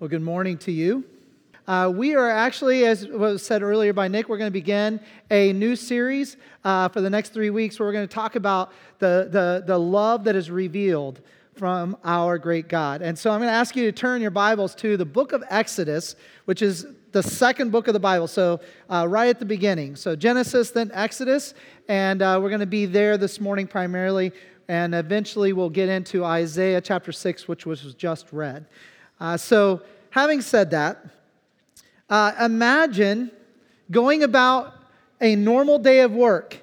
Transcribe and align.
Well, 0.00 0.08
good 0.08 0.22
morning 0.22 0.58
to 0.58 0.72
you. 0.72 1.04
Uh, 1.68 1.90
we 1.94 2.16
are 2.16 2.28
actually, 2.28 2.84
as 2.84 3.06
was 3.06 3.46
said 3.46 3.62
earlier 3.62 3.92
by 3.92 4.08
Nick, 4.08 4.28
we're 4.28 4.38
going 4.38 4.48
to 4.48 4.52
begin 4.52 4.98
a 5.30 5.52
new 5.52 5.76
series 5.76 6.36
uh, 6.64 6.88
for 6.88 7.00
the 7.00 7.08
next 7.08 7.28
three 7.28 7.50
weeks 7.50 7.78
where 7.78 7.86
we're 7.86 7.92
going 7.92 8.08
to 8.08 8.12
talk 8.12 8.34
about 8.34 8.72
the, 8.98 9.28
the, 9.30 9.62
the 9.64 9.78
love 9.78 10.24
that 10.24 10.34
is 10.34 10.50
revealed 10.50 11.20
from 11.54 11.96
our 12.02 12.38
great 12.38 12.68
God. 12.68 13.02
And 13.02 13.16
so 13.16 13.30
I'm 13.30 13.38
going 13.38 13.50
to 13.50 13.54
ask 13.54 13.76
you 13.76 13.84
to 13.84 13.92
turn 13.92 14.20
your 14.20 14.32
Bibles 14.32 14.74
to 14.76 14.96
the 14.96 15.04
book 15.04 15.30
of 15.30 15.44
Exodus, 15.48 16.16
which 16.46 16.60
is 16.60 16.88
the 17.12 17.22
second 17.22 17.70
book 17.70 17.86
of 17.86 17.94
the 17.94 18.00
Bible. 18.00 18.26
So, 18.26 18.58
uh, 18.90 19.06
right 19.08 19.28
at 19.28 19.38
the 19.38 19.46
beginning. 19.46 19.94
So, 19.94 20.16
Genesis, 20.16 20.72
then 20.72 20.90
Exodus. 20.92 21.54
And 21.86 22.20
uh, 22.20 22.40
we're 22.42 22.48
going 22.50 22.58
to 22.58 22.66
be 22.66 22.86
there 22.86 23.16
this 23.16 23.40
morning 23.40 23.68
primarily. 23.68 24.32
And 24.66 24.92
eventually 24.92 25.52
we'll 25.52 25.70
get 25.70 25.88
into 25.88 26.24
Isaiah 26.24 26.80
chapter 26.80 27.12
6, 27.12 27.46
which 27.46 27.64
was 27.64 27.94
just 27.94 28.32
read. 28.32 28.66
Uh, 29.24 29.38
so, 29.38 29.80
having 30.10 30.42
said 30.42 30.72
that, 30.72 31.02
uh, 32.10 32.32
imagine 32.42 33.30
going 33.90 34.22
about 34.22 34.74
a 35.18 35.34
normal 35.34 35.78
day 35.78 36.00
of 36.00 36.12
work 36.12 36.58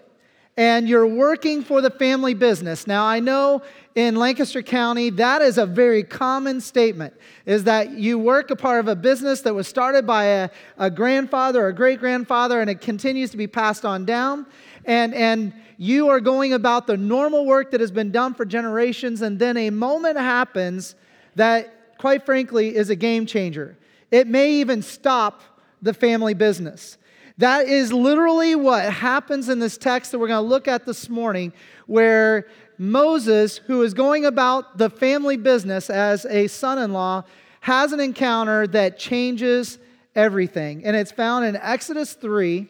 and 0.57 0.87
you're 0.87 1.07
working 1.07 1.63
for 1.63 1.81
the 1.81 1.89
family 1.89 2.35
business. 2.35 2.85
Now, 2.85 3.03
I 3.03 3.19
know 3.19 3.63
in 3.95 4.15
Lancaster 4.15 4.61
County, 4.61 5.09
that 5.09 5.41
is 5.41 5.57
a 5.57 5.65
very 5.65 6.03
common 6.03 6.61
statement, 6.61 7.15
is 7.47 7.63
that 7.63 7.93
you 7.93 8.19
work 8.19 8.51
a 8.51 8.55
part 8.55 8.79
of 8.79 8.87
a 8.87 8.95
business 8.95 9.41
that 9.41 9.55
was 9.55 9.67
started 9.67 10.05
by 10.05 10.25
a, 10.25 10.49
a 10.77 10.91
grandfather 10.91 11.63
or 11.63 11.69
a 11.69 11.73
great 11.73 11.99
grandfather 11.99 12.61
and 12.61 12.69
it 12.69 12.79
continues 12.79 13.31
to 13.31 13.37
be 13.37 13.47
passed 13.47 13.85
on 13.85 14.05
down. 14.05 14.45
And, 14.85 15.15
and 15.15 15.51
you 15.79 16.09
are 16.09 16.19
going 16.19 16.53
about 16.53 16.85
the 16.85 16.95
normal 16.95 17.43
work 17.43 17.71
that 17.71 17.79
has 17.79 17.89
been 17.89 18.11
done 18.11 18.35
for 18.35 18.45
generations, 18.45 19.23
and 19.23 19.39
then 19.39 19.57
a 19.57 19.71
moment 19.71 20.15
happens 20.19 20.93
that 21.35 21.80
quite 22.01 22.25
frankly, 22.25 22.75
is 22.75 22.89
a 22.89 22.95
game 22.95 23.27
changer. 23.27 23.77
It 24.09 24.25
may 24.25 24.53
even 24.53 24.81
stop 24.81 25.43
the 25.83 25.93
family 25.93 26.33
business. 26.33 26.97
That 27.37 27.67
is 27.67 27.93
literally 27.93 28.55
what 28.55 28.91
happens 28.91 29.49
in 29.49 29.59
this 29.59 29.77
text 29.77 30.11
that 30.11 30.17
we're 30.17 30.27
going 30.27 30.43
to 30.43 30.49
look 30.49 30.67
at 30.67 30.87
this 30.87 31.09
morning, 31.09 31.53
where 31.85 32.47
Moses, 32.79 33.57
who 33.57 33.83
is 33.83 33.93
going 33.93 34.25
about 34.25 34.79
the 34.79 34.89
family 34.89 35.37
business 35.37 35.91
as 35.91 36.25
a 36.25 36.47
son 36.47 36.79
in 36.79 36.91
law, 36.91 37.23
has 37.59 37.91
an 37.91 37.99
encounter 37.99 38.65
that 38.65 38.97
changes 38.97 39.77
everything. 40.15 40.83
And 40.83 40.95
it's 40.95 41.11
found 41.11 41.45
in 41.45 41.55
Exodus 41.55 42.13
3, 42.13 42.67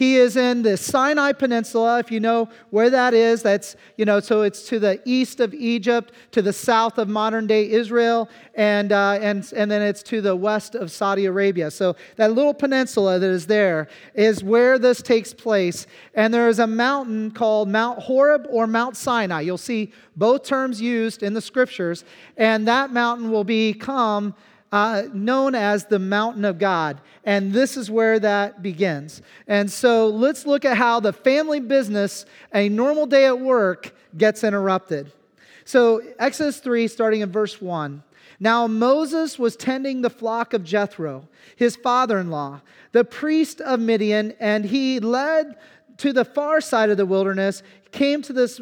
he 0.00 0.16
is 0.16 0.38
in 0.38 0.62
the 0.62 0.78
Sinai 0.78 1.32
Peninsula, 1.32 1.98
if 1.98 2.10
you 2.10 2.20
know 2.20 2.48
where 2.70 2.88
that 2.88 3.12
is. 3.12 3.42
That's, 3.42 3.76
you 3.98 4.06
know, 4.06 4.18
so 4.18 4.40
it's 4.40 4.62
to 4.68 4.78
the 4.78 4.98
east 5.04 5.40
of 5.40 5.52
Egypt, 5.52 6.14
to 6.30 6.40
the 6.40 6.54
south 6.54 6.96
of 6.96 7.06
modern 7.06 7.46
day 7.46 7.70
Israel, 7.70 8.30
and, 8.54 8.92
uh, 8.92 9.18
and, 9.20 9.52
and 9.54 9.70
then 9.70 9.82
it's 9.82 10.02
to 10.04 10.22
the 10.22 10.34
west 10.34 10.74
of 10.74 10.90
Saudi 10.90 11.26
Arabia. 11.26 11.70
So 11.70 11.96
that 12.16 12.32
little 12.32 12.54
peninsula 12.54 13.18
that 13.18 13.28
is 13.28 13.46
there 13.46 13.88
is 14.14 14.42
where 14.42 14.78
this 14.78 15.02
takes 15.02 15.34
place. 15.34 15.86
And 16.14 16.32
there 16.32 16.48
is 16.48 16.60
a 16.60 16.66
mountain 16.66 17.30
called 17.30 17.68
Mount 17.68 17.98
Horeb 17.98 18.46
or 18.48 18.66
Mount 18.66 18.96
Sinai. 18.96 19.42
You'll 19.42 19.58
see 19.58 19.92
both 20.16 20.44
terms 20.44 20.80
used 20.80 21.22
in 21.22 21.34
the 21.34 21.42
scriptures. 21.42 22.06
And 22.38 22.66
that 22.66 22.90
mountain 22.90 23.30
will 23.30 23.44
become 23.44 24.34
uh, 24.72 25.02
known 25.12 25.54
as 25.54 25.86
the 25.86 25.98
mountain 25.98 26.44
of 26.44 26.58
God. 26.58 27.00
And 27.24 27.52
this 27.52 27.76
is 27.76 27.90
where 27.90 28.18
that 28.20 28.62
begins. 28.62 29.22
And 29.46 29.70
so 29.70 30.08
let's 30.08 30.46
look 30.46 30.64
at 30.64 30.76
how 30.76 31.00
the 31.00 31.12
family 31.12 31.60
business, 31.60 32.24
a 32.54 32.68
normal 32.68 33.06
day 33.06 33.26
at 33.26 33.40
work, 33.40 33.94
gets 34.16 34.44
interrupted. 34.44 35.12
So, 35.64 36.02
Exodus 36.18 36.58
3, 36.58 36.88
starting 36.88 37.20
in 37.20 37.30
verse 37.30 37.60
1. 37.60 38.02
Now 38.40 38.66
Moses 38.66 39.38
was 39.38 39.54
tending 39.54 40.00
the 40.00 40.10
flock 40.10 40.54
of 40.54 40.64
Jethro, 40.64 41.28
his 41.56 41.76
father 41.76 42.18
in 42.18 42.30
law, 42.30 42.62
the 42.92 43.04
priest 43.04 43.60
of 43.60 43.80
Midian, 43.80 44.34
and 44.40 44.64
he 44.64 44.98
led 44.98 45.56
to 45.98 46.14
the 46.14 46.24
far 46.24 46.62
side 46.62 46.88
of 46.88 46.96
the 46.96 47.04
wilderness, 47.04 47.62
came 47.92 48.22
to 48.22 48.32
this 48.32 48.60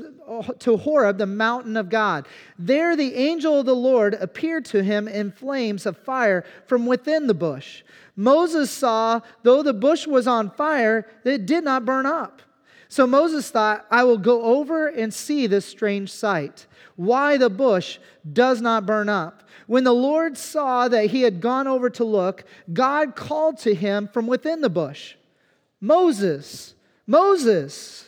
to 0.58 0.76
Horeb, 0.76 1.18
the 1.18 1.26
mountain 1.26 1.76
of 1.76 1.88
God. 1.88 2.26
There 2.58 2.96
the 2.96 3.14
angel 3.14 3.60
of 3.60 3.66
the 3.66 3.74
Lord 3.74 4.14
appeared 4.14 4.64
to 4.66 4.82
him 4.82 5.08
in 5.08 5.32
flames 5.32 5.86
of 5.86 5.96
fire 5.98 6.44
from 6.66 6.86
within 6.86 7.26
the 7.26 7.34
bush. 7.34 7.82
Moses 8.16 8.70
saw, 8.70 9.20
though 9.42 9.62
the 9.62 9.72
bush 9.72 10.06
was 10.06 10.26
on 10.26 10.50
fire, 10.50 11.06
that 11.24 11.34
it 11.34 11.46
did 11.46 11.64
not 11.64 11.84
burn 11.84 12.04
up. 12.04 12.42
So 12.88 13.06
Moses 13.06 13.50
thought, 13.50 13.86
I 13.90 14.04
will 14.04 14.18
go 14.18 14.42
over 14.42 14.88
and 14.88 15.12
see 15.12 15.46
this 15.46 15.66
strange 15.66 16.10
sight, 16.10 16.66
why 16.96 17.36
the 17.36 17.50
bush 17.50 17.98
does 18.32 18.60
not 18.60 18.86
burn 18.86 19.08
up. 19.08 19.42
When 19.66 19.84
the 19.84 19.92
Lord 19.92 20.38
saw 20.38 20.88
that 20.88 21.10
he 21.10 21.22
had 21.22 21.40
gone 21.40 21.66
over 21.68 21.90
to 21.90 22.04
look, 22.04 22.44
God 22.72 23.14
called 23.14 23.58
to 23.58 23.74
him 23.74 24.08
from 24.08 24.26
within 24.26 24.62
the 24.62 24.70
bush, 24.70 25.14
Moses. 25.80 26.74
Moses. 27.06 28.07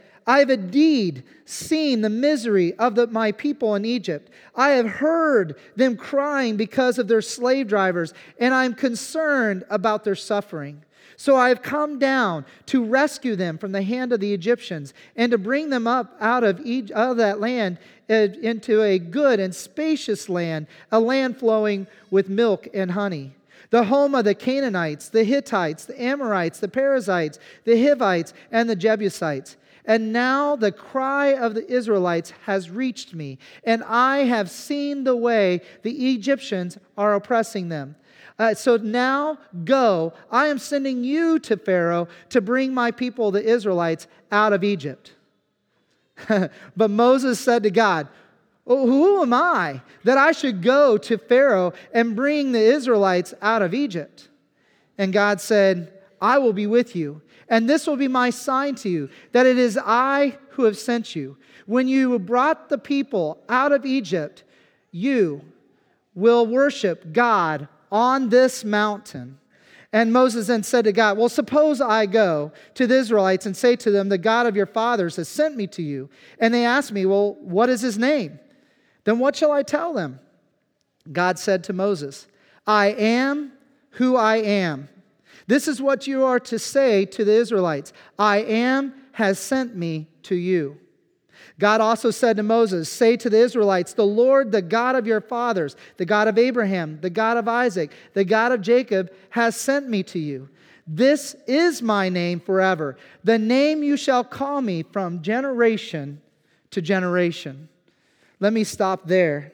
I 0.31 0.39
have 0.39 0.49
indeed 0.49 1.23
seen 1.43 1.99
the 1.99 2.09
misery 2.09 2.73
of 2.75 2.95
the, 2.95 3.05
my 3.07 3.33
people 3.33 3.75
in 3.75 3.83
Egypt. 3.83 4.31
I 4.55 4.69
have 4.69 4.87
heard 4.87 5.57
them 5.75 5.97
crying 5.97 6.55
because 6.55 6.97
of 6.97 7.09
their 7.09 7.21
slave 7.21 7.67
drivers, 7.67 8.13
and 8.39 8.53
I'm 8.53 8.73
concerned 8.73 9.65
about 9.69 10.05
their 10.05 10.15
suffering. 10.15 10.83
So 11.17 11.35
I 11.35 11.49
have 11.49 11.61
come 11.61 11.99
down 11.99 12.45
to 12.67 12.81
rescue 12.81 13.35
them 13.35 13.57
from 13.57 13.73
the 13.73 13.81
hand 13.81 14.13
of 14.13 14.21
the 14.21 14.33
Egyptians 14.33 14.93
and 15.17 15.33
to 15.33 15.37
bring 15.37 15.69
them 15.69 15.85
up 15.85 16.15
out 16.21 16.45
of, 16.45 16.61
Egypt, 16.65 16.97
out 16.97 17.11
of 17.11 17.17
that 17.17 17.41
land 17.41 17.77
uh, 18.09 18.13
into 18.41 18.83
a 18.83 18.99
good 18.99 19.41
and 19.41 19.53
spacious 19.53 20.29
land, 20.29 20.67
a 20.93 20.99
land 21.01 21.35
flowing 21.35 21.87
with 22.09 22.29
milk 22.29 22.69
and 22.73 22.91
honey 22.91 23.33
the 23.71 23.85
home 23.85 24.13
of 24.15 24.25
the 24.25 24.35
Canaanites, 24.35 25.07
the 25.07 25.23
Hittites, 25.23 25.85
the 25.85 26.01
Amorites, 26.01 26.59
the 26.59 26.67
Perizzites, 26.67 27.39
the 27.63 27.81
Hivites, 27.81 28.33
and 28.51 28.69
the 28.69 28.75
Jebusites. 28.75 29.55
And 29.85 30.13
now 30.13 30.55
the 30.55 30.71
cry 30.71 31.33
of 31.33 31.53
the 31.55 31.69
Israelites 31.69 32.31
has 32.45 32.69
reached 32.69 33.13
me, 33.13 33.39
and 33.63 33.83
I 33.83 34.19
have 34.19 34.49
seen 34.49 35.03
the 35.03 35.15
way 35.15 35.61
the 35.81 36.11
Egyptians 36.13 36.77
are 36.97 37.15
oppressing 37.15 37.69
them. 37.69 37.95
Uh, 38.37 38.53
so 38.53 38.77
now 38.77 39.37
go. 39.65 40.13
I 40.31 40.47
am 40.47 40.57
sending 40.57 41.03
you 41.03 41.39
to 41.39 41.57
Pharaoh 41.57 42.07
to 42.29 42.41
bring 42.41 42.73
my 42.73 42.91
people, 42.91 43.31
the 43.31 43.43
Israelites, 43.43 44.07
out 44.31 44.53
of 44.53 44.63
Egypt. 44.63 45.13
but 46.27 46.89
Moses 46.89 47.39
said 47.39 47.63
to 47.63 47.71
God, 47.71 48.07
well, 48.65 48.85
Who 48.85 49.21
am 49.21 49.33
I 49.33 49.81
that 50.03 50.17
I 50.17 50.31
should 50.31 50.61
go 50.61 50.97
to 50.97 51.17
Pharaoh 51.17 51.73
and 51.93 52.15
bring 52.15 52.51
the 52.51 52.59
Israelites 52.59 53.33
out 53.41 53.61
of 53.61 53.73
Egypt? 53.73 54.29
And 54.97 55.11
God 55.13 55.41
said, 55.41 55.93
I 56.21 56.37
will 56.37 56.53
be 56.53 56.67
with 56.67 56.95
you 56.95 57.21
and 57.51 57.69
this 57.69 57.85
will 57.85 57.97
be 57.97 58.07
my 58.07 58.29
sign 58.29 58.75
to 58.75 58.89
you 58.89 59.09
that 59.33 59.45
it 59.45 59.57
is 59.57 59.77
I 59.77 60.37
who 60.51 60.63
have 60.63 60.77
sent 60.77 61.15
you. 61.15 61.37
When 61.65 61.87
you 61.87 62.17
brought 62.17 62.69
the 62.69 62.77
people 62.77 63.43
out 63.49 63.73
of 63.73 63.85
Egypt, 63.85 64.45
you 64.91 65.41
will 66.15 66.47
worship 66.47 67.11
God 67.11 67.67
on 67.91 68.29
this 68.29 68.63
mountain. 68.63 69.37
And 69.91 70.13
Moses 70.13 70.47
then 70.47 70.63
said 70.63 70.85
to 70.85 70.93
God, 70.93 71.17
Well, 71.17 71.27
suppose 71.27 71.81
I 71.81 72.05
go 72.05 72.53
to 72.75 72.87
the 72.87 72.95
Israelites 72.95 73.45
and 73.45 73.55
say 73.55 73.75
to 73.75 73.91
them, 73.91 74.07
The 74.07 74.17
God 74.17 74.45
of 74.47 74.55
your 74.55 74.65
fathers 74.65 75.17
has 75.17 75.27
sent 75.27 75.57
me 75.57 75.67
to 75.67 75.81
you. 75.81 76.09
And 76.39 76.53
they 76.53 76.63
ask 76.63 76.93
me, 76.93 77.05
Well, 77.05 77.33
what 77.41 77.69
is 77.69 77.81
his 77.81 77.97
name? 77.97 78.39
Then 79.03 79.19
what 79.19 79.35
shall 79.35 79.51
I 79.51 79.63
tell 79.63 79.93
them? 79.93 80.21
God 81.11 81.37
said 81.37 81.65
to 81.65 81.73
Moses, 81.73 82.27
I 82.65 82.91
am 82.91 83.51
who 83.91 84.15
I 84.15 84.37
am. 84.37 84.87
This 85.51 85.67
is 85.67 85.81
what 85.81 86.07
you 86.07 86.23
are 86.23 86.39
to 86.39 86.57
say 86.57 87.03
to 87.07 87.25
the 87.25 87.33
Israelites 87.33 87.91
I 88.17 88.37
am 88.37 88.93
has 89.11 89.37
sent 89.37 89.75
me 89.75 90.07
to 90.23 90.35
you. 90.35 90.77
God 91.59 91.81
also 91.81 92.09
said 92.09 92.37
to 92.37 92.43
Moses, 92.43 92.87
Say 92.89 93.17
to 93.17 93.29
the 93.29 93.39
Israelites, 93.39 93.91
The 93.91 94.05
Lord, 94.05 94.53
the 94.53 94.61
God 94.61 94.95
of 94.95 95.05
your 95.05 95.19
fathers, 95.19 95.75
the 95.97 96.05
God 96.05 96.29
of 96.29 96.37
Abraham, 96.37 96.99
the 97.01 97.09
God 97.09 97.35
of 97.35 97.49
Isaac, 97.49 97.91
the 98.13 98.23
God 98.23 98.53
of 98.53 98.61
Jacob, 98.61 99.11
has 99.31 99.57
sent 99.57 99.89
me 99.89 100.03
to 100.03 100.19
you. 100.19 100.47
This 100.87 101.35
is 101.47 101.81
my 101.81 102.07
name 102.07 102.39
forever, 102.39 102.95
the 103.25 103.37
name 103.37 103.83
you 103.83 103.97
shall 103.97 104.23
call 104.23 104.61
me 104.61 104.83
from 104.83 105.21
generation 105.21 106.21
to 106.69 106.81
generation. 106.81 107.67
Let 108.39 108.53
me 108.53 108.63
stop 108.63 109.05
there. 109.05 109.51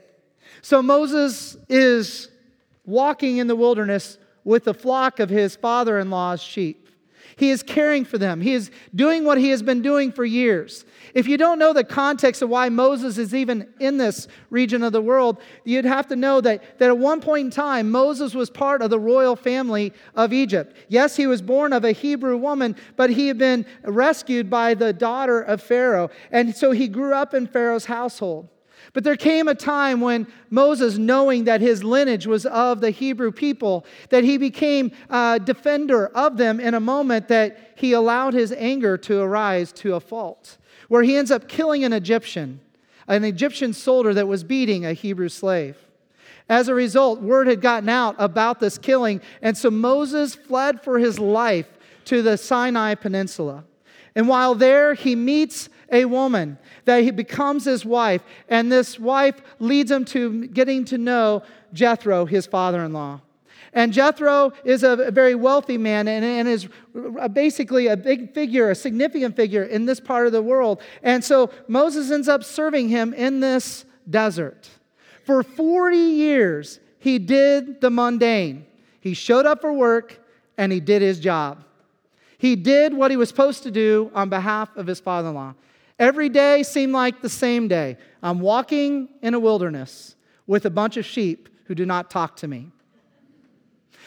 So 0.62 0.84
Moses 0.84 1.58
is 1.68 2.30
walking 2.86 3.38
in 3.38 3.48
the 3.48 3.56
wilderness 3.56 4.20
with 4.48 4.64
the 4.64 4.74
flock 4.74 5.20
of 5.20 5.30
his 5.30 5.58
father 5.58 6.00
in 6.00 6.10
law's 6.10 6.42
sheep. 6.42 6.88
He 7.36 7.50
is 7.50 7.62
caring 7.62 8.06
for 8.06 8.18
them. 8.18 8.40
He 8.40 8.54
is 8.54 8.72
doing 8.96 9.26
what 9.26 9.38
he 9.38 9.50
has 9.50 9.62
been 9.62 9.82
doing 9.82 10.10
for 10.10 10.24
years. 10.24 10.86
If 11.14 11.28
you 11.28 11.38
don't 11.38 11.60
know 11.60 11.74
the 11.74 11.84
context 11.84 12.42
of 12.42 12.48
why 12.48 12.70
Moses 12.70 13.18
is 13.18 13.36
even 13.36 13.68
in 13.82 13.98
this 13.98 14.30
region 14.50 14.84
of 14.84 14.94
the 14.94 15.02
world, 15.02 15.42
you'd 15.66 15.84
have 15.84 16.08
to 16.08 16.16
know 16.16 16.40
that, 16.40 16.80
that 16.80 16.88
at 16.88 16.98
one 16.98 17.20
point 17.20 17.46
in 17.48 17.52
time, 17.52 17.92
Moses 17.92 18.34
was 18.34 18.50
part 18.50 18.82
of 18.82 18.90
the 18.90 18.98
royal 19.00 19.36
family 19.36 19.92
of 20.16 20.32
Egypt. 20.32 20.78
Yes, 20.88 21.18
he 21.18 21.28
was 21.28 21.42
born 21.42 21.74
of 21.74 21.84
a 21.84 21.92
Hebrew 21.92 22.38
woman, 22.38 22.78
but 22.96 23.10
he 23.10 23.28
had 23.28 23.38
been 23.38 23.66
rescued 23.84 24.50
by 24.50 24.76
the 24.76 24.94
daughter 24.94 25.42
of 25.42 25.62
Pharaoh. 25.62 26.10
And 26.32 26.56
so 26.56 26.72
he 26.72 26.88
grew 26.88 27.14
up 27.14 27.34
in 27.34 27.48
Pharaoh's 27.48 27.86
household. 27.86 28.48
But 28.98 29.04
there 29.04 29.16
came 29.16 29.48
a 29.48 29.54
time 29.54 30.02
when 30.02 30.26
Moses, 30.50 30.98
knowing 30.98 31.44
that 31.44 31.62
his 31.62 31.84
lineage 31.84 32.26
was 32.26 32.48
of 32.48 32.82
the 32.82 32.90
Hebrew 32.90 33.32
people, 33.32 33.86
that 34.10 34.24
he 34.24 34.40
became 34.40 34.92
a 35.12 35.40
defender 35.40 36.08
of 36.16 36.38
them 36.38 36.60
in 36.60 36.74
a 36.74 36.80
moment 36.80 37.28
that 37.28 37.74
he 37.76 37.94
allowed 37.94 38.34
his 38.34 38.52
anger 38.54 38.98
to 38.98 39.20
arise 39.20 39.72
to 39.74 39.94
a 39.94 40.00
fault, 40.00 40.58
where 40.88 41.04
he 41.04 41.16
ends 41.16 41.30
up 41.30 41.48
killing 41.48 41.84
an 41.84 41.94
Egyptian, 41.94 42.60
an 43.08 43.24
Egyptian 43.24 43.72
soldier 43.72 44.16
that 44.16 44.28
was 44.28 44.44
beating 44.44 44.84
a 44.84 44.94
Hebrew 44.94 45.30
slave. 45.30 45.78
As 46.50 46.68
a 46.68 46.74
result, 46.74 47.22
word 47.22 47.46
had 47.46 47.62
gotten 47.62 47.90
out 47.90 48.16
about 48.18 48.60
this 48.60 48.80
killing, 48.80 49.22
and 49.44 49.56
so 49.56 49.70
Moses 49.70 50.34
fled 50.34 50.82
for 50.82 50.98
his 50.98 51.20
life 51.20 51.68
to 52.06 52.24
the 52.24 52.36
Sinai 52.36 52.96
Peninsula. 52.96 53.64
And 54.16 54.28
while 54.28 54.56
there, 54.56 54.96
he 54.96 55.16
meets 55.16 55.70
a 55.92 56.06
woman 56.06 56.58
that 56.86 57.04
he 57.04 57.12
becomes 57.12 57.66
his 57.66 57.86
wife, 57.86 58.22
and 58.50 58.72
this 58.72 59.00
wife 59.00 59.42
leads 59.60 59.92
him 59.92 60.06
to 60.06 60.48
getting 60.48 60.86
to 60.86 60.98
know 60.98 61.44
Jethro, 61.74 62.26
his 62.26 62.46
father 62.46 62.84
in 62.84 62.94
law. 62.94 63.22
And 63.74 63.94
Jethro 63.94 64.54
is 64.64 64.84
a 64.84 65.12
very 65.12 65.36
wealthy 65.36 65.78
man 65.78 66.08
and, 66.08 66.48
is 66.48 66.68
basically 67.34 67.88
a 67.88 67.98
big 67.98 68.34
figure, 68.34 68.72
a 68.72 68.76
significant 68.76 69.36
figure 69.36 69.64
in 69.64 69.86
this 69.86 70.00
part 70.00 70.26
of 70.26 70.34
the 70.34 70.42
world. 70.42 70.82
And 71.04 71.24
so 71.24 71.52
Moses 71.68 72.10
ends 72.10 72.28
up 72.28 72.44
serving 72.44 72.90
him 72.90 73.14
in 73.14 73.40
this 73.40 73.86
desert. 74.10 74.70
For 75.26 75.44
40 75.44 75.96
years, 75.96 76.80
he 77.00 77.20
did 77.20 77.82
the 77.82 77.90
mundane. 77.90 78.66
He 79.00 79.14
showed 79.14 79.46
up 79.46 79.62
for 79.62 79.74
work 79.74 80.20
and 80.58 80.72
he 80.72 80.80
did 80.80 81.02
his 81.02 81.20
job. 81.20 81.64
He 82.38 82.56
did 82.56 82.94
what 82.94 83.12
he 83.12 83.18
was 83.18 83.30
supposed 83.30 83.64
to 83.64 83.72
do 83.72 84.12
on 84.14 84.30
behalf 84.30 84.76
of 84.76 84.88
his 84.88 85.00
father 85.00 85.30
in 85.30 85.36
law. 85.36 85.54
Every 86.00 86.30
day 86.30 86.64
seemed 86.64 86.94
like 86.94 87.22
the 87.22 87.30
same 87.30 87.68
day. 87.68 87.98
I'm 88.22 88.40
walking 88.40 89.10
in 89.22 89.34
a 89.34 89.40
wilderness 89.40 90.16
with 90.46 90.66
a 90.66 90.70
bunch 90.70 90.98
of 90.98 91.06
sheep 91.06 91.50
who 91.66 91.76
do 91.76 91.86
not 91.86 92.10
talk 92.10 92.36
to 92.38 92.48
me. 92.48 92.72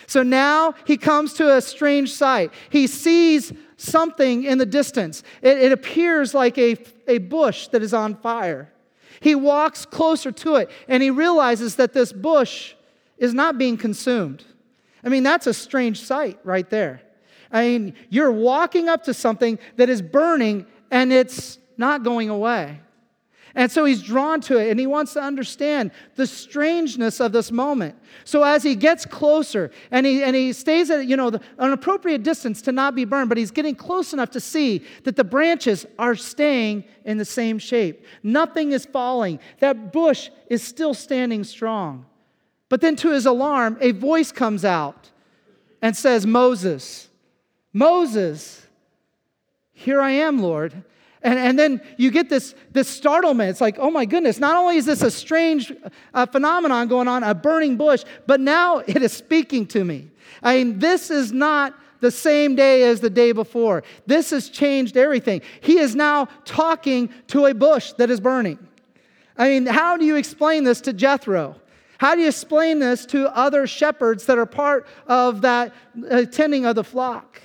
So 0.06 0.22
now 0.22 0.74
he 0.86 0.96
comes 0.96 1.34
to 1.34 1.56
a 1.56 1.60
strange 1.60 2.12
sight. 2.12 2.52
He 2.68 2.86
sees 2.86 3.52
something 3.76 4.44
in 4.44 4.58
the 4.58 4.66
distance. 4.66 5.22
It, 5.40 5.58
it, 5.58 5.72
appears 5.72 6.34
like 6.34 6.58
a, 6.58 6.76
a 7.06 7.18
bush 7.18 7.68
that 7.68 7.82
is 7.82 7.94
on 7.94 8.16
fire. 8.16 8.72
He 9.20 9.34
walks 9.34 9.84
closer 9.86 10.32
to 10.32 10.56
it 10.56 10.70
and 10.88 11.02
he 11.02 11.10
realizes 11.10 11.76
that 11.76 11.92
this 11.92 12.12
bush 12.12 12.74
is 13.18 13.34
not 13.34 13.56
being 13.56 13.76
consumed. 13.76 14.44
I 15.04 15.10
mean, 15.10 15.22
that's 15.22 15.46
a 15.46 15.54
strange 15.54 16.00
sight 16.02 16.38
right 16.42 16.68
there. 16.68 17.02
I 17.52 17.68
mean, 17.68 17.94
you're 18.08 18.32
walking 18.32 18.88
up 18.88 19.04
to 19.04 19.14
something 19.14 19.58
that 19.76 19.88
is 19.88 20.02
burning 20.02 20.66
and 20.90 21.12
it's 21.12 21.59
not 21.80 22.04
going 22.04 22.30
away. 22.30 22.80
And 23.56 23.72
so 23.72 23.84
he's 23.84 24.00
drawn 24.00 24.40
to 24.42 24.58
it 24.58 24.70
and 24.70 24.78
he 24.78 24.86
wants 24.86 25.14
to 25.14 25.20
understand 25.20 25.90
the 26.14 26.26
strangeness 26.26 27.20
of 27.20 27.32
this 27.32 27.50
moment. 27.50 27.96
So 28.24 28.44
as 28.44 28.62
he 28.62 28.76
gets 28.76 29.04
closer 29.04 29.72
and 29.90 30.06
he, 30.06 30.22
and 30.22 30.36
he 30.36 30.52
stays 30.52 30.88
at 30.88 31.06
you 31.06 31.16
know, 31.16 31.30
the, 31.30 31.40
an 31.58 31.72
appropriate 31.72 32.22
distance 32.22 32.62
to 32.62 32.72
not 32.72 32.94
be 32.94 33.04
burned, 33.04 33.28
but 33.28 33.38
he's 33.38 33.50
getting 33.50 33.74
close 33.74 34.12
enough 34.12 34.30
to 34.32 34.40
see 34.40 34.84
that 35.02 35.16
the 35.16 35.24
branches 35.24 35.84
are 35.98 36.14
staying 36.14 36.84
in 37.04 37.18
the 37.18 37.24
same 37.24 37.58
shape. 37.58 38.04
Nothing 38.22 38.70
is 38.70 38.86
falling. 38.86 39.40
That 39.58 39.92
bush 39.92 40.30
is 40.48 40.62
still 40.62 40.94
standing 40.94 41.42
strong. 41.42 42.06
But 42.68 42.80
then 42.80 42.94
to 42.96 43.10
his 43.10 43.26
alarm, 43.26 43.78
a 43.80 43.90
voice 43.90 44.30
comes 44.30 44.64
out 44.64 45.10
and 45.82 45.96
says, 45.96 46.24
Moses, 46.24 47.08
Moses, 47.72 48.64
here 49.72 50.00
I 50.00 50.12
am, 50.12 50.40
Lord. 50.40 50.84
And, 51.22 51.38
and 51.38 51.58
then 51.58 51.82
you 51.98 52.10
get 52.10 52.30
this, 52.30 52.54
this 52.72 52.88
startlement. 52.88 53.50
It's 53.50 53.60
like, 53.60 53.78
oh 53.78 53.90
my 53.90 54.06
goodness, 54.06 54.38
not 54.38 54.56
only 54.56 54.76
is 54.76 54.86
this 54.86 55.02
a 55.02 55.10
strange 55.10 55.72
uh, 56.14 56.26
phenomenon 56.26 56.88
going 56.88 57.08
on, 57.08 57.22
a 57.22 57.34
burning 57.34 57.76
bush, 57.76 58.04
but 58.26 58.40
now 58.40 58.78
it 58.86 59.02
is 59.02 59.12
speaking 59.12 59.66
to 59.68 59.84
me. 59.84 60.10
I 60.42 60.56
mean, 60.56 60.78
this 60.78 61.10
is 61.10 61.32
not 61.32 61.74
the 62.00 62.10
same 62.10 62.56
day 62.56 62.84
as 62.84 63.00
the 63.00 63.10
day 63.10 63.32
before. 63.32 63.82
This 64.06 64.30
has 64.30 64.48
changed 64.48 64.96
everything. 64.96 65.42
He 65.60 65.78
is 65.78 65.94
now 65.94 66.26
talking 66.46 67.10
to 67.28 67.46
a 67.46 67.54
bush 67.54 67.92
that 67.94 68.10
is 68.10 68.20
burning. 68.20 68.58
I 69.36 69.48
mean, 69.48 69.66
how 69.66 69.98
do 69.98 70.04
you 70.04 70.16
explain 70.16 70.64
this 70.64 70.80
to 70.82 70.94
Jethro? 70.94 71.56
How 71.98 72.14
do 72.14 72.22
you 72.22 72.28
explain 72.28 72.78
this 72.78 73.04
to 73.06 73.34
other 73.36 73.66
shepherds 73.66 74.24
that 74.26 74.38
are 74.38 74.46
part 74.46 74.86
of 75.06 75.42
that 75.42 75.74
uh, 76.10 76.24
tending 76.24 76.64
of 76.64 76.74
the 76.74 76.84
flock? 76.84 77.42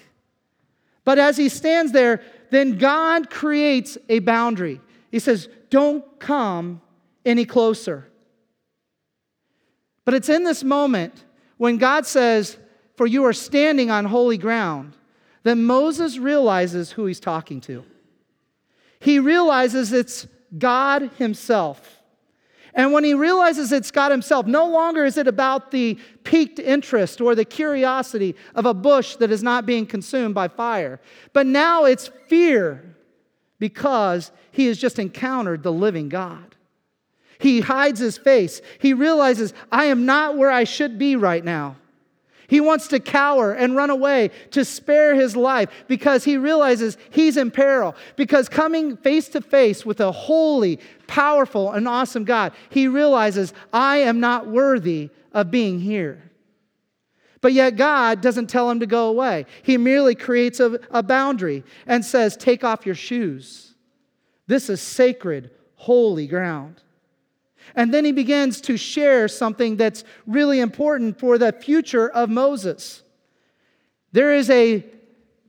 But 1.04 1.20
as 1.20 1.38
he 1.38 1.50
stands 1.50 1.92
there, 1.92 2.22
then 2.52 2.78
God 2.78 3.30
creates 3.30 3.98
a 4.10 4.20
boundary. 4.20 4.82
He 5.12 5.20
says, 5.20 5.50
Don't 5.70 6.04
come 6.20 6.82
any 7.26 7.46
closer. 7.46 8.08
But 10.04 10.14
it's 10.14 10.30
in 10.30 10.44
this 10.44 10.64
moment 10.64 11.24
when 11.58 11.78
God 11.78 12.06
says, 12.06 12.58
For 12.96 13.08
you 13.08 13.26
are 13.26 13.34
standing 13.34 13.90
on 13.90 14.06
holy 14.06 14.38
ground, 14.38 14.94
that 15.44 15.56
Moses 15.56 16.18
realizes 16.18 16.92
who 16.92 17.06
he's 17.06 17.20
talking 17.20 17.62
to. 17.62 17.84
He 19.00 19.20
realizes 19.20 19.94
it's 19.94 20.28
God 20.58 21.12
Himself. 21.18 21.95
And 22.76 22.92
when 22.92 23.06
he 23.06 23.14
realizes 23.14 23.72
it's 23.72 23.90
God 23.90 24.12
himself, 24.12 24.46
no 24.46 24.68
longer 24.68 25.06
is 25.06 25.18
it 25.18 25.28
about 25.28 25.72
the 25.72 25.98
piqued 26.26 26.60
interest 26.60 27.22
or 27.22 27.34
the 27.34 27.46
curiosity 27.46 28.36
of 28.54 28.66
a 28.66 28.74
bush 28.74 29.16
that 29.16 29.32
is 29.32 29.42
not 29.42 29.66
being 29.66 29.86
consumed 29.86 30.36
by 30.36 30.50
fire, 30.50 31.00
but 31.32 31.46
now 31.46 31.86
it's 31.86 32.10
fear 32.28 32.96
because 33.60 34.32
he 34.52 34.66
has 34.66 34.78
just 34.78 35.00
encountered 35.00 35.64
the 35.64 35.72
living 35.72 36.10
God. 36.10 36.56
He 37.40 37.62
hides 37.62 38.00
his 38.00 38.18
face. 38.18 38.62
He 38.80 38.94
realizes, 38.94 39.54
I 39.72 39.86
am 39.86 40.06
not 40.06 40.38
where 40.38 40.52
I 40.52 40.66
should 40.66 41.00
be 41.00 41.16
right 41.16 41.44
now. 41.44 41.78
He 42.48 42.62
wants 42.62 42.88
to 42.90 43.00
cower 43.00 43.54
and 43.54 43.76
run 43.76 43.90
away 43.90 44.32
to 44.52 44.64
spare 44.64 45.16
his 45.16 45.36
life 45.36 45.70
because 45.88 46.24
he 46.24 46.38
realizes 46.38 46.98
he's 47.10 47.38
in 47.38 47.52
peril. 47.52 47.96
Because 48.16 48.50
coming 48.50 48.98
face 48.98 49.30
to 49.30 49.42
face 49.42 49.86
with 49.86 50.00
a 50.00 50.12
holy, 50.12 50.80
powerful, 51.08 51.72
and 51.72 51.88
awesome 51.88 52.24
God, 52.24 52.54
he 52.70 52.88
realizes, 52.88 53.54
I 53.74 53.98
am 53.98 54.20
not 54.20 54.48
worthy 54.48 55.10
of 55.34 55.52
being 55.52 55.80
here. 55.80 56.32
But 57.42 57.54
yet, 57.54 57.76
God 57.76 58.22
doesn't 58.22 58.48
tell 58.48 58.70
him 58.72 58.80
to 58.80 58.88
go 58.88 59.08
away. 59.08 59.46
He 59.62 59.78
merely 59.78 60.16
creates 60.16 60.60
a, 60.60 60.80
a 60.90 61.04
boundary 61.04 61.64
and 61.86 62.04
says, 62.04 62.36
Take 62.36 62.64
off 62.64 62.88
your 62.88 62.96
shoes. 62.96 63.76
This 64.48 64.70
is 64.70 64.82
sacred, 64.82 65.52
holy 65.76 66.26
ground. 66.26 66.82
And 67.76 67.94
then 67.94 68.06
he 68.06 68.12
begins 68.12 68.62
to 68.62 68.78
share 68.78 69.28
something 69.28 69.76
that's 69.76 70.04
really 70.26 70.60
important 70.60 71.20
for 71.20 71.38
the 71.38 71.52
future 71.52 72.10
of 72.10 72.30
Moses. 72.30 73.04
There 74.14 74.34
is 74.34 74.50
a 74.50 74.86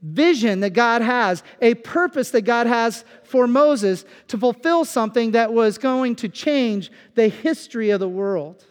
vision 0.03 0.61
that 0.61 0.71
God 0.71 1.03
has, 1.03 1.43
a 1.61 1.75
purpose 1.75 2.31
that 2.31 2.43
God 2.43 2.67
has 2.67 3.05
for 3.25 3.47
Moses 3.47 4.05
to 4.29 4.39
fulfill 4.39 4.85
something 4.85 5.33
that 5.33 5.53
was 5.53 5.79
going 5.79 6.17
to 6.17 6.29
change 6.29 6.91
the 7.15 7.29
history 7.29 7.91
of 7.91 8.01
the 8.01 8.09
world. 8.09 8.65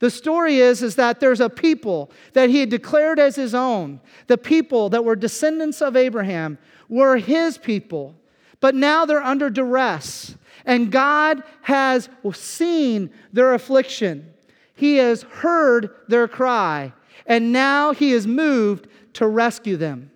The 0.00 0.10
story 0.10 0.56
is, 0.56 0.82
is 0.82 0.96
that 0.96 1.20
there's 1.20 1.40
a 1.40 1.50
people 1.50 2.10
that 2.32 2.48
he 2.48 2.60
had 2.60 2.70
declared 2.70 3.18
as 3.18 3.36
his 3.36 3.54
own. 3.54 4.00
The 4.28 4.38
people 4.38 4.88
that 4.90 5.04
were 5.04 5.14
descendants 5.14 5.82
of 5.82 5.94
Abraham 5.94 6.58
were 6.88 7.18
his 7.18 7.58
people, 7.58 8.16
but 8.60 8.74
now 8.74 9.04
they're 9.04 9.22
under 9.22 9.50
duress. 9.50 10.36
And 10.64 10.90
God 10.92 11.42
has 11.62 12.08
seen 12.32 13.10
their 13.32 13.54
affliction. 13.54 14.32
He 14.74 14.96
has 14.96 15.22
heard 15.22 15.90
their 16.08 16.28
cry. 16.28 16.92
And 17.26 17.52
now 17.52 17.92
he 17.92 18.12
is 18.12 18.26
moved 18.26 18.88
to 19.14 19.26
rescue 19.26 19.76
them. 19.76 20.10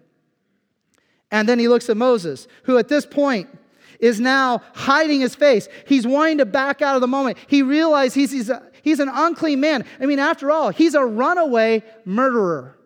And 1.31 1.49
then 1.49 1.59
he 1.59 1.69
looks 1.69 1.91
at 1.91 1.97
Moses, 1.97 2.47
who 2.65 2.79
at 2.79 2.89
this 2.89 3.07
point 3.07 3.49
is 4.01 4.21
now 4.21 4.63
hiding 4.75 5.21
his 5.21 5.35
face. 5.35 5.69
He's 5.87 6.07
wanting 6.07 6.39
to 6.39 6.47
back 6.47 6.83
out 6.83 6.95
of 6.95 7.01
the 7.01 7.09
moment. 7.09 7.39
He 7.47 7.63
realizes 7.63 8.15
he's, 8.15 8.31
he's, 8.33 8.51
a, 8.51 8.63
he's 8.83 9.01
an 9.01 9.09
unclean 9.13 9.61
man. 9.61 9.85
I 10.01 10.07
mean, 10.07 10.19
after 10.19 10.51
all, 10.51 10.71
he's 10.71 10.95
a 10.95 11.05
runaway 11.05 11.83
murderer. 12.05 12.79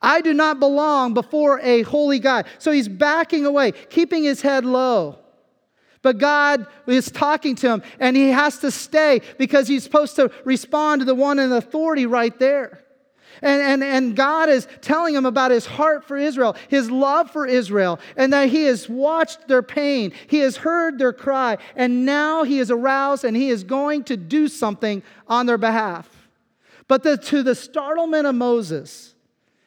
I 0.00 0.20
do 0.20 0.32
not 0.32 0.60
belong 0.60 1.14
before 1.14 1.60
a 1.60 1.82
holy 1.82 2.18
God. 2.18 2.46
So 2.58 2.70
he's 2.70 2.88
backing 2.88 3.46
away, 3.46 3.72
keeping 3.72 4.22
his 4.24 4.42
head 4.42 4.64
low. 4.64 5.18
But 6.02 6.18
God 6.18 6.66
is 6.86 7.10
talking 7.10 7.54
to 7.56 7.68
him, 7.68 7.82
and 7.98 8.16
he 8.16 8.28
has 8.28 8.58
to 8.58 8.70
stay 8.70 9.20
because 9.36 9.66
he's 9.66 9.82
supposed 9.82 10.16
to 10.16 10.30
respond 10.44 11.00
to 11.00 11.04
the 11.04 11.14
one 11.14 11.38
in 11.38 11.52
authority 11.52 12.06
right 12.06 12.36
there. 12.38 12.84
And, 13.42 13.62
and, 13.62 13.84
and 13.84 14.16
God 14.16 14.48
is 14.48 14.66
telling 14.80 15.14
him 15.14 15.26
about 15.26 15.50
his 15.50 15.66
heart 15.66 16.04
for 16.04 16.16
Israel, 16.16 16.56
his 16.68 16.90
love 16.90 17.30
for 17.30 17.46
Israel, 17.46 18.00
and 18.16 18.32
that 18.32 18.48
he 18.48 18.64
has 18.64 18.88
watched 18.88 19.46
their 19.48 19.62
pain, 19.62 20.12
he 20.26 20.38
has 20.38 20.56
heard 20.56 20.98
their 20.98 21.12
cry, 21.12 21.58
and 21.76 22.04
now 22.04 22.42
he 22.42 22.58
is 22.58 22.70
aroused 22.70 23.24
and 23.24 23.36
he 23.36 23.48
is 23.48 23.64
going 23.64 24.04
to 24.04 24.16
do 24.16 24.48
something 24.48 25.02
on 25.28 25.46
their 25.46 25.58
behalf. 25.58 26.08
But 26.88 27.02
the, 27.02 27.16
to 27.16 27.42
the 27.42 27.54
startlement 27.54 28.26
of 28.26 28.34
Moses, 28.34 29.14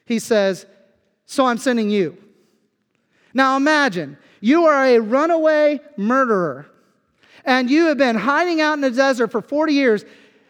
he 0.04 0.18
says, 0.18 0.66
So 1.24 1.46
I'm 1.46 1.58
sending 1.58 1.88
you. 1.88 2.18
Now 3.32 3.56
imagine, 3.56 4.18
you 4.42 4.64
are 4.66 4.84
a 4.84 4.98
runaway 4.98 5.80
murderer, 5.96 6.66
and 7.44 7.70
you 7.70 7.86
have 7.86 7.96
been 7.96 8.16
hiding 8.16 8.60
out 8.60 8.74
in 8.74 8.80
the 8.82 8.90
desert 8.90 9.28
for 9.28 9.40
40 9.40 9.72
years 9.72 10.04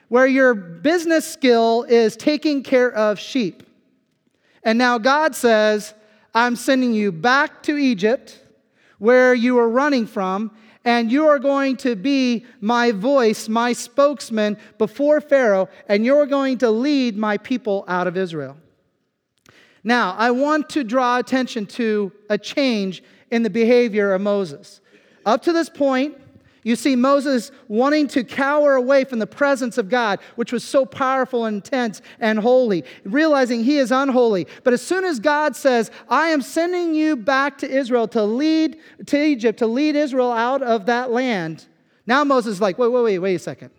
where 0.09 0.27
your 0.27 0.55
business 0.55 1.31
skill 1.31 1.85
is 1.85 2.17
taking 2.17 2.63
care 2.63 2.91
of 2.93 3.19
sheep. 3.19 3.63
And 4.63 4.79
now 4.79 4.99
God 4.99 5.37
says, 5.37 5.95
I'm 6.35 6.57
sending 6.57 6.95
you 6.95 7.13
back 7.13 7.63
to 7.65 7.77
Egypt, 7.77 8.41
where 8.99 9.35
you 9.35 9.59
are 9.59 9.69
running 9.69 10.07
from, 10.07 10.51
and 10.85 11.13
you 11.13 11.27
are 11.27 11.39
going 11.39 11.77
to 11.79 11.95
be 11.95 12.47
my 12.61 12.93
voice, 12.93 13.49
my 13.49 13.73
spokesman 13.73 14.57
before 14.79 15.21
Pharaoh, 15.21 15.69
and 15.89 16.05
you're 16.05 16.27
going 16.27 16.59
to 16.59 16.71
lead 16.71 17.17
my 17.17 17.37
people 17.37 17.85
out 17.89 18.07
of 18.07 18.17
Israel. 18.17 18.57
Now, 19.85 20.15
I 20.17 20.31
want 20.31 20.71
to 20.71 20.85
draw 20.85 21.19
attention 21.19 21.67
to 21.67 22.13
a 22.31 22.39
change 22.39 23.03
in 23.33 23.43
the 23.43 23.51
behavior 23.51 24.13
of 24.13 24.21
Moses. 24.21 24.81
Up 25.27 25.43
to 25.43 25.53
this 25.53 25.69
point, 25.69 26.17
you 26.65 26.77
see 26.77 26.95
Moses 26.95 27.51
wanting 27.67 28.07
to 28.09 28.23
cower 28.23 28.75
away 28.75 29.03
from 29.03 29.19
the 29.19 29.27
presence 29.27 29.79
of 29.79 29.89
God, 29.89 30.21
which 30.37 30.53
was 30.53 30.63
so 30.63 30.87
powerful 30.87 31.47
and 31.47 31.57
intense 31.57 32.03
and 32.21 32.39
holy, 32.39 32.85
realizing 33.05 33.65
he 33.65 33.79
is 33.79 33.91
unholy. 33.91 34.47
But 34.63 34.73
as 34.73 34.83
soon 34.83 35.05
as 35.05 35.19
God 35.19 35.57
says, 35.57 35.91
I 36.09 36.29
am 36.29 36.41
sending 36.41 36.95
you 36.95 37.17
back 37.17 37.59
to 37.59 37.69
Israel 37.69 38.07
to 38.09 38.23
lead 38.23 38.79
to 39.07 39.21
Egypt, 39.21 39.59
to 39.59 39.67
lead 39.67 39.97
Israel 39.97 40.31
out 40.31 40.63
of 40.63 40.87
that 40.87 41.11
land, 41.11 41.67
now 42.07 42.23
Moses 42.25 42.55
is 42.55 42.61
like, 42.61 42.79
wait, 42.79 42.89
wait, 42.93 43.03
wait, 43.03 43.19
wait 43.19 43.35
a 43.35 43.39
second. 43.39 43.71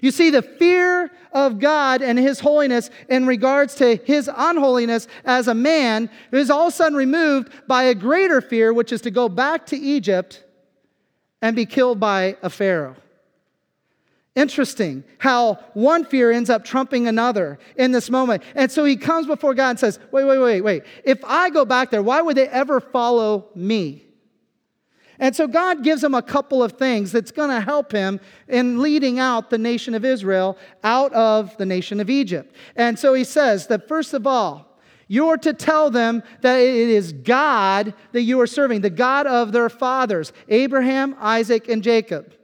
You 0.00 0.10
see, 0.10 0.30
the 0.30 0.42
fear 0.42 1.10
of 1.32 1.58
God 1.58 2.02
and 2.02 2.18
His 2.18 2.40
holiness 2.40 2.90
in 3.08 3.26
regards 3.26 3.74
to 3.76 3.96
His 3.96 4.30
unholiness 4.34 5.08
as 5.24 5.48
a 5.48 5.54
man 5.54 6.10
is 6.32 6.50
all 6.50 6.68
of 6.68 6.72
a 6.72 6.76
sudden 6.76 6.96
removed 6.96 7.52
by 7.66 7.84
a 7.84 7.94
greater 7.94 8.40
fear, 8.40 8.72
which 8.72 8.92
is 8.92 9.00
to 9.02 9.10
go 9.10 9.28
back 9.28 9.66
to 9.66 9.76
Egypt 9.76 10.44
and 11.42 11.54
be 11.54 11.66
killed 11.66 12.00
by 12.00 12.36
a 12.42 12.50
Pharaoh. 12.50 12.96
Interesting 14.34 15.02
how 15.18 15.54
one 15.74 16.04
fear 16.04 16.30
ends 16.30 16.48
up 16.48 16.64
trumping 16.64 17.08
another 17.08 17.58
in 17.76 17.90
this 17.90 18.08
moment. 18.08 18.44
And 18.54 18.70
so 18.70 18.84
he 18.84 18.96
comes 18.96 19.26
before 19.26 19.52
God 19.52 19.70
and 19.70 19.80
says, 19.80 19.98
Wait, 20.12 20.24
wait, 20.24 20.38
wait, 20.38 20.60
wait. 20.60 20.82
If 21.02 21.24
I 21.24 21.50
go 21.50 21.64
back 21.64 21.90
there, 21.90 22.04
why 22.04 22.22
would 22.22 22.36
they 22.36 22.48
ever 22.48 22.78
follow 22.78 23.48
me? 23.56 24.07
And 25.18 25.34
so 25.34 25.48
God 25.48 25.82
gives 25.82 26.02
him 26.04 26.14
a 26.14 26.22
couple 26.22 26.62
of 26.62 26.72
things 26.72 27.10
that's 27.10 27.32
going 27.32 27.50
to 27.50 27.60
help 27.60 27.90
him 27.90 28.20
in 28.46 28.80
leading 28.80 29.18
out 29.18 29.50
the 29.50 29.58
nation 29.58 29.94
of 29.94 30.04
Israel 30.04 30.56
out 30.84 31.12
of 31.12 31.56
the 31.56 31.66
nation 31.66 31.98
of 31.98 32.08
Egypt. 32.08 32.54
And 32.76 32.98
so 32.98 33.14
he 33.14 33.24
says 33.24 33.66
that 33.66 33.88
first 33.88 34.14
of 34.14 34.26
all, 34.26 34.68
you're 35.08 35.38
to 35.38 35.54
tell 35.54 35.90
them 35.90 36.22
that 36.42 36.58
it 36.58 36.88
is 36.88 37.12
God 37.12 37.94
that 38.12 38.22
you 38.22 38.40
are 38.40 38.46
serving, 38.46 38.82
the 38.82 38.90
God 38.90 39.26
of 39.26 39.52
their 39.52 39.70
fathers, 39.70 40.32
Abraham, 40.48 41.16
Isaac, 41.18 41.68
and 41.68 41.82
Jacob. 41.82 42.34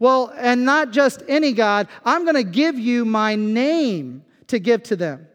Well, 0.00 0.32
and 0.36 0.64
not 0.64 0.90
just 0.90 1.22
any 1.28 1.52
God, 1.52 1.86
I'm 2.04 2.24
going 2.24 2.34
to 2.34 2.42
give 2.42 2.78
you 2.78 3.04
my 3.04 3.36
name 3.36 4.24
to 4.48 4.58
give 4.58 4.82
to 4.84 4.96
them. 4.96 5.28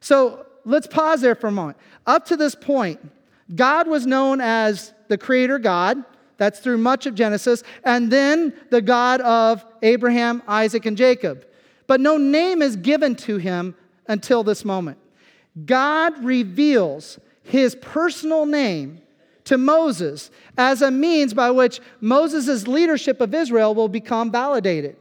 So 0.00 0.46
let's 0.64 0.86
pause 0.86 1.22
there 1.22 1.34
for 1.34 1.46
a 1.46 1.52
moment. 1.52 1.78
Up 2.06 2.26
to 2.26 2.36
this 2.36 2.54
point, 2.54 3.00
God 3.52 3.88
was 3.88 4.06
known 4.06 4.40
as 4.40 4.92
the 5.08 5.18
Creator 5.18 5.58
God. 5.58 6.02
That's 6.36 6.60
through 6.60 6.78
much 6.78 7.06
of 7.06 7.14
Genesis. 7.14 7.62
And 7.84 8.10
then 8.10 8.54
the 8.70 8.82
God 8.82 9.20
of 9.20 9.64
Abraham, 9.82 10.42
Isaac, 10.48 10.86
and 10.86 10.96
Jacob. 10.96 11.46
But 11.86 12.00
no 12.00 12.16
name 12.16 12.62
is 12.62 12.76
given 12.76 13.14
to 13.16 13.36
him 13.36 13.74
until 14.08 14.42
this 14.42 14.64
moment. 14.64 14.98
God 15.64 16.24
reveals 16.24 17.18
his 17.42 17.74
personal 17.76 18.46
name 18.46 19.00
to 19.44 19.58
Moses 19.58 20.30
as 20.56 20.82
a 20.82 20.90
means 20.90 21.34
by 21.34 21.50
which 21.50 21.80
Moses' 22.00 22.66
leadership 22.66 23.20
of 23.20 23.34
Israel 23.34 23.74
will 23.74 23.88
become 23.88 24.32
validated. 24.32 24.96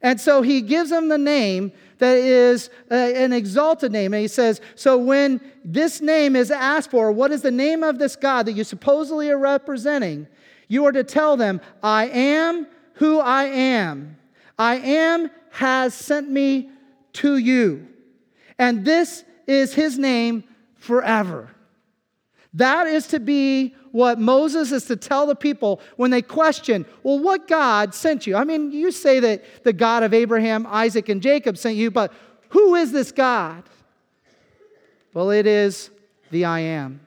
And 0.00 0.20
so 0.20 0.42
he 0.42 0.60
gives 0.60 0.92
him 0.92 1.08
the 1.08 1.18
name 1.18 1.72
that 1.98 2.16
is 2.16 2.70
an 2.90 3.32
exalted 3.32 3.92
name. 3.92 4.14
And 4.14 4.20
he 4.20 4.28
says, 4.28 4.60
So 4.74 4.96
when 4.96 5.40
this 5.64 6.00
name 6.00 6.36
is 6.36 6.50
asked 6.50 6.90
for, 6.90 7.12
what 7.12 7.32
is 7.32 7.42
the 7.42 7.50
name 7.50 7.82
of 7.82 7.98
this 7.98 8.16
God 8.16 8.46
that 8.46 8.52
you 8.52 8.64
supposedly 8.64 9.30
are 9.30 9.38
representing? 9.38 10.26
You 10.68 10.84
are 10.86 10.92
to 10.92 11.04
tell 11.04 11.36
them, 11.36 11.60
I 11.82 12.08
am 12.08 12.66
who 12.94 13.18
I 13.20 13.44
am. 13.44 14.16
I 14.58 14.76
am 14.76 15.30
has 15.50 15.94
sent 15.94 16.28
me 16.28 16.70
to 17.14 17.36
you. 17.36 17.88
And 18.58 18.84
this 18.84 19.24
is 19.46 19.74
his 19.74 19.98
name 19.98 20.44
forever. 20.74 21.50
That 22.58 22.88
is 22.88 23.06
to 23.08 23.20
be 23.20 23.74
what 23.92 24.18
Moses 24.18 24.72
is 24.72 24.84
to 24.86 24.96
tell 24.96 25.26
the 25.26 25.36
people 25.36 25.80
when 25.96 26.10
they 26.10 26.22
question, 26.22 26.84
well, 27.04 27.20
what 27.20 27.46
God 27.46 27.94
sent 27.94 28.26
you? 28.26 28.34
I 28.34 28.42
mean, 28.42 28.72
you 28.72 28.90
say 28.90 29.20
that 29.20 29.44
the 29.62 29.72
God 29.72 30.02
of 30.02 30.12
Abraham, 30.12 30.66
Isaac, 30.68 31.08
and 31.08 31.22
Jacob 31.22 31.56
sent 31.56 31.76
you, 31.76 31.92
but 31.92 32.12
who 32.48 32.74
is 32.74 32.90
this 32.90 33.12
God? 33.12 33.62
Well, 35.14 35.30
it 35.30 35.46
is 35.46 35.90
the 36.32 36.46
I 36.46 36.60
am 36.60 37.00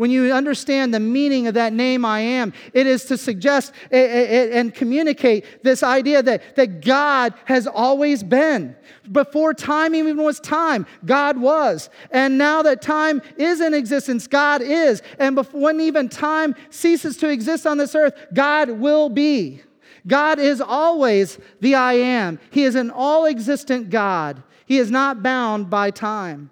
when 0.00 0.10
you 0.10 0.32
understand 0.32 0.94
the 0.94 0.98
meaning 0.98 1.46
of 1.46 1.52
that 1.52 1.74
name 1.74 2.06
I 2.06 2.20
am, 2.20 2.54
it 2.72 2.86
is 2.86 3.04
to 3.04 3.18
suggest 3.18 3.74
eh, 3.92 3.98
eh, 3.98 4.26
eh, 4.28 4.58
and 4.58 4.74
communicate 4.74 5.62
this 5.62 5.82
idea 5.82 6.22
that, 6.22 6.56
that 6.56 6.80
God 6.80 7.34
has 7.44 7.66
always 7.66 8.22
been. 8.22 8.74
Before 9.12 9.52
time 9.52 9.94
even 9.94 10.16
was 10.16 10.40
time, 10.40 10.86
God 11.04 11.36
was. 11.36 11.90
And 12.10 12.38
now 12.38 12.62
that 12.62 12.80
time 12.80 13.20
is 13.36 13.60
in 13.60 13.74
existence, 13.74 14.26
God 14.26 14.62
is. 14.62 15.02
And 15.18 15.34
before, 15.34 15.60
when 15.60 15.80
even 15.82 16.08
time 16.08 16.54
ceases 16.70 17.18
to 17.18 17.28
exist 17.28 17.66
on 17.66 17.76
this 17.76 17.94
earth, 17.94 18.14
God 18.32 18.70
will 18.70 19.10
be. 19.10 19.60
God 20.06 20.38
is 20.38 20.62
always 20.62 21.38
the 21.60 21.74
I 21.74 21.92
am. 21.92 22.38
He 22.50 22.64
is 22.64 22.74
an 22.74 22.90
all 22.90 23.26
existent 23.26 23.90
God. 23.90 24.42
He 24.64 24.78
is 24.78 24.90
not 24.90 25.22
bound 25.22 25.68
by 25.68 25.90
time 25.90 26.50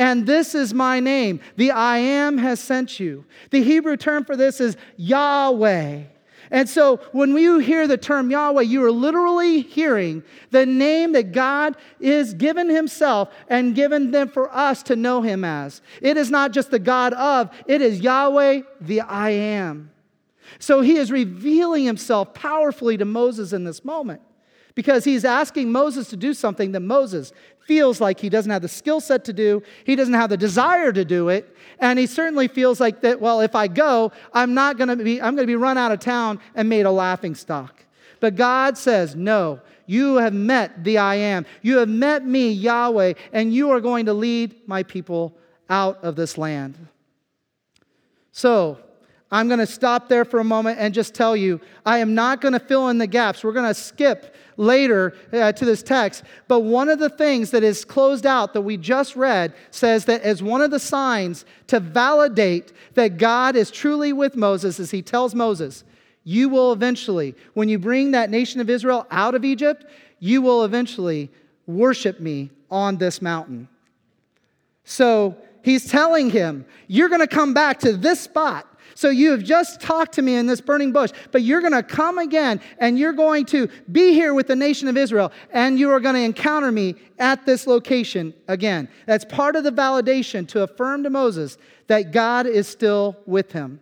and 0.00 0.26
this 0.26 0.54
is 0.54 0.72
my 0.72 0.98
name. 0.98 1.40
The 1.56 1.72
I 1.72 1.98
am 1.98 2.38
has 2.38 2.58
sent 2.58 2.98
you. 2.98 3.26
The 3.50 3.62
Hebrew 3.62 3.98
term 3.98 4.24
for 4.24 4.34
this 4.34 4.58
is 4.58 4.78
Yahweh. 4.96 6.04
And 6.50 6.66
so 6.66 6.96
when 7.12 7.36
you 7.36 7.58
hear 7.58 7.86
the 7.86 7.98
term 7.98 8.30
Yahweh, 8.30 8.62
you 8.62 8.82
are 8.82 8.90
literally 8.90 9.60
hearing 9.60 10.22
the 10.52 10.64
name 10.64 11.12
that 11.12 11.32
God 11.32 11.76
is 12.00 12.32
given 12.32 12.70
himself 12.70 13.28
and 13.46 13.74
given 13.74 14.10
them 14.10 14.30
for 14.30 14.50
us 14.56 14.82
to 14.84 14.96
know 14.96 15.20
him 15.20 15.44
as. 15.44 15.82
It 16.00 16.16
is 16.16 16.30
not 16.30 16.52
just 16.52 16.70
the 16.70 16.78
God 16.78 17.12
of, 17.12 17.50
it 17.66 17.82
is 17.82 18.00
Yahweh, 18.00 18.62
the 18.80 19.02
I 19.02 19.30
am. 19.30 19.90
So 20.58 20.80
he 20.80 20.96
is 20.96 21.12
revealing 21.12 21.84
himself 21.84 22.32
powerfully 22.32 22.96
to 22.96 23.04
Moses 23.04 23.52
in 23.52 23.64
this 23.64 23.84
moment 23.84 24.22
because 24.74 25.04
he's 25.04 25.24
asking 25.24 25.72
Moses 25.72 26.08
to 26.08 26.16
do 26.16 26.34
something 26.34 26.72
that 26.72 26.80
Moses 26.80 27.32
feels 27.60 28.00
like 28.00 28.18
he 28.20 28.28
doesn't 28.28 28.50
have 28.50 28.62
the 28.62 28.68
skill 28.68 29.00
set 29.00 29.24
to 29.24 29.32
do, 29.32 29.62
he 29.84 29.96
doesn't 29.96 30.14
have 30.14 30.30
the 30.30 30.36
desire 30.36 30.92
to 30.92 31.04
do 31.04 31.28
it, 31.28 31.56
and 31.78 31.98
he 31.98 32.06
certainly 32.06 32.48
feels 32.48 32.80
like 32.80 33.00
that, 33.02 33.20
well, 33.20 33.40
if 33.40 33.54
I 33.54 33.68
go, 33.68 34.12
I'm 34.32 34.54
not 34.54 34.76
going 34.76 34.88
to 34.88 34.96
be, 34.96 35.20
I'm 35.20 35.34
going 35.34 35.46
to 35.46 35.50
be 35.50 35.56
run 35.56 35.78
out 35.78 35.92
of 35.92 36.00
town 36.00 36.40
and 36.54 36.68
made 36.68 36.86
a 36.86 36.90
laughing 36.90 37.34
stock. 37.34 37.84
But 38.20 38.36
God 38.36 38.76
says, 38.76 39.16
no, 39.16 39.60
you 39.86 40.16
have 40.16 40.34
met 40.34 40.84
the 40.84 40.98
I 40.98 41.16
am. 41.16 41.46
You 41.62 41.78
have 41.78 41.88
met 41.88 42.24
me, 42.24 42.50
Yahweh, 42.50 43.14
and 43.32 43.52
you 43.52 43.70
are 43.70 43.80
going 43.80 44.06
to 44.06 44.12
lead 44.12 44.68
my 44.68 44.82
people 44.82 45.36
out 45.68 46.02
of 46.04 46.16
this 46.16 46.36
land. 46.36 46.76
So, 48.32 48.78
I'm 49.32 49.46
going 49.46 49.60
to 49.60 49.66
stop 49.66 50.08
there 50.08 50.24
for 50.24 50.40
a 50.40 50.44
moment 50.44 50.78
and 50.80 50.92
just 50.92 51.14
tell 51.14 51.36
you 51.36 51.60
I 51.86 51.98
am 51.98 52.14
not 52.14 52.40
going 52.40 52.52
to 52.52 52.58
fill 52.58 52.88
in 52.88 52.98
the 52.98 53.06
gaps. 53.06 53.44
We're 53.44 53.52
going 53.52 53.68
to 53.68 53.74
skip 53.74 54.34
later 54.60 55.14
uh, 55.32 55.50
to 55.52 55.64
this 55.64 55.82
text. 55.82 56.22
But 56.46 56.60
one 56.60 56.88
of 56.88 56.98
the 56.98 57.08
things 57.08 57.50
that 57.50 57.64
is 57.64 57.84
closed 57.84 58.26
out 58.26 58.52
that 58.52 58.60
we 58.60 58.76
just 58.76 59.16
read 59.16 59.54
says 59.70 60.04
that 60.04 60.22
as 60.22 60.42
one 60.42 60.60
of 60.60 60.70
the 60.70 60.78
signs 60.78 61.44
to 61.68 61.80
validate 61.80 62.72
that 62.94 63.16
God 63.16 63.56
is 63.56 63.70
truly 63.70 64.12
with 64.12 64.36
Moses, 64.36 64.78
as 64.78 64.90
he 64.90 65.02
tells 65.02 65.34
Moses, 65.34 65.82
you 66.24 66.50
will 66.50 66.72
eventually, 66.72 67.34
when 67.54 67.68
you 67.68 67.78
bring 67.78 68.10
that 68.10 68.30
nation 68.30 68.60
of 68.60 68.68
Israel 68.68 69.06
out 69.10 69.34
of 69.34 69.44
Egypt, 69.44 69.86
you 70.18 70.42
will 70.42 70.64
eventually 70.64 71.30
worship 71.66 72.20
me 72.20 72.50
on 72.70 72.98
this 72.98 73.22
mountain. 73.22 73.66
So 74.84 75.36
he's 75.62 75.88
telling 75.90 76.30
him, 76.30 76.66
You're 76.86 77.08
going 77.08 77.20
to 77.20 77.26
come 77.26 77.54
back 77.54 77.80
to 77.80 77.96
this 77.96 78.20
spot 78.20 78.66
So 78.94 79.10
you 79.10 79.30
have 79.30 79.42
just 79.42 79.80
talked 79.80 80.14
to 80.14 80.22
me 80.22 80.36
in 80.36 80.46
this 80.46 80.60
burning 80.60 80.92
bush, 80.92 81.10
but 81.32 81.42
you're 81.42 81.60
going 81.60 81.72
to 81.72 81.82
come 81.82 82.18
again 82.18 82.60
and 82.78 82.98
you're 82.98 83.12
going 83.12 83.46
to 83.46 83.68
be 83.90 84.12
here 84.12 84.34
with 84.34 84.46
the 84.46 84.56
nation 84.56 84.88
of 84.88 84.96
Israel 84.96 85.32
and 85.52 85.78
you 85.78 85.90
are 85.90 86.00
going 86.00 86.14
to 86.14 86.20
encounter 86.20 86.70
me 86.70 86.96
at 87.18 87.46
this 87.46 87.66
location 87.66 88.34
again. 88.48 88.88
That's 89.06 89.24
part 89.24 89.56
of 89.56 89.64
the 89.64 89.72
validation 89.72 90.46
to 90.48 90.62
affirm 90.62 91.02
to 91.04 91.10
Moses 91.10 91.58
that 91.86 92.12
God 92.12 92.46
is 92.46 92.68
still 92.68 93.16
with 93.26 93.52
him. 93.52 93.80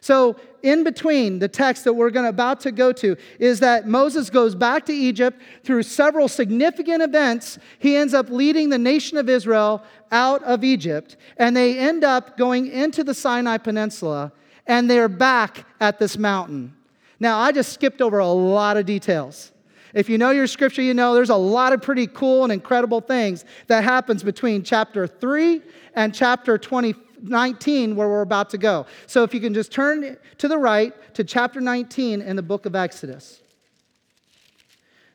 So, 0.00 0.36
in 0.62 0.84
between 0.84 1.38
the 1.38 1.48
text 1.48 1.84
that 1.84 1.92
we're 1.92 2.10
going 2.10 2.24
to 2.24 2.30
about 2.30 2.60
to 2.60 2.72
go 2.72 2.92
to 2.92 3.16
is 3.38 3.60
that 3.60 3.86
Moses 3.86 4.28
goes 4.28 4.54
back 4.54 4.86
to 4.86 4.92
Egypt 4.92 5.40
through 5.62 5.84
several 5.84 6.28
significant 6.28 7.02
events. 7.02 7.58
He 7.78 7.96
ends 7.96 8.12
up 8.12 8.28
leading 8.28 8.68
the 8.68 8.78
nation 8.78 9.18
of 9.18 9.28
Israel 9.28 9.82
out 10.10 10.42
of 10.42 10.64
Egypt, 10.64 11.16
and 11.36 11.56
they 11.56 11.78
end 11.78 12.04
up 12.04 12.36
going 12.36 12.66
into 12.68 13.04
the 13.04 13.14
Sinai 13.14 13.58
Peninsula, 13.58 14.32
and 14.66 14.90
they're 14.90 15.08
back 15.08 15.64
at 15.80 15.98
this 15.98 16.18
mountain. 16.18 16.74
Now, 17.20 17.38
I 17.38 17.52
just 17.52 17.72
skipped 17.72 18.00
over 18.00 18.18
a 18.18 18.28
lot 18.28 18.76
of 18.76 18.86
details. 18.86 19.52
If 19.94 20.08
you 20.08 20.18
know 20.18 20.30
your 20.30 20.46
scripture, 20.46 20.82
you 20.82 20.94
know 20.94 21.14
there's 21.14 21.30
a 21.30 21.36
lot 21.36 21.72
of 21.72 21.82
pretty 21.82 22.06
cool 22.06 22.44
and 22.44 22.52
incredible 22.52 23.00
things 23.00 23.44
that 23.68 23.84
happens 23.84 24.22
between 24.22 24.62
chapter 24.62 25.06
3 25.06 25.62
and 25.94 26.14
chapter 26.14 26.58
24 26.58 27.07
19, 27.22 27.96
where 27.96 28.08
we're 28.08 28.22
about 28.22 28.50
to 28.50 28.58
go. 28.58 28.86
So 29.06 29.22
if 29.22 29.32
you 29.34 29.40
can 29.40 29.54
just 29.54 29.72
turn 29.72 30.16
to 30.38 30.48
the 30.48 30.58
right 30.58 30.92
to 31.14 31.24
chapter 31.24 31.60
19 31.60 32.20
in 32.20 32.36
the 32.36 32.42
book 32.42 32.66
of 32.66 32.74
Exodus. 32.74 33.40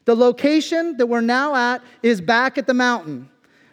The 0.06 0.16
location 0.16 0.98
that 0.98 1.06
we're 1.06 1.22
now 1.22 1.56
at 1.56 1.82
is 2.02 2.20
back 2.20 2.58
at 2.58 2.68
the 2.68 2.74
mountain. 2.74 3.30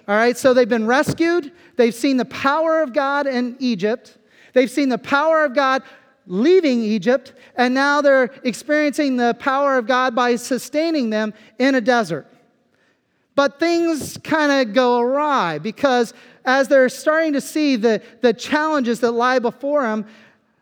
All 0.06 0.16
right, 0.16 0.36
so 0.36 0.54
they've 0.54 0.68
been 0.68 0.86
rescued. 0.86 1.52
They've 1.76 1.94
seen 1.94 2.16
the 2.16 2.24
power 2.24 2.82
of 2.82 2.92
God 2.92 3.26
in 3.26 3.56
Egypt. 3.58 4.18
They've 4.52 4.70
seen 4.70 4.88
the 4.88 4.98
power 4.98 5.44
of 5.44 5.54
God 5.54 5.82
leaving 6.26 6.80
Egypt, 6.80 7.32
and 7.56 7.74
now 7.74 8.00
they're 8.00 8.30
experiencing 8.44 9.16
the 9.16 9.34
power 9.38 9.76
of 9.76 9.86
God 9.86 10.14
by 10.14 10.36
sustaining 10.36 11.10
them 11.10 11.34
in 11.58 11.74
a 11.74 11.80
desert. 11.80 12.26
But 13.34 13.58
things 13.58 14.18
kind 14.18 14.52
of 14.52 14.74
go 14.74 15.00
awry 15.00 15.58
because 15.58 16.12
as 16.44 16.68
they're 16.68 16.88
starting 16.88 17.32
to 17.34 17.40
see 17.40 17.76
the, 17.76 18.02
the 18.20 18.32
challenges 18.32 19.00
that 19.00 19.12
lie 19.12 19.38
before 19.38 19.82
them, 19.82 20.06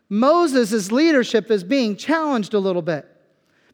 Moses' 0.09 0.91
leadership 0.91 1.51
is 1.51 1.63
being 1.63 1.97
challenged 1.97 2.55
a 2.55 2.59
little 2.59 2.83
bit. 2.83 3.07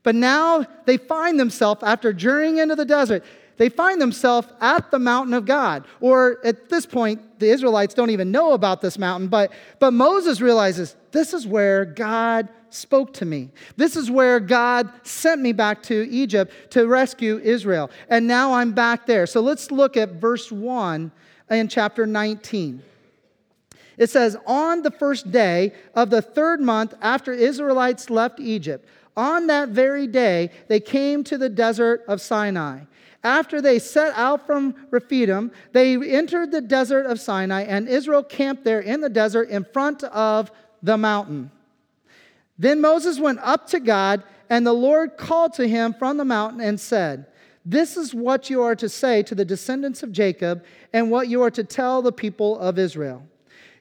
But 0.03 0.15
now 0.15 0.67
they 0.85 0.97
find 0.97 1.41
themselves, 1.41 1.83
after 1.83 2.13
journeying 2.13 2.59
into 2.59 2.77
the 2.77 2.85
desert, 2.85 3.25
they 3.57 3.69
find 3.69 4.01
themselves 4.01 4.49
at 4.61 4.91
the 4.91 4.99
mountain 4.99 5.33
of 5.33 5.47
God. 5.47 5.87
Or 6.01 6.39
at 6.45 6.69
this 6.69 6.87
point, 6.87 7.39
the 7.39 7.49
Israelites 7.49 7.95
don't 7.95 8.11
even 8.11 8.31
know 8.31 8.53
about 8.53 8.81
this 8.81 8.99
mountain, 8.99 9.29
but, 9.29 9.53
but 9.79 9.93
Moses 9.93 10.41
realizes 10.41 10.97
this 11.13 11.33
is 11.33 11.47
where 11.47 11.85
God 11.85 12.49
spoke 12.71 13.13
to 13.15 13.25
me. 13.25 13.51
This 13.77 13.97
is 13.97 14.11
where 14.11 14.41
God 14.41 14.91
sent 15.05 15.41
me 15.41 15.53
back 15.53 15.83
to 15.85 16.09
Egypt 16.11 16.73
to 16.73 16.87
rescue 16.89 17.39
Israel. 17.39 17.91
And 18.09 18.27
now 18.27 18.55
I'm 18.55 18.73
back 18.73 19.07
there. 19.07 19.27
So 19.27 19.41
let's 19.41 19.71
look 19.71 19.97
at 19.97 20.13
verse 20.13 20.51
1 20.51 21.13
in 21.51 21.69
chapter 21.69 22.07
19. 22.07 22.83
It 23.97 24.11
says, 24.11 24.37
On 24.47 24.83
the 24.83 24.91
first 24.91 25.31
day 25.31 25.73
of 25.95 26.11
the 26.11 26.23
third 26.23 26.61
month 26.61 26.95
after 27.01 27.33
Israelites 27.33 28.11
left 28.11 28.41
Egypt, 28.41 28.89
on 29.17 29.47
that 29.47 29.69
very 29.69 30.07
day 30.07 30.51
they 30.69 30.81
came 30.81 31.23
to 31.25 31.39
the 31.39 31.49
desert 31.49 32.03
of 32.09 32.21
Sinai. 32.21 32.81
After 33.23 33.63
they 33.63 33.79
set 33.79 34.13
out 34.17 34.47
from 34.47 34.75
Rephidim, 34.91 35.51
they 35.73 35.95
entered 35.97 36.51
the 36.51 36.61
desert 36.61 37.07
of 37.07 37.21
Sinai, 37.21 37.63
and 37.63 37.89
Israel 37.89 38.23
camped 38.23 38.65
there 38.65 38.81
in 38.81 39.01
the 39.01 39.09
desert 39.09 39.49
in 39.49 39.65
front 39.65 40.05
of 40.05 40.51
the 40.83 40.99
mountain. 40.99 41.51
Then 42.59 42.83
Moses 42.83 43.19
went 43.19 43.39
up 43.41 43.67
to 43.69 43.81
God, 43.81 44.23
and 44.51 44.67
the 44.67 44.75
Lord 44.75 45.17
called 45.17 45.55
to 45.55 45.67
him 45.67 45.95
from 45.95 46.19
the 46.19 46.25
mountain 46.25 46.61
and 46.61 46.79
said, 46.79 47.27
This 47.65 47.97
is 47.97 48.15
what 48.15 48.51
you 48.51 48.63
are 48.63 48.77
to 48.77 48.89
say 48.89 49.23
to 49.23 49.35
the 49.35 49.45
descendants 49.45 50.03
of 50.03 50.13
Jacob, 50.13 50.65
and 50.93 51.11
what 51.11 51.29
you 51.29 51.43
are 51.43 51.51
to 51.51 51.65
tell 51.65 52.03
the 52.03 52.13
people 52.13 52.59
of 52.59 52.79
Israel. 52.79 53.27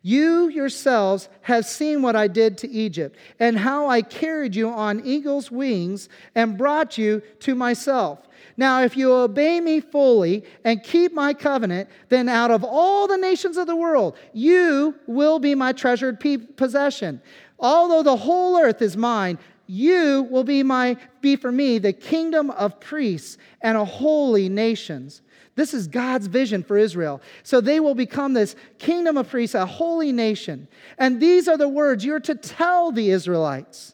You 0.01 0.49
yourselves 0.49 1.29
have 1.43 1.65
seen 1.65 2.01
what 2.01 2.15
I 2.15 2.27
did 2.27 2.57
to 2.59 2.69
Egypt, 2.69 3.17
and 3.39 3.57
how 3.57 3.87
I 3.87 4.01
carried 4.01 4.55
you 4.55 4.69
on 4.69 5.05
eagle's 5.05 5.49
wings 5.49 6.09
and 6.35 6.57
brought 6.57 6.97
you 6.97 7.21
to 7.39 7.55
myself. 7.55 8.19
Now, 8.57 8.83
if 8.83 8.95
you 8.97 9.11
obey 9.11 9.59
me 9.61 9.79
fully 9.79 10.43
and 10.63 10.83
keep 10.83 11.13
my 11.13 11.33
covenant, 11.33 11.89
then 12.09 12.29
out 12.29 12.51
of 12.51 12.63
all 12.63 13.07
the 13.07 13.17
nations 13.17 13.57
of 13.57 13.67
the 13.67 13.75
world, 13.75 14.17
you 14.33 14.95
will 15.07 15.39
be 15.39 15.55
my 15.55 15.71
treasured 15.71 16.19
possession. 16.55 17.21
Although 17.57 18.03
the 18.03 18.17
whole 18.17 18.57
earth 18.59 18.81
is 18.81 18.97
mine, 18.97 19.39
you 19.67 20.27
will 20.29 20.43
be 20.43 20.63
my 20.63 20.97
be 21.21 21.35
for 21.35 21.51
me 21.51 21.77
the 21.77 21.93
kingdom 21.93 22.51
of 22.51 22.79
priests 22.79 23.37
and 23.61 23.77
a 23.77 23.85
holy 23.85 24.49
nations. 24.49 25.21
This 25.55 25.73
is 25.73 25.87
God's 25.87 26.27
vision 26.27 26.63
for 26.63 26.77
Israel. 26.77 27.21
So 27.43 27.61
they 27.61 27.79
will 27.79 27.95
become 27.95 28.33
this 28.33 28.55
kingdom 28.79 29.17
of 29.17 29.29
priests, 29.29 29.55
a 29.55 29.65
holy 29.65 30.11
nation. 30.11 30.67
And 30.97 31.21
these 31.21 31.47
are 31.47 31.57
the 31.57 31.69
words 31.69 32.03
you're 32.03 32.19
to 32.21 32.35
tell 32.35 32.91
the 32.91 33.11
Israelites. 33.11 33.93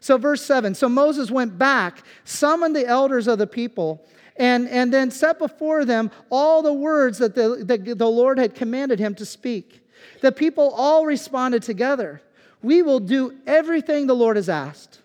So, 0.00 0.16
verse 0.18 0.42
7 0.42 0.74
So 0.74 0.88
Moses 0.88 1.30
went 1.30 1.58
back, 1.58 2.02
summoned 2.24 2.76
the 2.76 2.86
elders 2.86 3.26
of 3.26 3.38
the 3.38 3.46
people, 3.46 4.06
and, 4.36 4.68
and 4.68 4.92
then 4.92 5.10
set 5.10 5.38
before 5.38 5.84
them 5.84 6.10
all 6.30 6.62
the 6.62 6.72
words 6.72 7.18
that 7.18 7.34
the, 7.34 7.64
that 7.64 7.98
the 7.98 8.08
Lord 8.08 8.38
had 8.38 8.54
commanded 8.54 8.98
him 8.98 9.14
to 9.16 9.26
speak. 9.26 9.84
The 10.20 10.32
people 10.32 10.70
all 10.70 11.06
responded 11.06 11.62
together 11.62 12.22
We 12.62 12.82
will 12.82 13.00
do 13.00 13.34
everything 13.46 14.06
the 14.06 14.14
Lord 14.14 14.36
has 14.36 14.48
asked. 14.48 14.97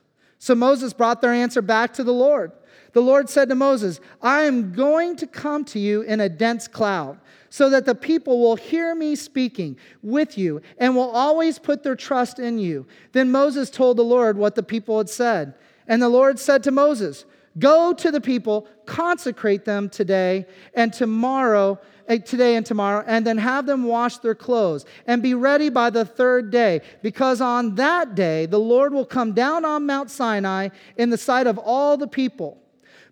So 0.43 0.55
Moses 0.55 0.91
brought 0.91 1.21
their 1.21 1.31
answer 1.31 1.61
back 1.61 1.93
to 1.93 2.03
the 2.03 2.11
Lord. 2.11 2.51
The 2.91 3.01
Lord 3.01 3.29
said 3.29 3.47
to 3.47 3.55
Moses, 3.55 4.01
I 4.21 4.41
am 4.41 4.73
going 4.73 5.15
to 5.15 5.25
come 5.25 5.63
to 5.63 5.79
you 5.79 6.01
in 6.01 6.19
a 6.19 6.27
dense 6.27 6.67
cloud, 6.67 7.17
so 7.49 7.69
that 7.69 7.85
the 7.85 7.95
people 7.95 8.41
will 8.41 8.57
hear 8.57 8.93
me 8.93 9.15
speaking 9.15 9.77
with 10.01 10.37
you 10.37 10.61
and 10.79 10.97
will 10.97 11.11
always 11.11 11.59
put 11.59 11.81
their 11.81 11.95
trust 11.95 12.39
in 12.39 12.59
you. 12.59 12.85
Then 13.13 13.31
Moses 13.31 13.69
told 13.69 13.95
the 13.95 14.03
Lord 14.03 14.37
what 14.37 14.55
the 14.55 14.63
people 14.63 14.97
had 14.97 15.09
said. 15.09 15.53
And 15.87 16.01
the 16.01 16.09
Lord 16.09 16.37
said 16.37 16.61
to 16.63 16.71
Moses, 16.71 17.23
Go 17.57 17.93
to 17.93 18.11
the 18.11 18.19
people, 18.19 18.67
consecrate 18.85 19.63
them 19.63 19.87
today 19.87 20.45
and 20.73 20.91
tomorrow, 20.91 21.79
Eh, 22.07 22.17
today 22.17 22.55
and 22.55 22.65
tomorrow, 22.65 23.03
and 23.07 23.25
then 23.25 23.37
have 23.37 23.65
them 23.65 23.83
wash 23.83 24.17
their 24.17 24.35
clothes 24.35 24.85
and 25.07 25.23
be 25.23 25.33
ready 25.33 25.69
by 25.69 25.89
the 25.89 26.03
third 26.03 26.51
day, 26.51 26.81
because 27.01 27.39
on 27.39 27.75
that 27.75 28.13
day 28.15 28.45
the 28.45 28.59
Lord 28.59 28.93
will 28.93 29.05
come 29.05 29.33
down 29.33 29.63
on 29.63 29.85
Mount 29.85 30.11
Sinai 30.11 30.69
in 30.97 31.09
the 31.09 31.17
sight 31.17 31.47
of 31.47 31.57
all 31.57 31.95
the 31.97 32.07
people. 32.07 32.62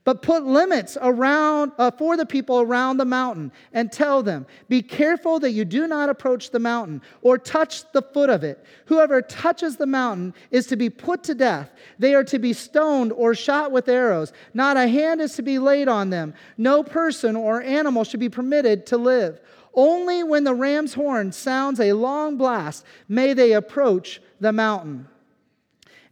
But 0.04 0.24
put 0.24 0.44
limits 0.44 0.98
around 1.00 1.74
uh, 1.78 1.92
for 1.92 2.18
the 2.18 2.26
people 2.26 2.60
around 2.60 2.98
the 2.98 3.06
mountain 3.06 3.52
and 3.72 3.92
tell 3.92 4.24
them, 4.24 4.48
Be 4.68 4.82
careful 4.82 5.40
that 5.40 5.52
you 5.52 5.64
do 5.64 5.88
not 5.88 6.10
approach 6.10 6.50
the 6.50 6.60
mountain 6.60 7.04
or 7.22 7.38
touch 7.38 7.90
the 7.92 8.02
foot 8.02 8.32
of 8.32 8.44
it. 8.44 8.66
Whoever 8.86 9.22
touches 9.22 9.78
the 9.78 9.86
mountain 9.86 10.34
is 10.50 10.66
to 10.68 10.76
be 10.76 10.90
put 10.90 11.22
to 11.26 11.36
death. 11.36 11.70
They 12.00 12.16
are 12.16 12.24
to 12.24 12.40
be 12.40 12.52
stoned 12.52 13.12
or 13.12 13.36
shot 13.36 13.72
with 13.72 13.88
arrows. 13.88 14.34
Not 14.56 14.76
a 14.76 14.88
hand 14.88 15.22
is 15.22 15.36
to 15.36 15.44
be 15.44 15.60
laid 15.60 15.88
on 15.88 16.10
them. 16.10 16.34
No 16.58 16.82
person 16.82 17.36
or 17.36 17.62
animal 17.62 18.04
should 18.04 18.20
be 18.20 18.30
permitted 18.30 18.88
to 18.88 18.98
live. 18.98 19.40
Only 19.76 20.24
when 20.24 20.44
the 20.44 20.56
ram's 20.56 20.96
horn 20.96 21.32
sounds 21.32 21.80
a 21.80 21.94
long 21.94 22.38
blast 22.38 22.86
may 23.08 23.34
they 23.34 23.54
approach 23.54 24.20
the 24.40 24.52
mountain. 24.52 25.08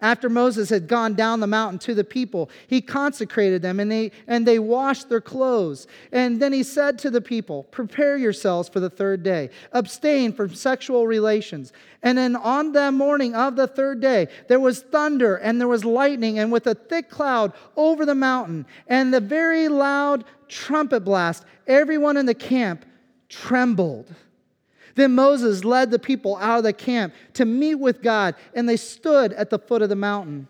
After 0.02 0.30
Moses 0.30 0.70
had 0.70 0.88
gone 0.88 1.14
down 1.14 1.42
the 1.42 1.48
mountain 1.48 1.78
to 1.80 1.94
the 1.94 2.06
people, 2.06 2.50
he 2.68 2.80
consecrated 2.80 3.62
them 3.62 3.80
and 3.82 3.92
they, 3.92 4.12
and 4.28 4.48
they 4.48 4.58
washed 4.58 5.10
their 5.10 5.20
clothes. 5.20 5.88
And 6.12 6.42
then 6.42 6.54
he 6.54 6.64
said 6.64 6.98
to 7.00 7.10
the 7.10 7.20
people, 7.20 7.64
Prepare 7.64 8.16
yourselves 8.16 8.70
for 8.70 8.80
the 8.80 8.90
third 8.90 9.24
day, 9.24 9.50
abstain 9.74 10.32
from 10.32 10.56
sexual 10.56 11.06
relations. 11.06 11.74
And 12.02 12.18
then 12.18 12.38
on 12.38 12.72
the 12.72 12.94
morning 12.94 13.36
of 13.36 13.58
the 13.58 13.68
third 13.68 14.00
day, 14.00 14.30
there 14.48 14.60
was 14.60 14.84
thunder 14.84 15.36
and 15.36 15.60
there 15.60 15.68
was 15.68 15.84
lightning, 15.84 16.40
and 16.40 16.50
with 16.50 16.68
a 16.68 16.76
thick 16.76 17.10
cloud 17.10 17.52
over 17.76 18.06
the 18.06 18.16
mountain, 18.16 18.66
and 18.88 19.14
the 19.14 19.20
very 19.20 19.68
loud 19.68 20.24
trumpet 20.48 21.02
blast, 21.02 21.44
everyone 21.68 22.16
in 22.16 22.26
the 22.26 22.34
camp 22.34 22.86
trembled. 23.28 24.14
Then 24.96 25.16
Moses 25.16 25.64
led 25.64 25.92
the 25.92 26.00
people 26.00 26.38
out 26.38 26.60
of 26.60 26.64
the 26.64 26.74
camp 26.74 27.14
to 27.34 27.46
meet 27.46 27.76
with 27.76 28.02
God, 28.02 28.36
and 28.54 28.68
they 28.68 28.78
stood 28.78 29.34
at 29.34 29.50
the 29.50 29.60
foot 29.60 29.82
of 29.82 29.90
the 29.90 29.96
mountain. 29.96 30.48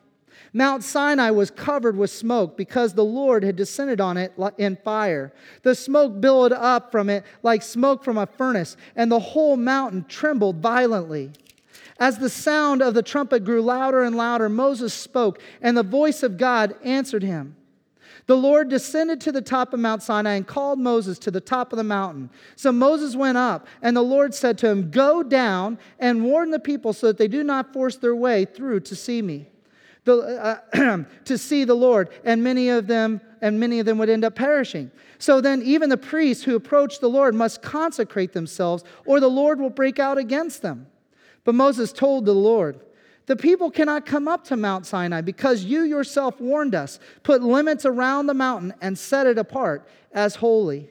Mount 0.54 0.84
Sinai 0.84 1.30
was 1.30 1.52
covered 1.52 1.96
with 1.96 2.10
smoke 2.10 2.58
because 2.58 2.94
the 2.94 3.04
Lord 3.04 3.44
had 3.44 3.56
descended 3.56 4.02
on 4.02 4.18
it 4.18 4.34
in 4.58 4.78
fire. 4.78 5.32
The 5.62 5.76
smoke 5.76 6.20
billowed 6.20 6.54
up 6.54 6.92
from 6.92 7.10
it 7.10 7.24
like 7.44 7.62
smoke 7.62 8.04
from 8.04 8.18
a 8.18 8.26
furnace, 8.26 8.76
and 8.96 9.12
the 9.12 9.20
whole 9.20 9.58
mountain 9.58 10.06
trembled 10.08 10.58
violently. 10.58 11.32
As 12.00 12.18
the 12.18 12.30
sound 12.30 12.82
of 12.82 12.94
the 12.94 13.04
trumpet 13.04 13.44
grew 13.44 13.62
louder 13.62 14.02
and 14.04 14.16
louder, 14.16 14.50
Moses 14.50 14.94
spoke, 14.94 15.42
and 15.62 15.78
the 15.78 15.84
voice 15.84 16.24
of 16.24 16.38
God 16.38 16.74
answered 16.84 17.24
him. 17.24 17.56
The 18.30 18.38
Lord 18.38 18.70
descended 18.70 19.20
to 19.22 19.32
the 19.32 19.42
top 19.42 19.74
of 19.74 19.80
Mount 19.80 20.04
Sinai 20.04 20.34
and 20.34 20.46
called 20.46 20.78
Moses 20.78 21.18
to 21.18 21.32
the 21.32 21.42
top 21.42 21.74
of 21.74 21.78
the 21.78 21.84
mountain. 21.84 22.30
So 22.56 22.72
Moses 22.72 23.16
went 23.16 23.40
up, 23.40 23.66
and 23.82 23.98
the 23.98 24.04
Lord 24.04 24.36
said 24.36 24.56
to 24.60 24.68
him, 24.68 24.92
Go 24.92 25.24
down 25.24 25.80
and 25.98 26.24
warn 26.24 26.52
the 26.52 26.60
people 26.60 26.94
so 26.94 27.08
that 27.08 27.18
they 27.18 27.28
do 27.28 27.44
not 27.44 27.74
force 27.74 27.98
their 27.98 28.16
way 28.16 28.46
through 28.46 28.82
to 28.82 28.96
see 28.96 29.24
me. 29.24 29.48
The, 30.04 30.62
uh, 30.76 31.04
to 31.26 31.38
see 31.40 31.64
the 31.64 31.74
Lord, 31.74 32.10
and 32.24 32.44
many 32.44 32.70
of 32.70 32.86
them 32.86 33.20
and 33.42 33.60
many 33.60 33.80
of 33.80 33.88
them 33.88 33.98
would 33.98 34.10
end 34.10 34.24
up 34.24 34.36
perishing. 34.36 34.92
So 35.18 35.42
then, 35.42 35.64
even 35.64 35.90
the 35.90 35.98
priests 35.98 36.44
who 36.44 36.56
approach 36.56 37.00
the 37.00 37.10
Lord 37.10 37.34
must 37.34 37.64
consecrate 37.64 38.34
themselves, 38.34 38.84
or 39.08 39.20
the 39.20 39.28
Lord 39.28 39.60
will 39.60 39.72
break 39.72 39.98
out 39.98 40.20
against 40.20 40.62
them. 40.62 40.86
But 41.46 41.56
Moses 41.56 41.92
told 41.92 42.26
the 42.26 42.34
Lord, 42.34 42.80
the 43.30 43.36
people 43.36 43.70
cannot 43.70 44.08
come 44.08 44.28
up 44.28 44.44
to 44.46 44.58
Mount 44.58 44.88
Sinai 44.88 45.22
because 45.22 45.64
you 45.64 45.84
yourself 45.84 46.42
warned 46.42 46.74
us. 46.74 46.98
Put 47.22 47.44
limits 47.44 47.86
around 47.86 48.26
the 48.26 48.34
mountain 48.34 48.74
and 48.82 48.98
set 48.98 49.28
it 49.28 49.38
apart 49.38 49.88
as 50.12 50.38
holy. 50.38 50.90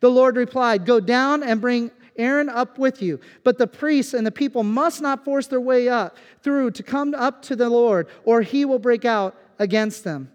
The 0.00 0.10
Lord 0.10 0.34
replied, 0.36 0.84
Go 0.84 0.98
down 0.98 1.44
and 1.44 1.60
bring 1.60 1.92
Aaron 2.16 2.48
up 2.48 2.78
with 2.78 3.00
you. 3.00 3.20
But 3.44 3.58
the 3.58 3.68
priests 3.68 4.12
and 4.12 4.26
the 4.26 4.32
people 4.32 4.64
must 4.64 5.00
not 5.00 5.24
force 5.24 5.46
their 5.46 5.60
way 5.60 5.88
up 5.88 6.16
through 6.42 6.72
to 6.72 6.82
come 6.82 7.14
up 7.14 7.42
to 7.42 7.54
the 7.54 7.70
Lord, 7.70 8.08
or 8.24 8.42
he 8.42 8.64
will 8.64 8.80
break 8.80 9.04
out 9.04 9.36
against 9.60 10.02
them. 10.02 10.32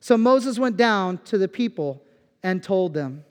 So 0.00 0.16
Moses 0.16 0.58
went 0.58 0.78
down 0.78 1.18
to 1.24 1.36
the 1.36 1.46
people 1.46 2.02
and 2.42 2.62
told 2.62 2.94
them. 2.94 3.25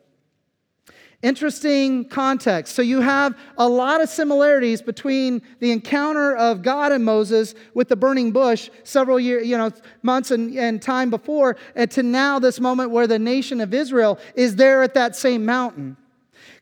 Interesting 1.26 2.06
context. 2.06 2.76
So 2.76 2.84
you 2.84 3.02
have 3.02 3.36
a 3.58 3.68
lot 3.68 4.00
of 4.00 4.10
similarities 4.10 4.80
between 4.80 5.42
the 5.60 5.72
encounter 5.72 6.36
of 6.36 6.62
God 6.62 6.92
and 6.92 7.04
Moses 7.04 7.56
with 7.74 7.90
the 7.90 7.96
burning 7.96 8.32
bush 8.32 8.70
several 8.84 9.20
years, 9.20 9.48
you 9.48 9.58
know, 9.58 9.72
months 10.04 10.30
and, 10.30 10.56
and 10.56 10.80
time 10.80 11.10
before, 11.10 11.58
and 11.74 11.90
to 11.90 12.04
now 12.04 12.38
this 12.38 12.60
moment 12.60 12.92
where 12.92 13.08
the 13.08 13.18
nation 13.18 13.60
of 13.60 13.74
Israel 13.74 14.20
is 14.36 14.56
there 14.56 14.84
at 14.84 14.94
that 14.94 15.16
same 15.16 15.44
mountain. 15.44 15.98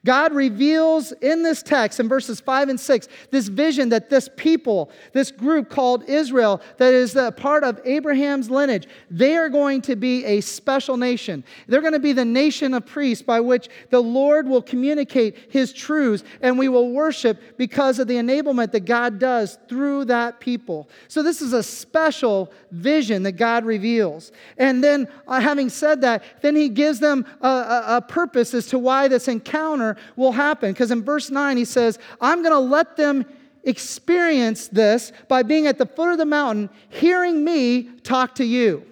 God 0.06 0.34
reveals 0.34 1.14
in 1.14 1.44
this 1.44 1.64
text, 1.64 2.00
in 2.00 2.10
verses 2.10 2.42
5 2.42 2.70
and 2.70 2.80
6, 2.80 3.08
this 3.32 3.48
vision 3.48 3.90
that 3.90 4.10
this 4.10 4.30
people, 4.36 4.92
this 5.14 5.32
group 5.32 5.70
called 5.70 6.04
Israel, 6.10 6.62
that 6.78 6.94
is 6.94 7.16
a 7.16 7.32
part 7.32 7.64
of 7.64 7.80
Abraham's 7.86 8.50
lineage, 8.50 8.88
they 9.10 9.38
are 9.38 9.48
going 9.48 9.82
to 9.84 9.96
be 9.96 10.26
a 10.26 10.42
special 10.42 10.98
nation. 10.98 11.44
They're 11.68 11.82
going 11.82 11.94
to 11.94 12.00
be 12.00 12.12
the 12.12 12.26
nation 12.26 12.74
of 12.74 12.86
priests 12.86 13.24
by 13.24 13.40
which 13.40 13.70
the 13.92 14.02
Lord 14.02 14.46
will 14.48 14.62
communicate 14.62 15.38
his 15.50 15.72
truths 15.72 16.26
and 16.42 16.60
we 16.60 16.68
will 16.68 16.92
worship 16.92 17.58
because 17.58 17.98
of 18.00 18.08
the 18.08 18.16
enablement 18.16 18.72
that 18.74 18.82
God 18.82 19.20
does 19.20 19.58
through 19.70 20.06
that 20.06 20.42
people. 20.42 20.90
So, 21.08 21.24
this 21.24 21.42
is 21.42 21.54
a 21.54 21.64
special 21.64 22.52
vision 22.72 23.24
that 23.24 23.34
God 23.34 23.64
reveals. 23.64 24.32
And 24.58 24.84
then, 24.84 25.08
uh, 25.28 25.40
having 25.40 25.70
said 25.70 26.02
that, 26.02 26.24
then 26.42 26.56
he 26.56 26.68
gives 26.68 27.00
them 27.00 27.26
a, 27.42 27.48
a, 27.48 27.84
a 27.98 28.02
purpose 28.02 28.54
as 28.54 28.68
to 28.68 28.80
why 28.80 29.08
this 29.08 29.28
encounter 29.28 29.93
will 30.16 30.32
happen. 30.32 30.72
Because 30.72 30.92
in 30.92 31.04
verse 31.04 31.30
9, 31.30 31.58
he 31.58 31.66
says, 31.66 32.00
I'm 32.22 32.42
going 32.42 32.54
to 32.54 32.60
let 32.60 32.98
them 32.98 33.26
experience 33.64 34.68
this 34.68 35.12
by 35.28 35.44
being 35.44 35.68
at 35.68 35.78
the 35.78 35.86
foot 35.86 36.12
of 36.12 36.18
the 36.18 36.26
mountain, 36.26 36.70
hearing 36.90 37.44
me 37.44 37.84
talk 38.04 38.36
to 38.36 38.44
you. 38.44 38.86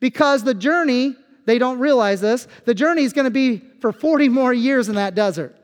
Because 0.00 0.44
the 0.44 0.54
journey, 0.54 1.16
they 1.46 1.58
don't 1.58 1.78
realize 1.78 2.20
this, 2.20 2.48
the 2.64 2.74
journey 2.74 3.04
is 3.04 3.12
going 3.12 3.24
to 3.24 3.30
be 3.30 3.62
for 3.80 3.92
40 3.92 4.28
more 4.28 4.52
years 4.52 4.88
in 4.88 4.96
that 4.96 5.14
desert. 5.14 5.56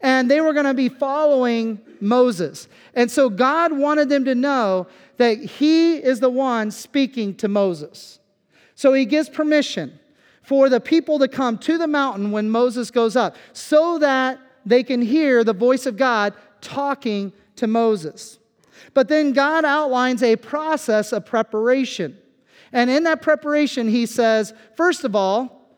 And 0.00 0.30
they 0.30 0.40
were 0.40 0.52
going 0.52 0.66
to 0.66 0.74
be 0.74 0.88
following 0.88 1.80
Moses. 2.00 2.68
And 2.94 3.10
so 3.10 3.30
God 3.30 3.72
wanted 3.72 4.08
them 4.08 4.24
to 4.26 4.34
know 4.34 4.88
that 5.16 5.38
he 5.38 5.96
is 5.96 6.20
the 6.20 6.28
one 6.28 6.70
speaking 6.70 7.34
to 7.36 7.48
Moses. 7.48 8.18
So 8.74 8.92
he 8.92 9.06
gives 9.06 9.28
permission 9.28 9.98
for 10.46 10.68
the 10.68 10.80
people 10.80 11.18
to 11.18 11.26
come 11.26 11.58
to 11.58 11.76
the 11.76 11.88
mountain 11.88 12.30
when 12.30 12.48
Moses 12.48 12.92
goes 12.92 13.16
up, 13.16 13.34
so 13.52 13.98
that 13.98 14.38
they 14.64 14.84
can 14.84 15.02
hear 15.02 15.42
the 15.42 15.52
voice 15.52 15.86
of 15.86 15.96
God 15.96 16.34
talking 16.60 17.32
to 17.56 17.66
Moses. 17.66 18.38
But 18.94 19.08
then 19.08 19.32
God 19.32 19.64
outlines 19.64 20.22
a 20.22 20.36
process 20.36 21.12
of 21.12 21.26
preparation. 21.26 22.16
And 22.72 22.88
in 22.88 23.02
that 23.04 23.22
preparation, 23.22 23.88
he 23.88 24.06
says, 24.06 24.54
first 24.76 25.02
of 25.02 25.16
all, 25.16 25.68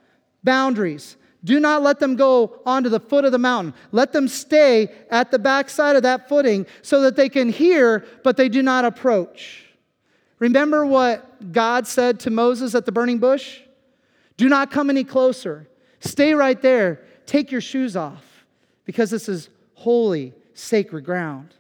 boundaries. 0.45 1.17
Do 1.45 1.61
not 1.61 1.83
let 1.83 1.99
them 1.99 2.17
go 2.17 2.61
onto 2.67 2.91
the 2.91 3.01
foot 3.01 3.25
of 3.25 3.33
the 3.33 3.39
mountain. 3.39 3.73
Let 3.91 4.13
them 4.13 4.29
stay 4.29 4.93
at 5.11 5.31
the 5.31 5.39
backside 5.39 5.97
of 5.97 6.03
that 6.03 6.29
footing 6.29 6.67
so 6.83 7.01
that 7.03 7.17
they 7.17 7.31
can 7.31 7.49
hear, 7.49 8.05
but 8.23 8.37
they 8.37 8.51
do 8.51 8.63
not 8.63 8.85
approach. 8.85 9.65
Remember 10.41 10.85
what 10.85 11.53
God 11.53 11.87
said 11.87 12.21
to 12.21 12.31
Moses 12.31 12.75
at 12.75 12.85
the 12.85 12.93
burning 12.93 13.19
bush? 13.19 13.61
Do 14.39 14.49
not 14.49 14.71
come 14.71 14.89
any 14.89 15.05
closer. 15.05 15.69
Stay 16.01 16.33
right 16.33 16.61
there. 16.63 17.03
Take 17.27 17.53
your 17.53 17.61
shoes 17.61 17.97
off 17.97 18.47
because 18.87 19.11
this 19.11 19.29
is 19.29 19.51
holy, 19.75 20.33
sacred 20.55 21.05
ground. 21.05 21.55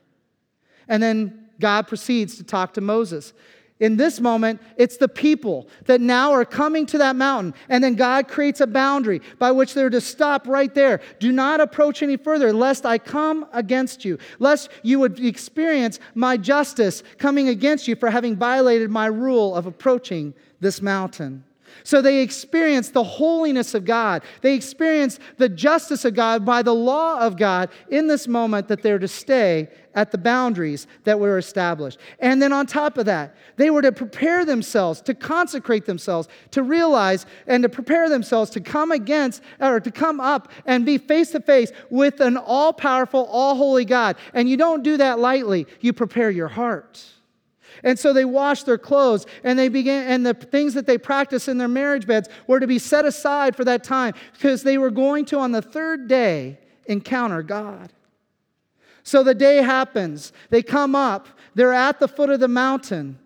And 0.88 1.02
then 1.02 1.48
God 1.60 1.86
proceeds 1.86 2.36
to 2.36 2.44
talk 2.44 2.72
to 2.74 2.80
Moses. 2.80 3.34
In 3.80 3.96
this 3.96 4.20
moment, 4.20 4.60
it's 4.76 4.96
the 4.96 5.08
people 5.08 5.68
that 5.86 6.00
now 6.00 6.32
are 6.32 6.44
coming 6.44 6.86
to 6.86 6.98
that 6.98 7.16
mountain. 7.16 7.52
And 7.68 7.82
then 7.82 7.94
God 7.94 8.26
creates 8.26 8.60
a 8.60 8.66
boundary 8.66 9.20
by 9.38 9.50
which 9.50 9.74
they're 9.74 9.90
to 9.90 10.00
stop 10.00 10.46
right 10.48 10.72
there. 10.74 11.00
Do 11.20 11.32
not 11.32 11.60
approach 11.60 12.02
any 12.02 12.16
further, 12.16 12.52
lest 12.52 12.86
I 12.86 12.98
come 12.98 13.46
against 13.52 14.04
you, 14.04 14.18
lest 14.38 14.70
you 14.82 14.98
would 15.00 15.20
experience 15.20 16.00
my 16.14 16.36
justice 16.36 17.02
coming 17.18 17.48
against 17.48 17.86
you 17.86 17.94
for 17.94 18.10
having 18.10 18.36
violated 18.36 18.90
my 18.90 19.06
rule 19.06 19.54
of 19.54 19.66
approaching 19.66 20.34
this 20.60 20.80
mountain. 20.80 21.44
So 21.84 22.02
they 22.02 22.22
experience 22.22 22.90
the 22.90 23.04
holiness 23.04 23.74
of 23.74 23.84
God. 23.84 24.22
They 24.42 24.54
experience 24.54 25.18
the 25.36 25.48
justice 25.48 26.04
of 26.04 26.14
God 26.14 26.44
by 26.44 26.62
the 26.62 26.74
law 26.74 27.20
of 27.20 27.36
God 27.36 27.70
in 27.90 28.06
this 28.06 28.28
moment 28.28 28.68
that 28.68 28.82
they're 28.82 28.98
to 28.98 29.08
stay 29.08 29.68
at 29.94 30.12
the 30.12 30.18
boundaries 30.18 30.86
that 31.04 31.18
were 31.18 31.38
established. 31.38 31.98
And 32.20 32.40
then 32.40 32.52
on 32.52 32.66
top 32.66 32.98
of 32.98 33.06
that, 33.06 33.34
they 33.56 33.70
were 33.70 33.82
to 33.82 33.90
prepare 33.90 34.44
themselves, 34.44 35.00
to 35.02 35.14
consecrate 35.14 35.86
themselves, 35.86 36.28
to 36.52 36.62
realize 36.62 37.26
and 37.46 37.62
to 37.64 37.68
prepare 37.68 38.08
themselves 38.08 38.50
to 38.50 38.60
come 38.60 38.92
against 38.92 39.42
or 39.60 39.80
to 39.80 39.90
come 39.90 40.20
up 40.20 40.52
and 40.66 40.86
be 40.86 40.98
face 40.98 41.32
to 41.32 41.40
face 41.40 41.72
with 41.90 42.20
an 42.20 42.36
all 42.36 42.72
powerful, 42.72 43.24
all 43.26 43.56
holy 43.56 43.84
God. 43.84 44.16
And 44.34 44.48
you 44.48 44.56
don't 44.56 44.84
do 44.84 44.98
that 44.98 45.18
lightly, 45.18 45.66
you 45.80 45.92
prepare 45.92 46.30
your 46.30 46.48
heart. 46.48 47.04
And 47.82 47.98
so 47.98 48.12
they 48.12 48.24
washed 48.24 48.66
their 48.66 48.78
clothes 48.78 49.26
and 49.44 49.58
they 49.58 49.68
began, 49.68 50.08
and 50.08 50.26
the 50.26 50.34
things 50.34 50.74
that 50.74 50.86
they 50.86 50.98
practiced 50.98 51.48
in 51.48 51.58
their 51.58 51.68
marriage 51.68 52.06
beds 52.06 52.28
were 52.46 52.60
to 52.60 52.66
be 52.66 52.78
set 52.78 53.04
aside 53.04 53.56
for 53.56 53.64
that 53.64 53.84
time 53.84 54.14
because 54.32 54.62
they 54.62 54.78
were 54.78 54.90
going 54.90 55.24
to, 55.26 55.38
on 55.38 55.52
the 55.52 55.62
third 55.62 56.08
day, 56.08 56.58
encounter 56.86 57.42
God. 57.42 57.92
So 59.02 59.22
the 59.22 59.34
day 59.34 59.58
happens. 59.58 60.32
They 60.50 60.62
come 60.62 60.94
up, 60.94 61.28
they're 61.54 61.72
at 61.72 61.98
the 61.98 62.08
foot 62.08 62.30
of 62.30 62.40
the 62.40 62.48
mountain, 62.48 63.18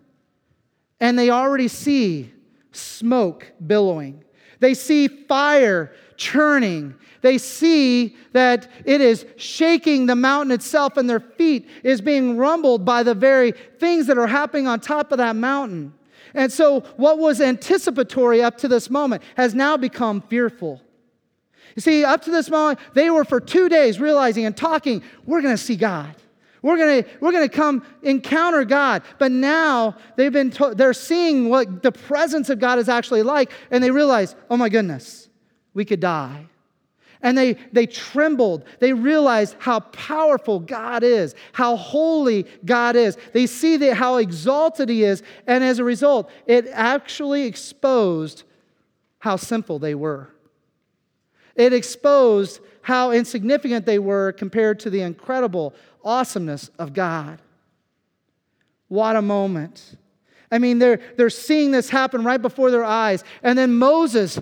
and 0.99 1.19
they 1.19 1.29
already 1.29 1.67
see 1.67 2.31
smoke 2.71 3.51
billowing. 3.65 4.23
They 4.59 4.73
see 4.73 5.07
fire 5.07 5.93
churning. 6.15 6.95
They 7.23 7.37
see 7.37 8.17
that 8.33 8.69
it 8.83 8.99
is 8.99 9.25
shaking 9.37 10.07
the 10.07 10.15
mountain 10.15 10.51
itself, 10.51 10.97
and 10.97 11.09
their 11.09 11.21
feet 11.21 11.69
is 11.81 12.01
being 12.01 12.35
rumbled 12.35 12.83
by 12.83 13.01
the 13.01 13.15
very 13.15 13.53
things 13.79 14.07
that 14.07 14.17
are 14.17 14.27
happening 14.27 14.67
on 14.67 14.81
top 14.81 15.13
of 15.13 15.19
that 15.19 15.37
mountain. 15.37 15.93
And 16.33 16.51
so, 16.51 16.81
what 16.97 17.19
was 17.19 17.39
anticipatory 17.39 18.43
up 18.43 18.57
to 18.57 18.67
this 18.67 18.89
moment 18.89 19.23
has 19.37 19.55
now 19.55 19.77
become 19.77 20.19
fearful. 20.19 20.81
You 21.77 21.81
see, 21.81 22.03
up 22.03 22.23
to 22.23 22.31
this 22.31 22.49
moment, 22.49 22.79
they 22.93 23.09
were 23.09 23.23
for 23.23 23.39
two 23.39 23.69
days 23.69 24.01
realizing 24.01 24.45
and 24.45 24.55
talking, 24.55 25.01
we're 25.25 25.41
going 25.41 25.55
to 25.55 25.63
see 25.63 25.77
God. 25.77 26.13
We're 26.61 26.77
going 26.77 27.03
to 27.03 27.09
we're 27.21 27.31
to 27.31 27.47
come 27.47 27.85
encounter 28.01 28.65
God. 28.65 29.03
But 29.17 29.31
now 29.31 29.95
they've 30.17 30.31
been 30.31 30.51
to- 30.51 30.73
they're 30.75 30.93
seeing 30.93 31.47
what 31.47 31.83
the 31.83 31.91
presence 31.93 32.49
of 32.49 32.59
God 32.59 32.79
is 32.79 32.89
actually 32.89 33.23
like 33.23 33.49
and 33.71 33.83
they 33.83 33.91
realize, 33.91 34.35
"Oh 34.49 34.55
my 34.55 34.69
goodness, 34.69 35.29
we 35.73 35.83
could 35.83 35.99
die." 35.99 36.47
And 37.23 37.37
they, 37.37 37.53
they 37.71 37.87
trembled. 37.87 38.65
They 38.79 38.93
realized 38.93 39.55
how 39.57 39.79
powerful 39.79 40.59
God 40.59 41.03
is, 41.03 41.33
how 41.53 41.77
holy 41.77 42.45
God 42.65 42.95
is. 42.95 43.17
They 43.31 43.47
see 43.47 43.77
how 43.89 44.17
exalted 44.17 44.89
He 44.89 45.03
is. 45.03 45.23
And 45.47 45.63
as 45.63 45.79
a 45.79 45.83
result, 45.83 46.29
it 46.45 46.67
actually 46.71 47.43
exposed 47.43 48.43
how 49.19 49.37
simple 49.37 49.79
they 49.79 49.95
were. 49.95 50.29
It 51.55 51.71
exposed 51.71 52.59
how 52.81 53.11
insignificant 53.11 53.85
they 53.85 53.99
were 53.99 54.33
compared 54.33 54.81
to 54.81 54.89
the 54.89 55.01
incredible 55.01 55.73
awesomeness 56.03 56.69
of 56.77 56.93
God. 56.93 57.41
What 58.89 59.15
a 59.15 59.21
moment. 59.21 59.97
I 60.51 60.59
mean, 60.59 60.77
they're, 60.77 60.99
they're 61.15 61.29
seeing 61.29 61.71
this 61.71 61.89
happen 61.89 62.23
right 62.23 62.41
before 62.41 62.69
their 62.69 62.83
eyes. 62.83 63.23
And 63.41 63.57
then 63.57 63.75
Moses 63.75 64.39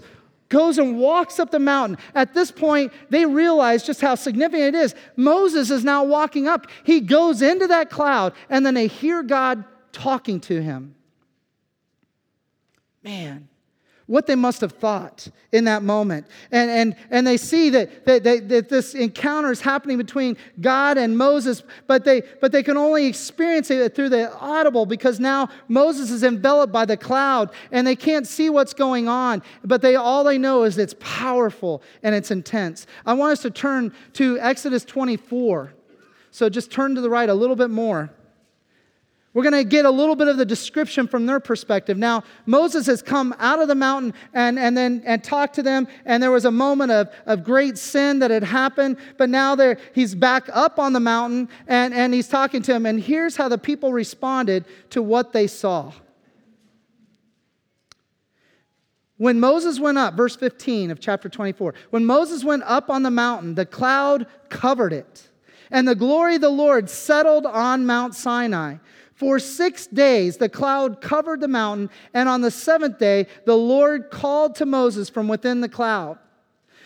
goes 0.52 0.78
and 0.78 1.00
walks 1.00 1.40
up 1.40 1.50
the 1.50 1.58
mountain. 1.58 1.98
At 2.14 2.36
this 2.36 2.52
point, 2.52 2.94
they 3.10 3.26
realize 3.26 3.84
just 3.84 4.02
how 4.02 4.14
significant 4.14 4.76
it 4.76 4.78
is. 4.78 4.94
Moses 5.16 5.72
is 5.72 5.84
now 5.84 6.04
walking 6.04 6.48
up. 6.48 6.68
He 6.84 7.00
goes 7.00 7.42
into 7.42 7.66
that 7.68 7.90
cloud, 7.90 8.34
and 8.50 8.64
then 8.64 8.76
they 8.76 8.86
hear 8.86 9.24
God 9.24 9.64
talking 9.92 10.40
to 10.42 10.62
him. 10.62 10.94
Man, 13.02 13.48
what 14.12 14.28
they 14.28 14.36
must 14.36 14.60
have 14.60 14.74
thought 14.74 15.30
in 15.54 15.64
that 15.64 15.84
moment. 15.84 16.28
And, 16.52 16.70
and, 16.70 16.96
and 17.12 17.26
they 17.26 17.38
see 17.38 17.70
that, 17.70 18.04
that, 18.06 18.26
that, 18.26 18.50
that 18.50 18.68
this 18.68 18.94
encounter 18.94 19.52
is 19.52 19.62
happening 19.62 19.98
between 19.98 20.36
God 20.60 20.98
and 20.98 21.18
Moses, 21.18 21.64
but 21.88 22.04
they, 22.04 22.24
but 22.42 22.52
they 22.52 22.62
can 22.62 22.76
only 22.76 23.06
experience 23.06 23.72
it 23.72 23.96
through 23.96 24.10
the 24.10 24.30
audible 24.38 24.86
because 24.86 25.22
now 25.22 25.48
Moses 25.70 26.12
is 26.12 26.26
enveloped 26.26 26.74
by 26.74 26.84
the 26.84 26.98
cloud 26.98 27.52
and 27.72 27.88
they 27.88 27.96
can't 27.96 28.28
see 28.28 28.50
what's 28.50 28.74
going 28.74 29.08
on. 29.08 29.42
But 29.64 29.82
they, 29.82 29.96
all 29.96 30.26
they 30.26 30.38
know 30.38 30.64
is 30.64 30.78
it's 30.78 30.96
powerful 31.00 31.82
and 32.04 32.14
it's 32.14 32.32
intense. 32.32 32.88
I 33.06 33.14
want 33.14 33.32
us 33.32 33.42
to 33.44 33.50
turn 33.50 33.94
to 34.16 34.38
Exodus 34.42 34.84
24. 34.84 35.72
So 36.32 36.50
just 36.50 36.70
turn 36.70 36.96
to 36.96 37.02
the 37.02 37.10
right 37.10 37.30
a 37.30 37.34
little 37.34 37.56
bit 37.56 37.70
more. 37.70 38.12
We're 39.34 39.44
going 39.44 39.54
to 39.54 39.64
get 39.64 39.86
a 39.86 39.92
little 39.92 40.18
bit 40.18 40.28
of 40.28 40.36
the 40.36 40.46
description 40.46 41.08
from 41.08 41.26
their 41.26 41.40
perspective. 41.40 41.98
Now, 41.98 42.24
Moses 42.46 42.86
has 42.88 43.02
come 43.02 43.34
out 43.40 43.62
of 43.62 43.70
the 43.70 43.76
mountain 43.76 44.14
and, 44.34 44.60
and 44.60 44.76
then 44.76 45.04
and 45.06 45.24
talked 45.24 45.56
to 45.56 45.64
them, 45.64 45.88
and 46.04 46.22
there 46.22 46.32
was 46.32 46.44
a 46.44 46.52
moment 46.52 46.92
of, 46.92 47.10
of 47.26 47.46
great 47.46 47.78
sin 47.78 48.20
that 48.20 48.30
had 48.30 48.44
happened, 48.44 48.98
but 49.18 49.30
now 49.30 49.56
he's 49.94 50.16
back 50.16 50.50
up 50.52 50.80
on 50.80 50.92
the 50.92 51.00
mountain 51.00 51.48
and, 51.68 51.94
and 51.94 52.14
he's 52.14 52.28
talking 52.28 52.62
to 52.64 52.74
them. 52.74 52.86
And 52.86 53.00
here's 53.00 53.38
how 53.38 53.48
the 53.48 53.58
people 53.58 53.94
responded 53.94 54.66
to 54.90 55.02
what 55.02 55.32
they 55.32 55.48
saw. 55.48 55.94
When 59.16 59.40
Moses 59.40 59.80
went 59.80 59.98
up, 59.98 60.16
verse 60.16 60.36
15 60.36 60.92
of 60.92 61.00
chapter 61.00 61.30
24, 61.30 61.76
when 61.92 62.06
Moses 62.06 62.44
went 62.44 62.64
up 62.64 62.90
on 62.90 63.04
the 63.04 63.12
mountain, 63.12 63.56
the 63.56 63.68
cloud 63.68 64.26
covered 64.50 64.92
it, 64.92 65.30
and 65.70 65.88
the 65.88 65.96
glory 65.96 66.36
of 66.36 66.42
the 66.42 66.50
Lord 66.50 66.90
settled 66.90 67.46
on 67.46 67.86
Mount 67.86 68.14
Sinai. 68.14 68.78
For 69.22 69.38
six 69.38 69.86
days 69.86 70.38
the 70.38 70.50
cloud 70.50 71.00
covered 71.00 71.42
the 71.42 71.48
mountain, 71.48 71.92
and 72.12 72.28
on 72.28 72.42
the 72.42 72.50
seventh 72.50 72.98
day 72.98 73.28
the 73.46 73.56
Lord 73.56 74.10
called 74.10 74.56
to 74.56 74.66
Moses 74.66 75.12
from 75.12 75.28
within 75.28 75.62
the 75.62 75.70
cloud. 75.70 76.18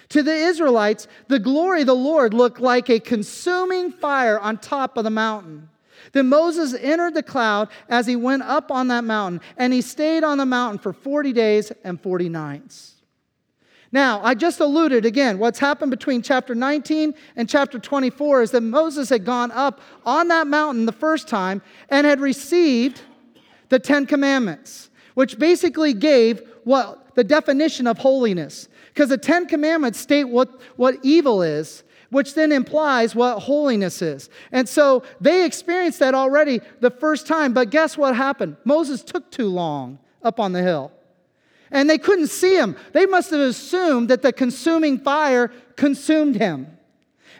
To 0.10 0.21
the 0.21 0.34
Israelites, 0.34 1.08
the 1.30 1.39
glory 1.39 1.80
of 1.80 1.88
the 1.88 1.95
Lord 1.95 2.34
looked 2.34 2.60
like 2.60 2.89
a 2.89 3.00
consuming 3.00 3.89
fire 3.89 4.38
on 4.38 4.58
top 4.58 4.98
of 4.98 5.06
the 5.06 5.10
mountain. 5.10 5.69
Then 6.12 6.28
Moses 6.28 6.74
entered 6.74 7.13
the 7.13 7.24
cloud 7.24 7.69
as 7.88 8.06
he 8.06 8.17
went 8.17 8.43
up 8.43 8.69
on 8.69 8.89
that 8.89 9.06
mountain, 9.06 9.39
and 9.56 9.71
he 9.71 9.80
stayed 9.80 10.26
on 10.26 10.38
the 10.38 10.45
mountain 10.45 10.80
for 10.80 10.91
40 10.91 11.32
days 11.32 11.71
and 11.86 12.02
40 12.02 12.28
nights. 12.28 12.94
Now, 13.95 14.19
I 14.25 14.34
just 14.34 14.60
alluded 14.60 15.05
again, 15.05 15.39
what's 15.39 15.58
happened 15.58 15.89
between 15.89 16.21
chapter 16.21 16.53
19 16.53 17.13
and 17.38 17.47
chapter 17.47 17.79
24 17.79 18.41
is 18.41 18.51
that 18.51 18.60
Moses 18.60 19.08
had 19.08 19.23
gone 19.23 19.51
up 19.51 19.79
on 20.05 20.27
that 20.27 20.47
mountain 20.47 20.86
the 20.86 20.91
first 20.91 21.29
time 21.29 21.62
and 21.88 22.05
had 22.05 22.19
received 22.19 23.03
the 23.69 23.79
Ten 23.79 24.05
Commandments, 24.05 24.89
which 25.13 25.39
basically 25.39 25.93
gave 25.93 26.41
what 26.65 27.15
the 27.15 27.23
definition 27.23 27.88
of 27.88 27.97
holiness. 27.97 28.67
Because 28.93 29.08
the 29.08 29.17
Ten 29.17 29.45
Commandments 29.45 29.97
state 29.97 30.25
what, 30.25 30.60
what 30.75 30.97
evil 31.01 31.41
is, 31.41 31.86
which 32.10 32.34
then 32.34 32.51
implies 32.51 33.15
what 33.15 33.39
holiness 33.39 34.01
is. 34.01 34.29
And 34.51 34.67
so 34.67 35.03
they 35.21 35.45
experienced 35.45 35.99
that 35.99 36.13
already 36.13 36.60
the 36.81 36.91
first 36.91 37.27
time, 37.27 37.53
but 37.53 37.69
guess 37.69 37.97
what 37.97 38.13
happened? 38.13 38.58
Moses 38.65 39.03
took 39.03 39.31
too 39.31 39.47
long 39.47 39.99
up 40.21 40.38
on 40.41 40.51
the 40.51 40.62
hill 40.62 40.91
and 41.71 41.89
they 41.89 41.97
couldn't 41.97 42.28
see 42.28 42.56
him. 42.56 42.75
They 42.93 43.06
must 43.06 43.32
have 43.32 43.39
assumed 43.39 44.10
that 44.10 44.21
the 44.21 44.34
consuming 44.34 44.99
fire 44.99 45.51
consumed 45.75 46.36
him. 46.36 46.67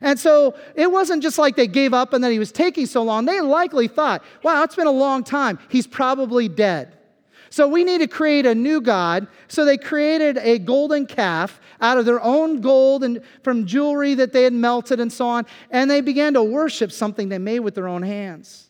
And 0.02 0.20
so 0.20 0.56
it 0.76 0.92
wasn't 0.92 1.24
just 1.24 1.38
like 1.38 1.56
they 1.56 1.68
gave 1.68 1.94
up 1.94 2.14
and 2.14 2.24
that 2.24 2.32
he 2.32 2.40
was 2.40 2.52
taking 2.52 2.86
so 2.86 3.04
long. 3.04 3.26
They 3.26 3.42
likely 3.42 3.88
thought, 3.88 4.24
wow, 4.44 4.64
it's 4.64 4.76
been 4.76 4.88
a 4.88 4.92
long 4.92 5.24
time. 5.24 5.58
He's 5.70 5.88
probably 5.88 6.48
dead. 6.48 6.96
So 7.50 7.68
we 7.70 7.86
need 7.86 8.00
to 8.00 8.08
create 8.08 8.46
a 8.46 8.54
new 8.54 8.82
God. 8.82 9.28
So 9.48 9.64
they 9.64 9.78
created 9.78 10.38
a 10.40 10.60
golden 10.60 11.06
calf 11.06 11.62
out 11.80 11.98
of 11.98 12.06
their 12.06 12.22
own 12.22 12.60
gold 12.60 13.04
and 13.04 13.22
from 13.44 13.66
jewelry 13.66 14.14
that 14.16 14.34
they 14.34 14.44
had 14.44 14.52
melted 14.52 15.00
and 15.00 15.12
so 15.12 15.28
on. 15.28 15.46
And 15.72 15.90
they 15.90 16.02
began 16.02 16.34
to 16.34 16.44
worship 16.44 16.92
something 16.92 17.30
they 17.30 17.38
made 17.38 17.62
with 17.62 17.76
their 17.76 17.88
own 17.88 18.04
hands. 18.04 18.65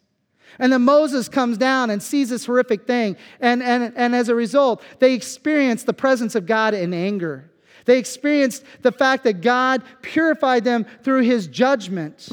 And 0.60 0.72
then 0.72 0.84
Moses 0.84 1.28
comes 1.28 1.58
down 1.58 1.90
and 1.90 2.02
sees 2.02 2.30
this 2.30 2.46
horrific 2.46 2.88
thing. 2.88 3.18
And, 3.40 3.62
and, 3.62 3.94
and 3.96 4.16
as 4.16 4.30
a 4.30 4.36
result, 4.36 4.82
they 5.00 5.14
experience 5.14 5.84
the 5.84 5.94
presence 5.94 6.36
of 6.36 6.46
God 6.46 6.74
in 6.74 6.94
anger. 6.94 7.52
They 7.86 8.00
experienced 8.00 8.64
the 8.82 8.92
fact 8.92 9.24
that 9.26 9.42
God 9.42 9.84
purified 10.02 10.64
them 10.64 10.86
through 11.04 11.22
his 11.22 11.48
judgment. 11.48 12.30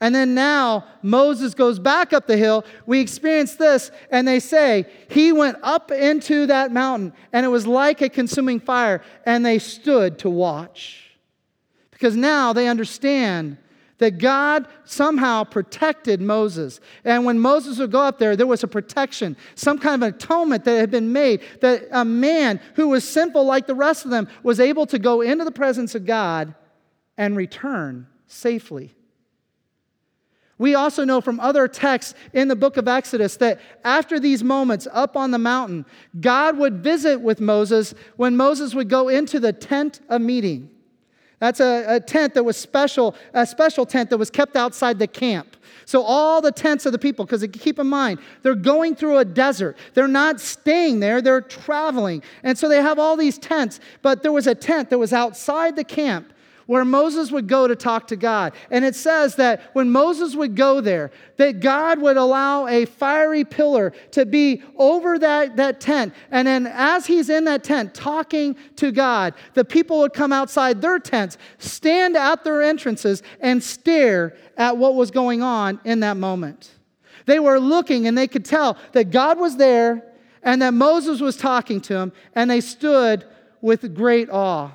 And 0.00 0.14
then 0.14 0.34
now 0.34 0.86
Moses 1.02 1.54
goes 1.54 1.78
back 1.78 2.12
up 2.12 2.26
the 2.26 2.36
hill. 2.36 2.64
We 2.86 3.00
experience 3.00 3.56
this, 3.56 3.90
and 4.10 4.28
they 4.28 4.38
say, 4.38 4.86
He 5.08 5.32
went 5.32 5.56
up 5.62 5.90
into 5.90 6.46
that 6.46 6.72
mountain, 6.72 7.12
and 7.32 7.46
it 7.46 7.48
was 7.48 7.66
like 7.66 8.02
a 8.02 8.08
consuming 8.08 8.60
fire, 8.60 9.02
and 9.24 9.46
they 9.46 9.58
stood 9.58 10.18
to 10.20 10.30
watch. 10.30 11.10
Because 11.90 12.16
now 12.16 12.52
they 12.52 12.68
understand 12.68 13.56
that 13.98 14.18
God 14.18 14.66
somehow 14.84 15.44
protected 15.44 16.20
Moses. 16.20 16.80
And 17.04 17.24
when 17.24 17.38
Moses 17.38 17.78
would 17.78 17.92
go 17.92 18.00
up 18.00 18.18
there, 18.18 18.36
there 18.36 18.46
was 18.46 18.64
a 18.64 18.68
protection, 18.68 19.36
some 19.54 19.78
kind 19.78 20.02
of 20.02 20.14
atonement 20.14 20.64
that 20.64 20.78
had 20.78 20.90
been 20.90 21.12
made, 21.12 21.42
that 21.60 21.86
a 21.92 22.04
man 22.04 22.60
who 22.74 22.88
was 22.88 23.08
sinful 23.08 23.44
like 23.44 23.66
the 23.66 23.74
rest 23.74 24.04
of 24.04 24.10
them 24.10 24.28
was 24.42 24.60
able 24.60 24.86
to 24.86 24.98
go 24.98 25.20
into 25.20 25.44
the 25.44 25.52
presence 25.52 25.94
of 25.94 26.06
God 26.06 26.54
and 27.16 27.36
return 27.36 28.06
safely. 28.26 28.94
We 30.56 30.74
also 30.74 31.04
know 31.04 31.20
from 31.20 31.40
other 31.40 31.66
texts 31.66 32.14
in 32.32 32.48
the 32.48 32.56
book 32.56 32.76
of 32.76 32.86
Exodus 32.86 33.36
that 33.38 33.60
after 33.82 34.20
these 34.20 34.44
moments 34.44 34.86
up 34.92 35.16
on 35.16 35.32
the 35.32 35.38
mountain, 35.38 35.84
God 36.20 36.58
would 36.58 36.82
visit 36.82 37.20
with 37.20 37.40
Moses 37.40 37.92
when 38.16 38.36
Moses 38.36 38.74
would 38.74 38.88
go 38.88 39.08
into 39.08 39.40
the 39.40 39.52
tent 39.52 40.00
of 40.08 40.20
meeting. 40.20 40.70
That's 41.44 41.60
a, 41.60 41.96
a, 41.96 42.00
tent 42.00 42.32
that 42.34 42.42
was 42.42 42.56
special, 42.56 43.14
a 43.34 43.44
special 43.44 43.84
tent 43.84 44.08
that 44.08 44.16
was 44.16 44.30
kept 44.30 44.56
outside 44.56 44.98
the 44.98 45.06
camp. 45.06 45.58
So 45.84 46.00
all 46.00 46.40
the 46.40 46.50
tents 46.50 46.86
of 46.86 46.92
the 46.92 46.98
people, 46.98 47.26
because 47.26 47.46
keep 47.52 47.78
in 47.78 47.86
mind, 47.86 48.18
they're 48.42 48.54
going 48.54 48.96
through 48.96 49.18
a 49.18 49.26
desert. 49.26 49.76
They're 49.92 50.08
not 50.08 50.40
staying 50.40 51.00
there, 51.00 51.20
they're 51.20 51.42
traveling. 51.42 52.22
And 52.42 52.56
so 52.56 52.66
they 52.66 52.80
have 52.80 52.98
all 52.98 53.14
these 53.18 53.36
tents, 53.36 53.78
but 54.00 54.22
there 54.22 54.32
was 54.32 54.46
a 54.46 54.54
tent 54.54 54.88
that 54.88 54.98
was 54.98 55.12
outside 55.12 55.76
the 55.76 55.84
camp 55.84 56.32
where 56.66 56.84
Moses 56.84 57.30
would 57.30 57.46
go 57.46 57.68
to 57.68 57.76
talk 57.76 58.06
to 58.08 58.16
God. 58.16 58.54
And 58.70 58.84
it 58.84 58.94
says 58.94 59.36
that 59.36 59.70
when 59.72 59.90
Moses 59.90 60.34
would 60.34 60.54
go 60.56 60.80
there, 60.80 61.10
that 61.36 61.60
God 61.60 62.00
would 62.00 62.16
allow 62.16 62.66
a 62.66 62.84
fiery 62.84 63.44
pillar 63.44 63.92
to 64.12 64.24
be 64.24 64.62
over 64.76 65.18
that, 65.18 65.56
that 65.56 65.80
tent. 65.80 66.14
And 66.30 66.48
then 66.48 66.66
as 66.66 67.06
he's 67.06 67.28
in 67.28 67.44
that 67.44 67.64
tent 67.64 67.94
talking 67.94 68.56
to 68.76 68.92
God, 68.92 69.34
the 69.54 69.64
people 69.64 69.98
would 70.00 70.12
come 70.12 70.32
outside 70.32 70.80
their 70.80 70.98
tents, 70.98 71.38
stand 71.58 72.16
at 72.16 72.44
their 72.44 72.62
entrances, 72.62 73.22
and 73.40 73.62
stare 73.62 74.36
at 74.56 74.76
what 74.76 74.94
was 74.94 75.10
going 75.10 75.42
on 75.42 75.80
in 75.84 76.00
that 76.00 76.16
moment. 76.16 76.70
They 77.26 77.40
were 77.40 77.58
looking 77.58 78.06
and 78.06 78.16
they 78.16 78.28
could 78.28 78.44
tell 78.44 78.76
that 78.92 79.10
God 79.10 79.38
was 79.38 79.56
there 79.56 80.04
and 80.42 80.60
that 80.60 80.74
Moses 80.74 81.20
was 81.20 81.38
talking 81.38 81.80
to 81.80 81.96
him, 81.96 82.12
and 82.34 82.50
they 82.50 82.60
stood 82.60 83.24
with 83.62 83.94
great 83.94 84.28
awe. 84.28 84.70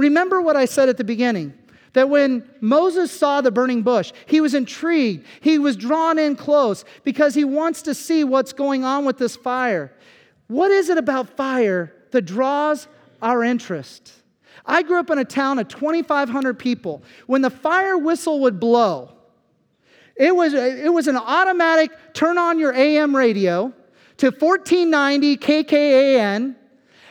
Remember 0.00 0.40
what 0.40 0.56
I 0.56 0.64
said 0.64 0.88
at 0.88 0.96
the 0.96 1.04
beginning 1.04 1.52
that 1.92 2.08
when 2.08 2.48
Moses 2.60 3.10
saw 3.12 3.42
the 3.42 3.50
burning 3.50 3.82
bush, 3.82 4.12
he 4.26 4.40
was 4.40 4.54
intrigued. 4.54 5.26
He 5.40 5.58
was 5.58 5.76
drawn 5.76 6.18
in 6.18 6.36
close 6.36 6.86
because 7.04 7.34
he 7.34 7.44
wants 7.44 7.82
to 7.82 7.94
see 7.94 8.24
what's 8.24 8.54
going 8.54 8.82
on 8.82 9.04
with 9.04 9.18
this 9.18 9.36
fire. 9.36 9.92
What 10.46 10.70
is 10.70 10.88
it 10.88 10.96
about 10.96 11.36
fire 11.36 11.92
that 12.12 12.22
draws 12.22 12.88
our 13.20 13.44
interest? 13.44 14.12
I 14.64 14.82
grew 14.82 14.98
up 14.98 15.10
in 15.10 15.18
a 15.18 15.24
town 15.24 15.58
of 15.58 15.68
2,500 15.68 16.58
people. 16.58 17.02
When 17.26 17.42
the 17.42 17.50
fire 17.50 17.98
whistle 17.98 18.40
would 18.40 18.58
blow, 18.58 19.12
it 20.16 20.34
was, 20.34 20.54
it 20.54 20.92
was 20.92 21.08
an 21.08 21.16
automatic 21.16 21.90
turn 22.14 22.38
on 22.38 22.58
your 22.58 22.72
AM 22.72 23.14
radio 23.14 23.72
to 24.16 24.26
1490 24.30 25.36
KKAN 25.36 26.56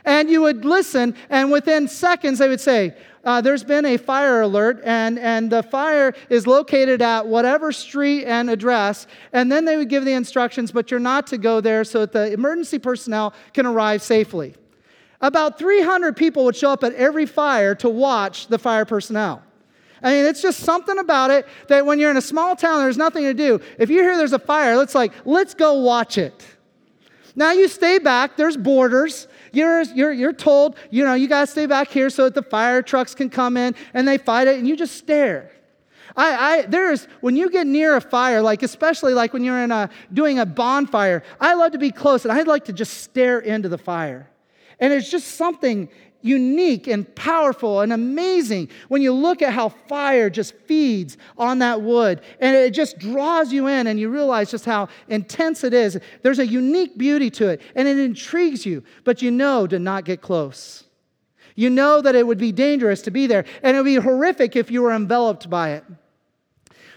and 0.09 0.27
you 0.27 0.41
would 0.41 0.65
listen, 0.65 1.15
and 1.29 1.51
within 1.51 1.87
seconds, 1.87 2.39
they 2.39 2.49
would 2.49 2.59
say, 2.59 2.95
uh, 3.23 3.41
There's 3.41 3.63
been 3.63 3.85
a 3.85 3.95
fire 3.97 4.41
alert, 4.41 4.81
and, 4.83 5.19
and 5.19 5.51
the 5.51 5.61
fire 5.61 6.15
is 6.29 6.47
located 6.47 6.99
at 7.03 7.27
whatever 7.27 7.71
street 7.71 8.25
and 8.25 8.49
address. 8.49 9.05
And 9.33 9.51
then 9.51 9.65
they 9.65 9.77
would 9.77 9.87
give 9.87 10.05
the 10.05 10.13
instructions, 10.13 10.71
but 10.71 10.89
you're 10.89 10.99
not 10.99 11.27
to 11.27 11.37
go 11.37 11.61
there 11.61 11.83
so 11.83 11.99
that 11.99 12.11
the 12.11 12.33
emergency 12.33 12.79
personnel 12.79 13.35
can 13.53 13.67
arrive 13.67 14.01
safely. 14.01 14.55
About 15.21 15.59
300 15.59 16.17
people 16.17 16.43
would 16.45 16.55
show 16.55 16.71
up 16.71 16.83
at 16.83 16.93
every 16.95 17.27
fire 17.27 17.75
to 17.75 17.89
watch 17.89 18.47
the 18.47 18.57
fire 18.57 18.85
personnel. 18.85 19.43
I 20.01 20.13
mean, 20.13 20.25
it's 20.25 20.41
just 20.41 20.61
something 20.61 20.97
about 20.97 21.29
it 21.29 21.45
that 21.67 21.85
when 21.85 21.99
you're 21.99 22.09
in 22.09 22.17
a 22.17 22.21
small 22.21 22.55
town, 22.55 22.79
there's 22.79 22.97
nothing 22.97 23.25
to 23.25 23.33
do. 23.35 23.59
If 23.77 23.91
you 23.91 24.01
hear 24.01 24.17
there's 24.17 24.33
a 24.33 24.39
fire, 24.39 24.81
it's 24.81 24.95
like, 24.95 25.13
let's 25.25 25.53
go 25.53 25.73
watch 25.73 26.17
it. 26.17 26.43
Now 27.35 27.51
you 27.51 27.67
stay 27.67 27.99
back, 27.99 28.37
there's 28.37 28.57
borders. 28.57 29.27
You're, 29.51 29.81
you're, 29.81 30.12
you're 30.12 30.33
told, 30.33 30.75
you 30.89 31.03
know, 31.03 31.13
you 31.13 31.27
got 31.27 31.41
to 31.41 31.47
stay 31.47 31.65
back 31.65 31.89
here 31.89 32.09
so 32.09 32.25
that 32.25 32.35
the 32.35 32.43
fire 32.43 32.81
trucks 32.81 33.15
can 33.15 33.29
come 33.29 33.57
in 33.57 33.75
and 33.93 34.07
they 34.07 34.17
fight 34.17 34.47
it, 34.47 34.57
and 34.57 34.67
you 34.67 34.75
just 34.75 34.95
stare. 34.95 35.51
I, 36.15 36.57
I, 36.57 36.62
there's 36.63 37.05
when 37.21 37.35
you 37.35 37.49
get 37.49 37.67
near 37.67 37.95
a 37.95 38.01
fire, 38.01 38.41
like 38.41 38.63
especially 38.63 39.13
like 39.13 39.31
when 39.31 39.43
you're 39.43 39.62
in 39.62 39.71
a 39.71 39.89
doing 40.12 40.39
a 40.39 40.45
bonfire, 40.45 41.23
I 41.39 41.53
love 41.53 41.71
to 41.73 41.77
be 41.77 41.91
close 41.91 42.25
and 42.25 42.31
I'd 42.31 42.47
like 42.47 42.65
to 42.65 42.73
just 42.73 42.97
stare 42.97 43.39
into 43.39 43.69
the 43.69 43.77
fire. 43.77 44.29
And 44.79 44.91
it's 44.91 45.09
just 45.09 45.35
something 45.35 45.89
unique 46.21 46.88
and 46.88 47.13
powerful 47.15 47.82
and 47.82 47.93
amazing 47.93 48.69
when 48.88 49.01
you 49.01 49.13
look 49.13 49.41
at 49.41 49.53
how 49.53 49.69
fire 49.69 50.29
just 50.29 50.53
feeds 50.65 51.17
on 51.38 51.60
that 51.60 51.82
wood 51.82 52.21
and 52.39 52.55
it 52.55 52.71
just 52.71 52.99
draws 52.99 53.53
you 53.53 53.67
in 53.67 53.88
and 53.88 53.99
you 53.99 54.10
realize 54.10 54.51
just 54.51 54.65
how 54.65 54.88
intense 55.08 55.63
it 55.63 55.73
is. 55.73 55.99
There's 56.21 56.39
a 56.39 56.47
unique 56.47 56.97
beauty 56.97 57.29
to 57.32 57.49
it 57.49 57.62
and 57.75 57.88
it 57.88 57.97
intrigues 57.97 58.65
you, 58.65 58.84
but 59.03 59.21
you 59.21 59.32
know 59.32 59.67
to 59.67 59.79
not 59.79 60.05
get 60.05 60.21
close. 60.21 60.84
You 61.55 61.69
know 61.69 62.01
that 62.01 62.15
it 62.15 62.25
would 62.25 62.38
be 62.38 62.51
dangerous 62.51 63.01
to 63.03 63.12
be 63.12 63.27
there 63.27 63.45
and 63.63 63.75
it 63.75 63.79
would 63.79 63.86
be 63.86 63.95
horrific 63.95 64.55
if 64.55 64.71
you 64.71 64.82
were 64.82 64.93
enveloped 64.93 65.49
by 65.49 65.71
it. 65.71 65.84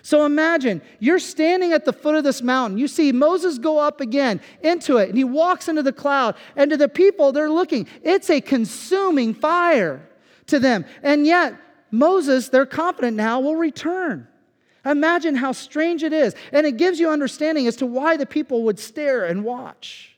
So 0.03 0.27
imagine 0.27 0.83
you're 0.99 1.21
standing 1.21 1.73
at 1.73 1.85
the 1.85 1.93
foot 1.93 2.17
of 2.17 2.25
this 2.25 2.43
mountain. 2.43 2.77
You 2.77 2.89
see 2.89 3.13
Moses 3.13 3.59
go 3.59 3.79
up 3.79 4.01
again 4.01 4.41
into 4.61 4.97
it, 4.97 5.09
and 5.09 5.17
he 5.17 5.25
walks 5.25 5.69
into 5.69 5.83
the 5.83 5.93
cloud. 5.93 6.35
And 6.57 6.71
to 6.73 6.77
the 6.77 6.89
people, 6.89 7.31
they're 7.31 7.51
looking. 7.51 7.87
It's 8.03 8.29
a 8.29 8.41
consuming 8.41 9.33
fire 9.33 10.09
to 10.49 10.59
them. 10.59 10.85
And 11.03 11.25
yet, 11.25 11.55
Moses, 11.93 12.49
they're 12.49 12.67
confident 12.67 13.17
now, 13.17 13.41
will 13.41 13.57
return. 13.57 14.27
Imagine 14.85 15.37
how 15.37 15.53
strange 15.53 16.03
it 16.03 16.13
is. 16.13 16.35
And 16.53 16.67
it 16.67 16.77
gives 16.77 16.99
you 16.99 17.11
understanding 17.11 17.69
as 17.69 17.77
to 17.77 17.87
why 17.87 18.17
the 18.17 18.27
people 18.27 18.65
would 18.65 18.81
stare 18.81 19.25
and 19.27 19.45
watch. 19.45 20.12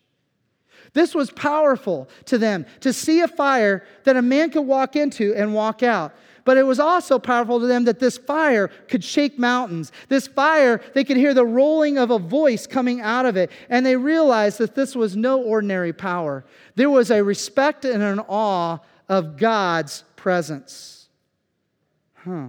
This 0.95 1.15
was 1.15 1.31
powerful 1.31 2.09
to 2.27 2.39
them 2.39 2.65
to 2.81 2.93
see 2.93 3.21
a 3.21 3.29
fire 3.29 3.85
that 4.05 4.17
a 4.17 4.23
man 4.23 4.51
could 4.51 4.63
walk 4.63 4.97
into 4.97 5.35
and 5.35 5.53
walk 5.53 5.83
out. 5.83 6.15
But 6.45 6.57
it 6.57 6.63
was 6.63 6.79
also 6.79 7.19
powerful 7.19 7.59
to 7.59 7.67
them 7.67 7.85
that 7.85 8.01
this 8.01 8.19
fire 8.19 8.69
could 8.89 9.03
shake 9.03 9.39
mountains. 9.39 9.91
This 10.09 10.27
fire, 10.27 10.81
they 10.93 11.03
could 11.03 11.17
hear 11.17 11.35
the 11.35 11.45
rolling 11.45 11.99
of 11.99 12.11
a 12.11 12.19
voice 12.19 12.67
coming 12.67 13.01
out 13.01 13.27
of 13.27 13.37
it. 13.37 13.51
And 13.69 13.85
they 13.85 13.97
realized 13.97 14.59
that 14.59 14.75
this 14.75 14.95
was 14.95 15.17
no 15.17 15.41
ordinary 15.41 15.93
power. 15.93 16.45
There 16.77 16.91
was 16.91 17.11
a 17.11 17.25
respect 17.25 17.85
and 17.85 18.03
an 18.03 18.21
awe 18.21 18.79
of 19.09 19.37
God's 19.37 20.05
presence. 20.17 21.09
Huh. 22.15 22.49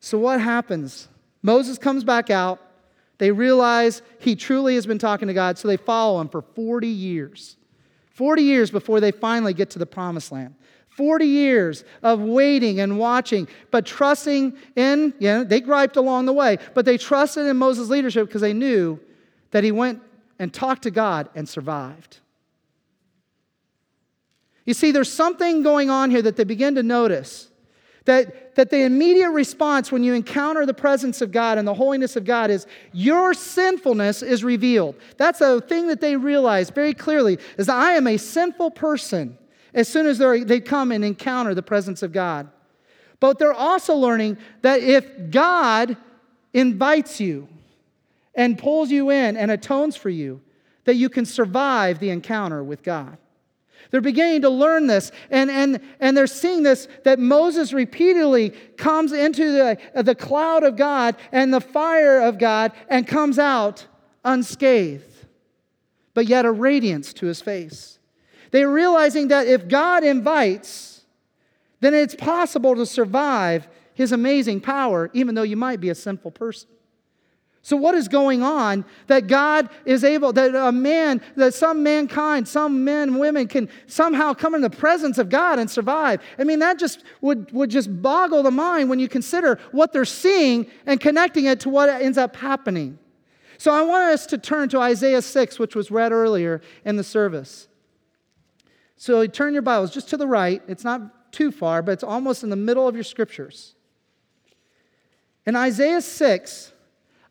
So, 0.00 0.18
what 0.18 0.40
happens? 0.40 1.08
Moses 1.42 1.78
comes 1.78 2.04
back 2.04 2.30
out. 2.30 2.60
They 3.18 3.30
realize 3.30 4.02
he 4.18 4.36
truly 4.36 4.74
has 4.74 4.86
been 4.86 4.98
talking 4.98 5.28
to 5.28 5.34
God, 5.34 5.58
so 5.58 5.68
they 5.68 5.76
follow 5.76 6.20
him 6.20 6.28
for 6.28 6.42
40 6.42 6.86
years. 6.86 7.56
40 8.10 8.42
years 8.42 8.70
before 8.70 9.00
they 9.00 9.10
finally 9.10 9.54
get 9.54 9.70
to 9.70 9.78
the 9.78 9.86
promised 9.86 10.32
land. 10.32 10.54
40 10.90 11.26
years 11.26 11.84
of 12.02 12.20
waiting 12.20 12.80
and 12.80 12.98
watching, 12.98 13.46
but 13.70 13.84
trusting 13.84 14.56
in, 14.76 15.12
you 15.18 15.28
know, 15.28 15.44
they 15.44 15.60
griped 15.60 15.96
along 15.96 16.24
the 16.24 16.32
way, 16.32 16.58
but 16.72 16.86
they 16.86 16.96
trusted 16.96 17.46
in 17.46 17.56
Moses' 17.58 17.90
leadership 17.90 18.26
because 18.26 18.40
they 18.40 18.54
knew 18.54 18.98
that 19.50 19.62
he 19.62 19.72
went 19.72 20.00
and 20.38 20.52
talked 20.52 20.82
to 20.84 20.90
God 20.90 21.28
and 21.34 21.46
survived. 21.46 22.20
You 24.64 24.72
see, 24.74 24.90
there's 24.90 25.12
something 25.12 25.62
going 25.62 25.90
on 25.90 26.10
here 26.10 26.22
that 26.22 26.36
they 26.36 26.44
begin 26.44 26.74
to 26.74 26.82
notice. 26.82 27.48
That, 28.06 28.54
that 28.54 28.70
the 28.70 28.82
immediate 28.82 29.30
response 29.30 29.90
when 29.90 30.04
you 30.04 30.14
encounter 30.14 30.64
the 30.64 30.74
presence 30.74 31.20
of 31.20 31.32
God 31.32 31.58
and 31.58 31.66
the 31.66 31.74
holiness 31.74 32.14
of 32.14 32.24
God 32.24 32.50
is 32.50 32.66
your 32.92 33.34
sinfulness 33.34 34.22
is 34.22 34.42
revealed. 34.44 34.94
That's 35.16 35.40
a 35.40 35.60
thing 35.60 35.88
that 35.88 36.00
they 36.00 36.16
realize 36.16 36.70
very 36.70 36.94
clearly 36.94 37.38
is 37.58 37.68
I 37.68 37.92
am 37.92 38.06
a 38.06 38.16
sinful 38.16 38.70
person 38.70 39.36
as 39.74 39.88
soon 39.88 40.06
as 40.06 40.18
they 40.18 40.60
come 40.60 40.92
and 40.92 41.04
encounter 41.04 41.52
the 41.52 41.62
presence 41.62 42.02
of 42.02 42.12
God. 42.12 42.48
But 43.18 43.38
they're 43.38 43.52
also 43.52 43.94
learning 43.94 44.38
that 44.62 44.80
if 44.80 45.30
God 45.30 45.96
invites 46.54 47.20
you 47.20 47.48
and 48.36 48.56
pulls 48.56 48.90
you 48.90 49.10
in 49.10 49.36
and 49.36 49.50
atones 49.50 49.96
for 49.96 50.10
you, 50.10 50.40
that 50.84 50.94
you 50.94 51.08
can 51.08 51.26
survive 51.26 51.98
the 51.98 52.10
encounter 52.10 52.62
with 52.62 52.84
God. 52.84 53.18
They're 53.90 54.00
beginning 54.00 54.42
to 54.42 54.50
learn 54.50 54.86
this, 54.86 55.12
and, 55.30 55.50
and, 55.50 55.80
and 56.00 56.16
they're 56.16 56.26
seeing 56.26 56.62
this 56.62 56.88
that 57.04 57.18
Moses 57.18 57.72
repeatedly 57.72 58.50
comes 58.76 59.12
into 59.12 59.52
the, 59.52 59.78
uh, 59.94 60.02
the 60.02 60.14
cloud 60.14 60.64
of 60.64 60.76
God 60.76 61.16
and 61.32 61.52
the 61.52 61.60
fire 61.60 62.20
of 62.20 62.38
God 62.38 62.72
and 62.88 63.06
comes 63.06 63.38
out 63.38 63.86
unscathed, 64.24 65.26
but 66.14 66.26
yet 66.26 66.44
a 66.44 66.50
radiance 66.50 67.12
to 67.14 67.26
his 67.26 67.40
face. 67.40 67.98
They're 68.50 68.70
realizing 68.70 69.28
that 69.28 69.46
if 69.46 69.68
God 69.68 70.04
invites, 70.04 71.04
then 71.80 71.94
it's 71.94 72.14
possible 72.14 72.74
to 72.76 72.86
survive 72.86 73.68
his 73.94 74.12
amazing 74.12 74.60
power, 74.60 75.10
even 75.14 75.34
though 75.34 75.42
you 75.42 75.56
might 75.56 75.80
be 75.80 75.90
a 75.90 75.94
sinful 75.94 76.32
person. 76.32 76.68
So, 77.66 77.76
what 77.76 77.96
is 77.96 78.06
going 78.06 78.44
on 78.44 78.84
that 79.08 79.26
God 79.26 79.70
is 79.84 80.04
able, 80.04 80.32
that 80.34 80.54
a 80.54 80.70
man, 80.70 81.20
that 81.34 81.52
some 81.52 81.82
mankind, 81.82 82.46
some 82.46 82.84
men 82.84 83.18
women 83.18 83.48
can 83.48 83.68
somehow 83.88 84.34
come 84.34 84.54
in 84.54 84.60
the 84.60 84.70
presence 84.70 85.18
of 85.18 85.30
God 85.30 85.58
and 85.58 85.68
survive? 85.68 86.22
I 86.38 86.44
mean, 86.44 86.60
that 86.60 86.78
just 86.78 87.02
would, 87.22 87.50
would 87.50 87.70
just 87.70 88.00
boggle 88.00 88.44
the 88.44 88.52
mind 88.52 88.88
when 88.88 89.00
you 89.00 89.08
consider 89.08 89.58
what 89.72 89.92
they're 89.92 90.04
seeing 90.04 90.70
and 90.86 91.00
connecting 91.00 91.46
it 91.46 91.58
to 91.62 91.68
what 91.68 91.88
ends 91.88 92.16
up 92.16 92.36
happening. 92.36 93.00
So, 93.58 93.72
I 93.72 93.82
want 93.82 94.12
us 94.12 94.26
to 94.26 94.38
turn 94.38 94.68
to 94.68 94.78
Isaiah 94.78 95.20
6, 95.20 95.58
which 95.58 95.74
was 95.74 95.90
read 95.90 96.12
earlier 96.12 96.60
in 96.84 96.94
the 96.94 97.02
service. 97.02 97.66
So 98.94 99.26
turn 99.26 99.54
your 99.54 99.62
Bibles 99.62 99.92
just 99.92 100.08
to 100.10 100.16
the 100.16 100.28
right. 100.28 100.62
It's 100.68 100.84
not 100.84 101.32
too 101.32 101.50
far, 101.50 101.82
but 101.82 101.90
it's 101.90 102.04
almost 102.04 102.44
in 102.44 102.48
the 102.48 102.54
middle 102.54 102.86
of 102.86 102.94
your 102.94 103.02
scriptures. 103.02 103.74
In 105.44 105.56
Isaiah 105.56 106.00
6, 106.00 106.72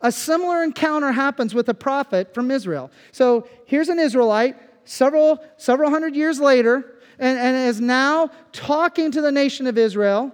a 0.01 0.11
similar 0.11 0.63
encounter 0.63 1.11
happens 1.11 1.53
with 1.53 1.69
a 1.69 1.73
prophet 1.73 2.33
from 2.33 2.51
Israel. 2.51 2.91
So 3.11 3.47
here's 3.65 3.89
an 3.89 3.99
Israelite 3.99 4.55
several, 4.85 5.43
several 5.57 5.89
hundred 5.89 6.15
years 6.15 6.39
later, 6.39 6.99
and, 7.17 7.39
and 7.39 7.55
is 7.55 7.81
now 7.81 8.29
talking 8.51 9.11
to 9.11 9.21
the 9.21 9.31
nation 9.31 9.67
of 9.67 9.77
Israel, 9.77 10.31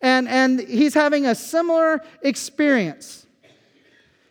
and, 0.00 0.28
and 0.28 0.60
he's 0.60 0.94
having 0.94 1.26
a 1.26 1.34
similar 1.34 2.02
experience. 2.22 3.26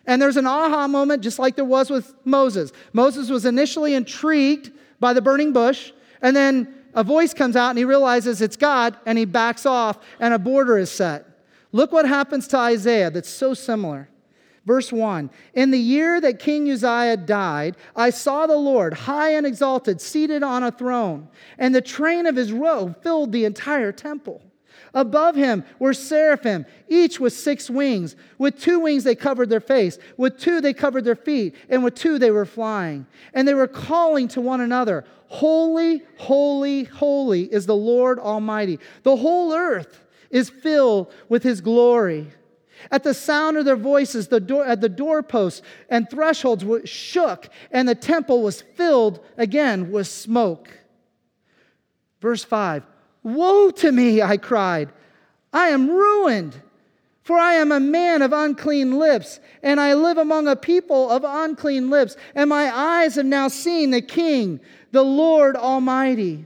And 0.05 0.21
there's 0.21 0.37
an 0.37 0.47
aha 0.47 0.87
moment, 0.87 1.23
just 1.23 1.39
like 1.39 1.55
there 1.55 1.63
was 1.63 1.89
with 1.89 2.13
Moses. 2.25 2.73
Moses 2.91 3.29
was 3.29 3.45
initially 3.45 3.93
intrigued 3.93 4.71
by 4.99 5.13
the 5.13 5.21
burning 5.21 5.53
bush, 5.53 5.93
and 6.21 6.35
then 6.35 6.73
a 6.93 7.03
voice 7.03 7.33
comes 7.33 7.55
out 7.55 7.69
and 7.69 7.77
he 7.77 7.85
realizes 7.85 8.41
it's 8.41 8.57
God 8.57 8.97
and 9.05 9.17
he 9.17 9.25
backs 9.25 9.65
off 9.65 9.97
and 10.19 10.33
a 10.33 10.39
border 10.39 10.77
is 10.77 10.91
set. 10.91 11.25
Look 11.71 11.91
what 11.91 12.05
happens 12.05 12.47
to 12.49 12.57
Isaiah 12.57 13.09
that's 13.09 13.29
so 13.29 13.53
similar. 13.53 14.09
Verse 14.65 14.91
1 14.91 15.29
In 15.53 15.71
the 15.71 15.79
year 15.79 16.21
that 16.21 16.39
King 16.39 16.69
Uzziah 16.69 17.17
died, 17.17 17.77
I 17.95 18.09
saw 18.09 18.45
the 18.45 18.55
Lord 18.55 18.93
high 18.93 19.31
and 19.31 19.45
exalted, 19.45 19.99
seated 20.01 20.43
on 20.43 20.63
a 20.63 20.71
throne, 20.71 21.27
and 21.57 21.73
the 21.73 21.81
train 21.81 22.25
of 22.25 22.35
his 22.35 22.51
robe 22.51 23.01
filled 23.01 23.31
the 23.31 23.45
entire 23.45 23.91
temple. 23.91 24.41
Above 24.93 25.35
him 25.35 25.63
were 25.79 25.93
seraphim, 25.93 26.65
each 26.89 27.19
with 27.19 27.31
six 27.31 27.69
wings. 27.69 28.15
With 28.37 28.59
two 28.59 28.79
wings 28.79 29.05
they 29.05 29.15
covered 29.15 29.49
their 29.49 29.61
face, 29.61 29.97
with 30.17 30.37
two 30.37 30.59
they 30.59 30.73
covered 30.73 31.05
their 31.05 31.15
feet, 31.15 31.55
and 31.69 31.83
with 31.83 31.95
two 31.95 32.19
they 32.19 32.31
were 32.31 32.45
flying. 32.45 33.05
And 33.33 33.47
they 33.47 33.53
were 33.53 33.67
calling 33.67 34.27
to 34.29 34.41
one 34.41 34.61
another, 34.61 35.05
Holy, 35.27 36.03
holy, 36.17 36.83
holy 36.83 37.43
is 37.43 37.65
the 37.65 37.75
Lord 37.75 38.19
Almighty. 38.19 38.79
The 39.03 39.15
whole 39.15 39.53
earth 39.53 40.03
is 40.29 40.49
filled 40.49 41.13
with 41.29 41.41
his 41.41 41.61
glory. 41.61 42.27
At 42.89 43.03
the 43.03 43.13
sound 43.13 43.57
of 43.57 43.65
their 43.65 43.75
voices, 43.75 44.29
the 44.29 44.39
door, 44.39 44.65
at 44.65 44.81
the 44.81 44.89
doorposts 44.89 45.61
and 45.89 46.09
thresholds 46.09 46.65
were 46.65 46.85
shook, 46.85 47.49
and 47.71 47.87
the 47.87 47.95
temple 47.95 48.41
was 48.41 48.61
filled 48.61 49.19
again 49.37 49.91
with 49.91 50.07
smoke. 50.07 50.69
Verse 52.21 52.43
5 52.43 52.83
Woe 53.23 53.71
to 53.71 53.91
me, 53.91 54.21
I 54.21 54.37
cried. 54.37 54.89
I 55.53 55.69
am 55.69 55.89
ruined, 55.89 56.59
for 57.23 57.37
I 57.37 57.55
am 57.55 57.71
a 57.71 57.79
man 57.79 58.21
of 58.21 58.33
unclean 58.33 58.97
lips, 58.97 59.39
and 59.61 59.79
I 59.79 59.93
live 59.93 60.17
among 60.17 60.47
a 60.47 60.55
people 60.55 61.09
of 61.11 61.23
unclean 61.25 61.89
lips, 61.89 62.15
and 62.33 62.49
my 62.49 62.75
eyes 62.75 63.15
have 63.15 63.25
now 63.25 63.47
seen 63.47 63.91
the 63.91 64.01
King, 64.01 64.59
the 64.91 65.03
Lord 65.03 65.55
Almighty. 65.55 66.45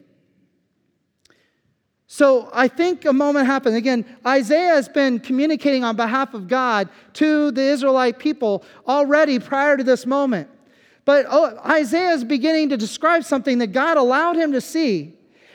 So 2.13 2.49
I 2.51 2.67
think 2.67 3.05
a 3.05 3.13
moment 3.13 3.45
happened. 3.45 3.77
Again, 3.77 4.03
Isaiah 4.27 4.73
has 4.73 4.89
been 4.89 5.17
communicating 5.17 5.85
on 5.85 5.95
behalf 5.95 6.33
of 6.33 6.49
God 6.49 6.89
to 7.13 7.51
the 7.51 7.61
Israelite 7.61 8.19
people 8.19 8.65
already 8.85 9.39
prior 9.39 9.77
to 9.77 9.83
this 9.85 10.05
moment. 10.05 10.49
But 11.05 11.25
oh, 11.29 11.57
Isaiah 11.65 12.09
is 12.09 12.25
beginning 12.25 12.67
to 12.67 12.75
describe 12.75 13.23
something 13.23 13.59
that 13.59 13.67
God 13.67 13.95
allowed 13.95 14.35
him 14.35 14.51
to 14.51 14.59
see. 14.59 15.13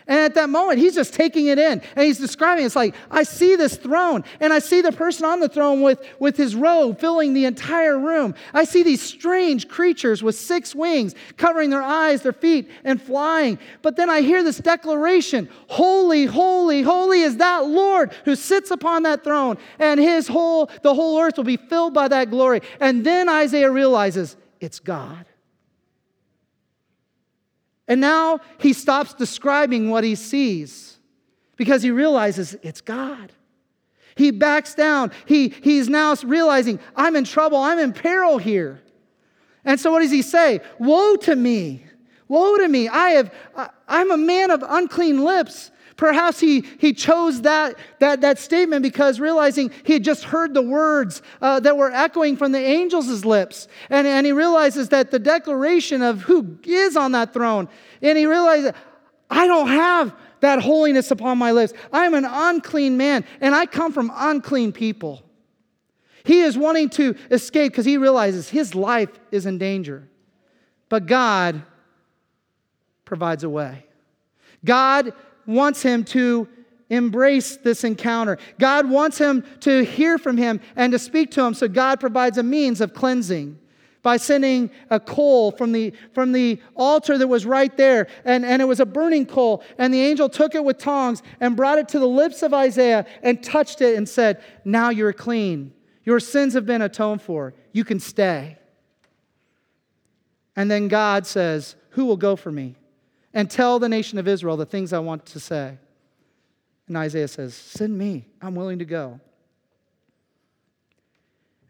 And 0.08 0.20
at 0.20 0.34
that 0.34 0.48
moment, 0.48 0.78
he's 0.78 0.94
just 0.94 1.14
taking 1.14 1.46
it 1.46 1.58
in 1.58 1.82
and 1.96 2.06
he's 2.06 2.18
describing 2.18 2.64
it's 2.64 2.76
like, 2.76 2.94
I 3.10 3.24
see 3.24 3.56
this 3.56 3.76
throne 3.76 4.22
and 4.38 4.52
I 4.52 4.60
see 4.60 4.80
the 4.80 4.92
person 4.92 5.24
on 5.24 5.40
the 5.40 5.48
throne 5.48 5.82
with, 5.82 6.00
with 6.20 6.36
his 6.36 6.54
robe 6.54 7.00
filling 7.00 7.34
the 7.34 7.44
entire 7.44 7.98
room. 7.98 8.34
I 8.54 8.64
see 8.64 8.84
these 8.84 9.02
strange 9.02 9.66
creatures 9.66 10.22
with 10.22 10.36
six 10.36 10.74
wings 10.74 11.14
covering 11.36 11.70
their 11.70 11.82
eyes, 11.82 12.22
their 12.22 12.32
feet, 12.32 12.70
and 12.84 13.02
flying. 13.02 13.58
But 13.82 13.96
then 13.96 14.08
I 14.08 14.20
hear 14.20 14.44
this 14.44 14.58
declaration 14.58 15.48
Holy, 15.68 16.26
holy, 16.26 16.82
holy 16.82 17.22
is 17.22 17.38
that 17.38 17.66
Lord 17.66 18.12
who 18.24 18.36
sits 18.36 18.70
upon 18.70 19.02
that 19.02 19.24
throne, 19.24 19.58
and 19.78 19.98
his 19.98 20.28
whole, 20.28 20.70
the 20.82 20.94
whole 20.94 21.18
earth 21.20 21.36
will 21.36 21.44
be 21.44 21.56
filled 21.56 21.94
by 21.94 22.08
that 22.08 22.30
glory. 22.30 22.60
And 22.80 23.04
then 23.04 23.28
Isaiah 23.28 23.70
realizes 23.70 24.36
it's 24.60 24.78
God. 24.78 25.26
And 27.88 28.00
now 28.00 28.40
he 28.58 28.72
stops 28.72 29.14
describing 29.14 29.90
what 29.90 30.04
he 30.04 30.14
sees 30.14 30.98
because 31.56 31.82
he 31.82 31.90
realizes 31.90 32.56
it's 32.62 32.80
God. 32.80 33.32
He 34.16 34.30
backs 34.30 34.74
down. 34.74 35.12
He, 35.26 35.48
he's 35.48 35.88
now 35.88 36.14
realizing, 36.24 36.80
I'm 36.96 37.16
in 37.16 37.24
trouble. 37.24 37.58
I'm 37.58 37.78
in 37.78 37.92
peril 37.92 38.38
here. 38.38 38.80
And 39.64 39.78
so 39.78 39.92
what 39.92 40.00
does 40.00 40.10
he 40.10 40.22
say? 40.22 40.60
Woe 40.78 41.16
to 41.16 41.36
me. 41.36 41.84
Woe 42.28 42.56
to 42.56 42.68
me. 42.68 42.88
I 42.88 43.10
have, 43.10 43.32
I'm 43.86 44.10
a 44.10 44.16
man 44.16 44.50
of 44.50 44.64
unclean 44.66 45.22
lips. 45.22 45.70
Perhaps 45.96 46.40
he, 46.40 46.62
he 46.78 46.92
chose 46.92 47.42
that, 47.42 47.76
that, 48.00 48.20
that 48.20 48.38
statement 48.38 48.82
because 48.82 49.18
realizing 49.18 49.70
he 49.84 49.94
had 49.94 50.04
just 50.04 50.24
heard 50.24 50.52
the 50.52 50.62
words 50.62 51.22
uh, 51.40 51.58
that 51.60 51.76
were 51.76 51.90
echoing 51.90 52.36
from 52.36 52.52
the 52.52 52.58
angels' 52.58 53.24
lips. 53.24 53.66
And, 53.88 54.06
and 54.06 54.26
he 54.26 54.32
realizes 54.32 54.90
that 54.90 55.10
the 55.10 55.18
declaration 55.18 56.02
of 56.02 56.20
who 56.20 56.58
is 56.64 56.96
on 56.96 57.12
that 57.12 57.32
throne, 57.32 57.68
and 58.02 58.18
he 58.18 58.26
realizes, 58.26 58.72
I 59.30 59.46
don't 59.46 59.68
have 59.68 60.14
that 60.40 60.60
holiness 60.60 61.10
upon 61.10 61.38
my 61.38 61.52
lips. 61.52 61.72
I'm 61.92 62.12
an 62.12 62.26
unclean 62.26 62.98
man, 62.98 63.24
and 63.40 63.54
I 63.54 63.64
come 63.64 63.92
from 63.92 64.12
unclean 64.14 64.72
people. 64.72 65.22
He 66.24 66.40
is 66.40 66.58
wanting 66.58 66.90
to 66.90 67.16
escape 67.30 67.72
because 67.72 67.86
he 67.86 67.96
realizes 67.96 68.50
his 68.50 68.74
life 68.74 69.10
is 69.30 69.46
in 69.46 69.58
danger. 69.58 70.08
But 70.88 71.06
God 71.06 71.62
provides 73.04 73.44
a 73.44 73.48
way. 73.48 73.86
God 74.64 75.12
wants 75.46 75.82
him 75.82 76.04
to 76.04 76.48
embrace 76.90 77.56
this 77.56 77.84
encounter. 77.84 78.38
God 78.58 78.88
wants 78.88 79.18
him 79.18 79.44
to 79.60 79.84
hear 79.84 80.18
from 80.18 80.36
him 80.36 80.60
and 80.76 80.92
to 80.92 80.98
speak 80.98 81.30
to 81.32 81.42
him. 81.42 81.54
So 81.54 81.68
God 81.68 82.00
provides 82.00 82.38
a 82.38 82.42
means 82.42 82.80
of 82.80 82.94
cleansing 82.94 83.58
by 84.02 84.16
sending 84.16 84.70
a 84.88 85.00
coal 85.00 85.50
from 85.50 85.72
the, 85.72 85.92
from 86.12 86.30
the 86.30 86.60
altar 86.76 87.18
that 87.18 87.26
was 87.26 87.44
right 87.44 87.76
there. 87.76 88.06
And, 88.24 88.44
and 88.44 88.62
it 88.62 88.64
was 88.66 88.78
a 88.78 88.86
burning 88.86 89.26
coal. 89.26 89.64
And 89.78 89.92
the 89.92 90.00
angel 90.00 90.28
took 90.28 90.54
it 90.54 90.62
with 90.62 90.78
tongs 90.78 91.24
and 91.40 91.56
brought 91.56 91.78
it 91.80 91.88
to 91.88 91.98
the 91.98 92.06
lips 92.06 92.44
of 92.44 92.54
Isaiah 92.54 93.04
and 93.24 93.42
touched 93.42 93.80
it 93.80 93.96
and 93.96 94.08
said, 94.08 94.40
Now 94.64 94.90
you're 94.90 95.12
clean. 95.12 95.72
Your 96.04 96.20
sins 96.20 96.54
have 96.54 96.64
been 96.64 96.82
atoned 96.82 97.20
for. 97.20 97.54
You 97.72 97.84
can 97.84 97.98
stay. 97.98 98.58
And 100.54 100.70
then 100.70 100.86
God 100.86 101.26
says, 101.26 101.74
Who 101.90 102.04
will 102.04 102.16
go 102.16 102.36
for 102.36 102.52
me? 102.52 102.76
And 103.36 103.50
tell 103.50 103.78
the 103.78 103.88
nation 103.88 104.18
of 104.18 104.26
Israel 104.26 104.56
the 104.56 104.64
things 104.64 104.94
I 104.94 104.98
want 104.98 105.26
to 105.26 105.38
say. 105.38 105.76
And 106.88 106.96
Isaiah 106.96 107.28
says, 107.28 107.54
Send 107.54 107.96
me. 107.96 108.24
I'm 108.40 108.54
willing 108.54 108.78
to 108.78 108.86
go. 108.86 109.20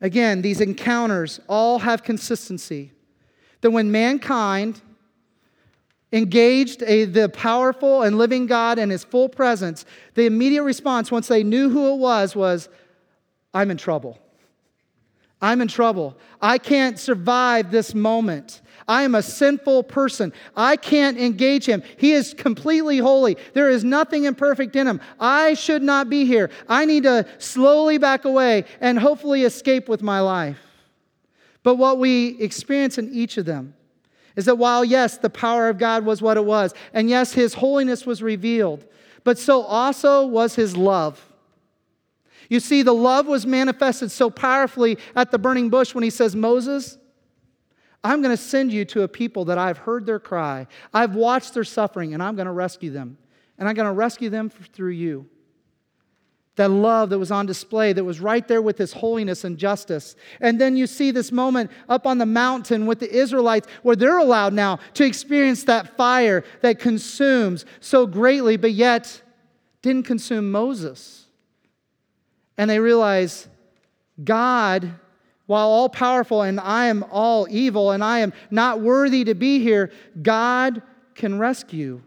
Again, 0.00 0.42
these 0.42 0.60
encounters 0.60 1.40
all 1.48 1.80
have 1.80 2.04
consistency. 2.04 2.92
That 3.62 3.72
when 3.72 3.90
mankind 3.90 4.80
engaged 6.12 6.84
a, 6.84 7.04
the 7.04 7.28
powerful 7.30 8.02
and 8.02 8.16
living 8.16 8.46
God 8.46 8.78
in 8.78 8.88
his 8.88 9.02
full 9.02 9.28
presence, 9.28 9.84
the 10.14 10.26
immediate 10.26 10.62
response, 10.62 11.10
once 11.10 11.26
they 11.26 11.42
knew 11.42 11.68
who 11.68 11.94
it 11.94 11.96
was, 11.96 12.36
was, 12.36 12.68
I'm 13.52 13.72
in 13.72 13.76
trouble. 13.76 14.20
I'm 15.42 15.60
in 15.60 15.66
trouble. 15.66 16.16
I 16.40 16.58
can't 16.58 16.96
survive 16.96 17.72
this 17.72 17.92
moment. 17.92 18.60
I 18.88 19.02
am 19.02 19.14
a 19.14 19.22
sinful 19.22 19.84
person. 19.84 20.32
I 20.56 20.76
can't 20.76 21.18
engage 21.18 21.66
him. 21.66 21.82
He 21.96 22.12
is 22.12 22.34
completely 22.34 22.98
holy. 22.98 23.36
There 23.52 23.68
is 23.68 23.82
nothing 23.82 24.24
imperfect 24.24 24.76
in 24.76 24.86
him. 24.86 25.00
I 25.18 25.54
should 25.54 25.82
not 25.82 26.08
be 26.08 26.24
here. 26.24 26.50
I 26.68 26.84
need 26.84 27.02
to 27.02 27.26
slowly 27.38 27.98
back 27.98 28.24
away 28.24 28.64
and 28.80 28.98
hopefully 28.98 29.42
escape 29.42 29.88
with 29.88 30.02
my 30.02 30.20
life. 30.20 30.58
But 31.64 31.76
what 31.76 31.98
we 31.98 32.40
experience 32.40 32.96
in 32.96 33.12
each 33.12 33.38
of 33.38 33.44
them 33.44 33.74
is 34.36 34.44
that 34.44 34.56
while, 34.56 34.84
yes, 34.84 35.18
the 35.18 35.30
power 35.30 35.68
of 35.68 35.78
God 35.78 36.04
was 36.04 36.22
what 36.22 36.36
it 36.36 36.44
was, 36.44 36.72
and 36.92 37.10
yes, 37.10 37.32
his 37.32 37.54
holiness 37.54 38.06
was 38.06 38.22
revealed, 38.22 38.84
but 39.24 39.38
so 39.38 39.62
also 39.62 40.26
was 40.26 40.54
his 40.54 40.76
love. 40.76 41.32
You 42.48 42.60
see, 42.60 42.82
the 42.82 42.94
love 42.94 43.26
was 43.26 43.46
manifested 43.46 44.12
so 44.12 44.30
powerfully 44.30 44.98
at 45.16 45.32
the 45.32 45.38
burning 45.38 45.70
bush 45.70 45.94
when 45.94 46.04
he 46.04 46.10
says, 46.10 46.36
Moses, 46.36 46.98
I'm 48.06 48.22
going 48.22 48.34
to 48.34 48.40
send 48.40 48.72
you 48.72 48.84
to 48.86 49.02
a 49.02 49.08
people 49.08 49.46
that 49.46 49.58
I've 49.58 49.78
heard 49.78 50.06
their 50.06 50.20
cry, 50.20 50.68
I've 50.94 51.16
watched 51.16 51.54
their 51.54 51.64
suffering, 51.64 52.14
and 52.14 52.22
I'm 52.22 52.36
going 52.36 52.46
to 52.46 52.52
rescue 52.52 52.90
them. 52.90 53.18
And 53.58 53.68
I'm 53.68 53.74
going 53.74 53.88
to 53.88 53.92
rescue 53.92 54.30
them 54.30 54.48
through 54.48 54.90
you. 54.90 55.26
That 56.54 56.70
love 56.70 57.10
that 57.10 57.18
was 57.18 57.30
on 57.30 57.46
display, 57.46 57.92
that 57.92 58.04
was 58.04 58.20
right 58.20 58.46
there 58.46 58.62
with 58.62 58.78
His 58.78 58.92
holiness 58.92 59.42
and 59.44 59.58
justice. 59.58 60.14
And 60.40 60.60
then 60.60 60.76
you 60.76 60.86
see 60.86 61.10
this 61.10 61.32
moment 61.32 61.70
up 61.88 62.06
on 62.06 62.18
the 62.18 62.26
mountain 62.26 62.86
with 62.86 63.00
the 63.00 63.10
Israelites 63.10 63.66
where 63.82 63.96
they're 63.96 64.18
allowed 64.18 64.52
now 64.52 64.78
to 64.94 65.04
experience 65.04 65.64
that 65.64 65.96
fire 65.96 66.44
that 66.62 66.78
consumes 66.78 67.66
so 67.80 68.06
greatly, 68.06 68.56
but 68.56 68.72
yet 68.72 69.20
didn't 69.82 70.04
consume 70.04 70.50
Moses. 70.50 71.26
And 72.56 72.70
they 72.70 72.78
realize 72.78 73.48
God 74.22 74.94
while 75.46 75.68
all 75.68 75.88
powerful 75.88 76.42
and 76.42 76.60
I 76.60 76.86
am 76.86 77.04
all 77.10 77.46
evil 77.48 77.92
and 77.92 78.02
I 78.02 78.18
am 78.18 78.32
not 78.50 78.80
worthy 78.80 79.24
to 79.24 79.34
be 79.34 79.60
here, 79.60 79.90
God 80.20 80.82
can 81.14 81.38
rescue 81.38 82.02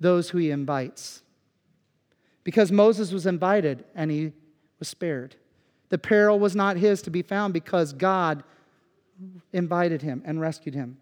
those 0.00 0.30
who 0.30 0.38
he 0.38 0.50
invites. 0.50 1.22
Because 2.44 2.70
Moses 2.70 3.12
was 3.12 3.26
invited 3.26 3.84
and 3.94 4.10
he 4.10 4.32
was 4.78 4.88
spared. 4.88 5.36
The 5.88 5.98
peril 5.98 6.38
was 6.38 6.54
not 6.54 6.76
his 6.76 7.02
to 7.02 7.10
be 7.10 7.22
found 7.22 7.52
because 7.52 7.92
God 7.92 8.42
invited 9.52 10.02
him 10.02 10.22
and 10.24 10.40
rescued 10.40 10.74
him. 10.74 10.98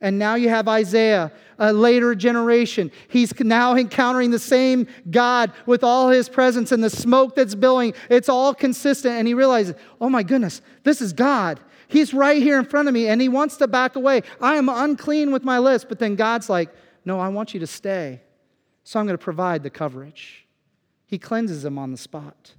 And 0.00 0.18
now 0.18 0.36
you 0.36 0.48
have 0.48 0.68
Isaiah, 0.68 1.32
a 1.58 1.72
later 1.72 2.14
generation. 2.14 2.92
He's 3.08 3.38
now 3.40 3.74
encountering 3.74 4.30
the 4.30 4.38
same 4.38 4.86
God 5.10 5.52
with 5.66 5.82
all 5.82 6.08
his 6.10 6.28
presence 6.28 6.70
and 6.70 6.84
the 6.84 6.90
smoke 6.90 7.34
that's 7.34 7.56
billowing. 7.56 7.94
It's 8.08 8.28
all 8.28 8.54
consistent. 8.54 9.14
And 9.14 9.26
he 9.26 9.34
realizes, 9.34 9.74
oh 10.00 10.08
my 10.08 10.22
goodness, 10.22 10.62
this 10.84 11.00
is 11.00 11.12
God. 11.12 11.58
He's 11.88 12.14
right 12.14 12.40
here 12.40 12.58
in 12.58 12.64
front 12.64 12.86
of 12.86 12.94
me 12.94 13.08
and 13.08 13.20
he 13.20 13.28
wants 13.28 13.56
to 13.56 13.66
back 13.66 13.96
away. 13.96 14.22
I 14.40 14.56
am 14.56 14.68
unclean 14.68 15.32
with 15.32 15.42
my 15.42 15.58
lips. 15.58 15.84
But 15.84 15.98
then 15.98 16.14
God's 16.14 16.48
like, 16.48 16.70
no, 17.04 17.18
I 17.18 17.28
want 17.28 17.54
you 17.54 17.60
to 17.60 17.66
stay. 17.66 18.20
So 18.84 19.00
I'm 19.00 19.06
going 19.06 19.18
to 19.18 19.22
provide 19.22 19.64
the 19.64 19.70
coverage. 19.70 20.46
He 21.06 21.18
cleanses 21.18 21.64
him 21.64 21.78
on 21.78 21.90
the 21.90 21.96
spot. 21.96 22.52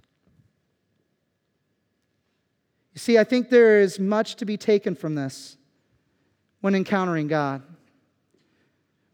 You 2.93 2.99
see, 2.99 3.17
I 3.17 3.23
think 3.23 3.49
there 3.49 3.79
is 3.79 3.97
much 3.97 4.35
to 4.37 4.45
be 4.45 4.57
taken 4.57 4.93
from 4.93 5.15
this 5.15 5.55
when 6.61 6.75
encountering 6.75 7.27
God. 7.27 7.61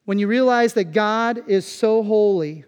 When 0.05 0.19
you 0.19 0.27
realize 0.27 0.73
that 0.73 0.93
God 0.93 1.49
is 1.49 1.65
so 1.65 2.03
holy 2.03 2.65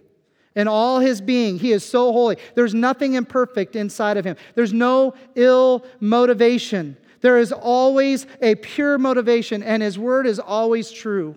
in 0.56 0.68
all 0.68 1.00
his 1.00 1.22
being, 1.22 1.60
he 1.60 1.72
is 1.72 1.86
so 1.86 2.12
holy. 2.12 2.38
There's 2.56 2.74
nothing 2.74 3.14
imperfect 3.14 3.76
inside 3.76 4.18
of 4.18 4.26
him, 4.26 4.38
there's 4.56 4.74
no 4.74 5.14
ill 5.36 5.86
motivation. 6.00 6.98
There 7.22 7.40
is 7.40 7.52
always 7.52 8.28
a 8.42 8.56
pure 8.56 9.00
motivation, 9.00 9.64
and 9.64 9.82
his 9.82 9.98
word 9.98 10.28
is 10.28 10.40
always 10.40 10.92
true. 10.92 11.36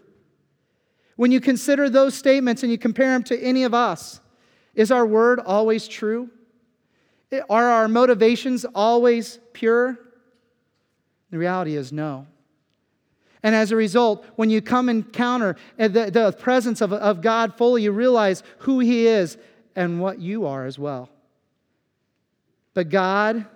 When 1.16 1.32
you 1.32 1.40
consider 1.40 1.88
those 1.88 2.14
statements 2.14 2.62
and 2.62 2.70
you 2.70 2.76
compare 2.76 3.10
them 3.10 3.22
to 3.24 3.40
any 3.40 3.64
of 3.64 3.72
us, 3.72 4.20
is 4.74 4.90
our 4.90 5.06
word 5.06 5.40
always 5.40 5.88
true? 5.88 6.30
Are 7.48 7.66
our 7.70 7.88
motivations 7.88 8.66
always 8.74 9.38
pure? 9.52 9.98
The 11.30 11.38
reality 11.38 11.76
is 11.76 11.92
no. 11.92 12.26
And 13.42 13.54
as 13.54 13.72
a 13.72 13.76
result, 13.76 14.24
when 14.36 14.50
you 14.50 14.60
come 14.60 14.88
encounter 14.88 15.56
uh, 15.78 15.88
the, 15.88 16.10
the 16.10 16.32
presence 16.32 16.80
of, 16.80 16.92
of 16.92 17.22
God 17.22 17.56
fully, 17.56 17.82
you 17.82 17.92
realize 17.92 18.42
who 18.58 18.80
He 18.80 19.06
is 19.06 19.38
and 19.74 20.00
what 20.00 20.18
you 20.18 20.46
are 20.46 20.66
as 20.66 20.78
well. 20.78 21.08
But 22.74 22.90
God, 22.90 23.46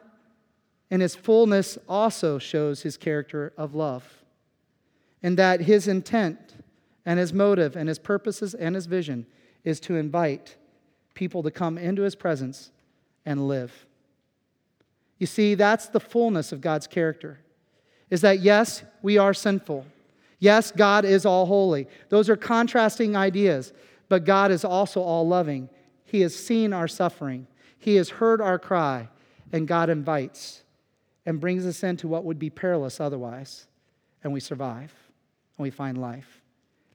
in 0.90 1.00
His 1.00 1.14
fullness, 1.14 1.76
also 1.88 2.38
shows 2.38 2.82
His 2.82 2.96
character 2.96 3.52
of 3.58 3.74
love, 3.74 4.24
and 5.22 5.38
that 5.38 5.60
His 5.60 5.86
intent 5.86 6.38
and 7.04 7.18
His 7.18 7.32
motive 7.32 7.76
and 7.76 7.88
His 7.88 7.98
purposes 7.98 8.54
and 8.54 8.74
His 8.74 8.86
vision 8.86 9.26
is 9.64 9.80
to 9.80 9.96
invite 9.96 10.56
people 11.12 11.42
to 11.42 11.50
come 11.50 11.76
into 11.76 12.02
His 12.02 12.14
presence 12.14 12.70
and 13.26 13.48
live. 13.48 13.86
You 15.18 15.26
see, 15.26 15.54
that's 15.54 15.88
the 15.88 16.00
fullness 16.00 16.52
of 16.52 16.60
God's 16.60 16.86
character 16.86 17.43
is 18.10 18.20
that 18.20 18.40
yes, 18.40 18.84
we 19.02 19.18
are 19.18 19.34
sinful. 19.34 19.86
Yes, 20.38 20.72
God 20.72 21.04
is 21.04 21.24
all 21.24 21.46
holy. 21.46 21.88
Those 22.10 22.28
are 22.28 22.36
contrasting 22.36 23.16
ideas. 23.16 23.72
But 24.08 24.24
God 24.24 24.50
is 24.50 24.64
also 24.64 25.00
all 25.00 25.26
loving. 25.26 25.68
He 26.04 26.20
has 26.20 26.34
seen 26.34 26.72
our 26.72 26.88
suffering, 26.88 27.46
He 27.78 27.96
has 27.96 28.08
heard 28.10 28.40
our 28.40 28.58
cry, 28.58 29.08
and 29.52 29.66
God 29.66 29.90
invites 29.90 30.62
and 31.26 31.40
brings 31.40 31.66
us 31.66 31.82
into 31.82 32.08
what 32.08 32.24
would 32.24 32.38
be 32.38 32.50
perilous 32.50 33.00
otherwise. 33.00 33.66
And 34.22 34.32
we 34.32 34.40
survive 34.40 34.92
and 35.56 35.62
we 35.62 35.70
find 35.70 35.98
life. 35.98 36.42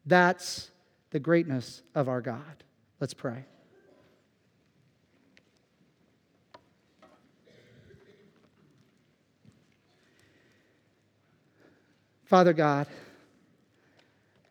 That's 0.05 0.72
the 1.12 1.20
greatness 1.20 1.84
of 1.95 2.07
our 2.07 2.22
God. 2.22 2.64
Let's 2.99 3.14
pray. 3.14 3.45
Father 12.30 12.53
God, 12.53 12.86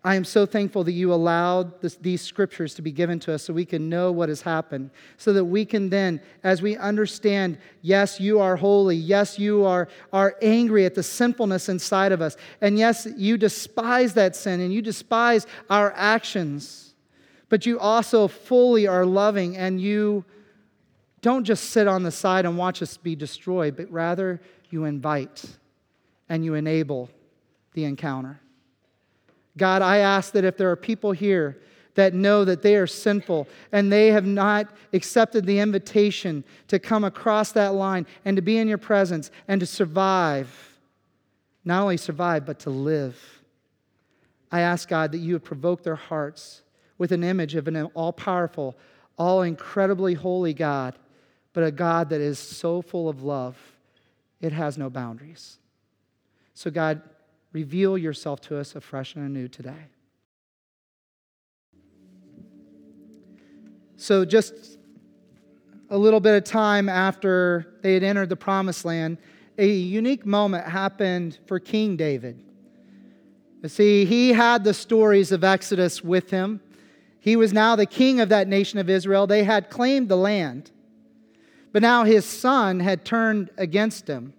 I 0.02 0.16
am 0.16 0.24
so 0.24 0.46
thankful 0.46 0.82
that 0.82 0.92
you 0.92 1.14
allowed 1.14 1.80
this, 1.80 1.94
these 1.94 2.20
scriptures 2.20 2.74
to 2.74 2.82
be 2.82 2.90
given 2.90 3.20
to 3.20 3.32
us 3.32 3.44
so 3.44 3.52
we 3.52 3.64
can 3.64 3.88
know 3.88 4.10
what 4.10 4.28
has 4.28 4.42
happened, 4.42 4.90
so 5.16 5.32
that 5.32 5.44
we 5.44 5.64
can 5.64 5.88
then, 5.88 6.20
as 6.42 6.60
we 6.60 6.76
understand, 6.76 7.56
yes, 7.82 8.18
you 8.18 8.40
are 8.40 8.56
holy, 8.56 8.96
yes, 8.96 9.38
you 9.38 9.64
are, 9.64 9.86
are 10.12 10.34
angry 10.42 10.86
at 10.86 10.96
the 10.96 11.04
sinfulness 11.04 11.68
inside 11.68 12.10
of 12.10 12.20
us, 12.20 12.36
and 12.60 12.76
yes, 12.76 13.06
you 13.16 13.38
despise 13.38 14.12
that 14.14 14.34
sin 14.34 14.60
and 14.60 14.74
you 14.74 14.82
despise 14.82 15.46
our 15.70 15.92
actions, 15.94 16.94
but 17.48 17.64
you 17.64 17.78
also 17.78 18.26
fully 18.26 18.88
are 18.88 19.06
loving 19.06 19.56
and 19.56 19.80
you 19.80 20.24
don't 21.22 21.44
just 21.44 21.70
sit 21.70 21.86
on 21.86 22.02
the 22.02 22.10
side 22.10 22.44
and 22.44 22.58
watch 22.58 22.82
us 22.82 22.96
be 22.96 23.14
destroyed, 23.14 23.76
but 23.76 23.88
rather 23.88 24.40
you 24.68 24.84
invite 24.84 25.44
and 26.28 26.44
you 26.44 26.54
enable 26.54 27.08
the 27.78 27.84
encounter. 27.84 28.40
God, 29.56 29.82
I 29.82 29.98
ask 29.98 30.32
that 30.32 30.44
if 30.44 30.56
there 30.56 30.68
are 30.68 30.76
people 30.76 31.12
here 31.12 31.58
that 31.94 32.12
know 32.12 32.44
that 32.44 32.60
they 32.60 32.74
are 32.74 32.88
sinful 32.88 33.46
and 33.70 33.92
they 33.92 34.08
have 34.08 34.26
not 34.26 34.68
accepted 34.92 35.46
the 35.46 35.60
invitation 35.60 36.42
to 36.66 36.80
come 36.80 37.04
across 37.04 37.52
that 37.52 37.74
line 37.74 38.04
and 38.24 38.34
to 38.36 38.42
be 38.42 38.58
in 38.58 38.66
your 38.66 38.78
presence 38.78 39.30
and 39.46 39.60
to 39.60 39.66
survive, 39.66 40.76
not 41.64 41.82
only 41.82 41.96
survive, 41.96 42.44
but 42.44 42.58
to 42.60 42.70
live. 42.70 43.16
I 44.50 44.62
ask 44.62 44.88
God 44.88 45.12
that 45.12 45.18
you 45.18 45.34
would 45.34 45.44
provoke 45.44 45.84
their 45.84 45.94
hearts 45.94 46.62
with 46.98 47.12
an 47.12 47.22
image 47.22 47.54
of 47.54 47.68
an 47.68 47.76
all 47.94 48.12
powerful, 48.12 48.76
all 49.16 49.42
incredibly 49.42 50.14
holy 50.14 50.52
God, 50.52 50.98
but 51.52 51.62
a 51.62 51.70
God 51.70 52.08
that 52.08 52.20
is 52.20 52.40
so 52.40 52.82
full 52.82 53.08
of 53.08 53.22
love, 53.22 53.56
it 54.40 54.50
has 54.50 54.76
no 54.76 54.90
boundaries. 54.90 55.58
So, 56.54 56.72
God, 56.72 57.02
Reveal 57.52 57.96
yourself 57.96 58.40
to 58.42 58.58
us 58.58 58.74
afresh 58.74 59.14
and 59.14 59.24
anew 59.24 59.48
today. 59.48 59.86
So, 63.96 64.24
just 64.24 64.78
a 65.90 65.98
little 65.98 66.20
bit 66.20 66.36
of 66.36 66.44
time 66.44 66.88
after 66.88 67.78
they 67.82 67.94
had 67.94 68.02
entered 68.02 68.28
the 68.28 68.36
promised 68.36 68.84
land, 68.84 69.18
a 69.56 69.66
unique 69.66 70.24
moment 70.24 70.66
happened 70.66 71.38
for 71.46 71.58
King 71.58 71.96
David. 71.96 72.38
You 73.62 73.68
see, 73.68 74.04
he 74.04 74.32
had 74.32 74.62
the 74.62 74.74
stories 74.74 75.32
of 75.32 75.42
Exodus 75.42 76.04
with 76.04 76.30
him. 76.30 76.60
He 77.18 77.34
was 77.34 77.52
now 77.52 77.74
the 77.74 77.86
king 77.86 78.20
of 78.20 78.28
that 78.28 78.46
nation 78.46 78.78
of 78.78 78.88
Israel. 78.88 79.26
They 79.26 79.42
had 79.42 79.68
claimed 79.68 80.08
the 80.08 80.16
land. 80.16 80.70
But 81.72 81.82
now 81.82 82.04
his 82.04 82.24
son 82.24 82.80
had 82.80 83.04
turned 83.04 83.50
against 83.58 84.06
him. 84.06 84.32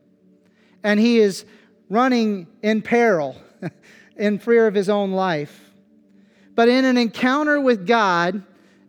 And 0.84 0.99
he 0.99 1.20
is 1.20 1.45
running 1.89 2.47
in 2.61 2.81
peril, 2.81 3.35
in 4.15 4.39
fear 4.39 4.67
of 4.67 4.75
his 4.75 4.89
own 4.89 5.11
life. 5.11 5.71
But 6.55 6.69
in 6.69 6.85
an 6.85 6.97
encounter 6.97 7.59
with 7.59 7.87
God, 7.87 8.43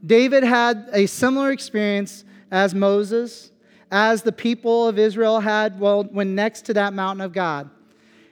David 0.05 0.42
had 0.42 0.88
a 0.92 1.07
similar 1.07 1.51
experience 1.51 2.24
as 2.51 2.74
Moses, 2.74 3.51
as 3.90 4.22
the 4.22 4.32
people 4.32 4.88
of 4.88 4.98
Israel 4.98 5.40
had 5.40 5.78
well, 5.78 6.05
when 6.05 6.34
next 6.34 6.62
to 6.66 6.74
that 6.74 6.92
mountain 6.92 7.20
of 7.20 7.32
God. 7.32 7.70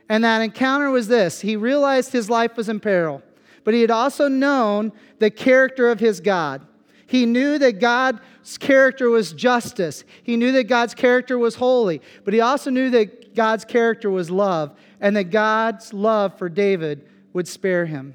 And 0.08 0.24
that 0.24 0.40
encounter 0.40 0.90
was 0.90 1.08
this 1.08 1.40
he 1.40 1.56
realized 1.56 2.12
his 2.12 2.30
life 2.30 2.56
was 2.56 2.68
in 2.68 2.80
peril, 2.80 3.22
but 3.64 3.74
he 3.74 3.80
had 3.80 3.90
also 3.90 4.28
known 4.28 4.92
the 5.18 5.30
character 5.30 5.90
of 5.90 6.00
his 6.00 6.20
God. 6.20 6.66
He 7.08 7.24
knew 7.24 7.58
that 7.58 7.80
God's 7.80 8.58
character 8.58 9.08
was 9.08 9.32
justice. 9.32 10.04
He 10.22 10.36
knew 10.36 10.52
that 10.52 10.64
God's 10.64 10.92
character 10.94 11.38
was 11.38 11.54
holy, 11.54 12.02
but 12.22 12.34
he 12.34 12.40
also 12.40 12.70
knew 12.70 12.90
that 12.90 13.34
God's 13.34 13.64
character 13.64 14.10
was 14.10 14.30
love 14.30 14.78
and 15.00 15.16
that 15.16 15.30
God's 15.30 15.94
love 15.94 16.36
for 16.36 16.50
David 16.50 17.08
would 17.32 17.48
spare 17.48 17.86
him. 17.86 18.14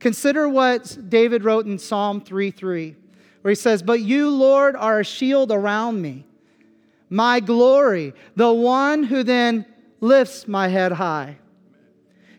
Consider 0.00 0.48
what 0.48 0.98
David 1.08 1.44
wrote 1.44 1.66
in 1.66 1.78
Psalm 1.78 2.20
3:3, 2.20 2.96
where 3.42 3.50
he 3.50 3.54
says, 3.54 3.80
"But 3.80 4.00
you, 4.00 4.28
Lord, 4.28 4.74
are 4.74 4.98
a 4.98 5.04
shield 5.04 5.52
around 5.52 6.02
me, 6.02 6.26
my 7.08 7.38
glory, 7.38 8.12
the 8.34 8.52
one 8.52 9.04
who 9.04 9.22
then 9.22 9.66
lifts 10.00 10.48
my 10.48 10.66
head 10.66 10.92
high." 10.92 11.36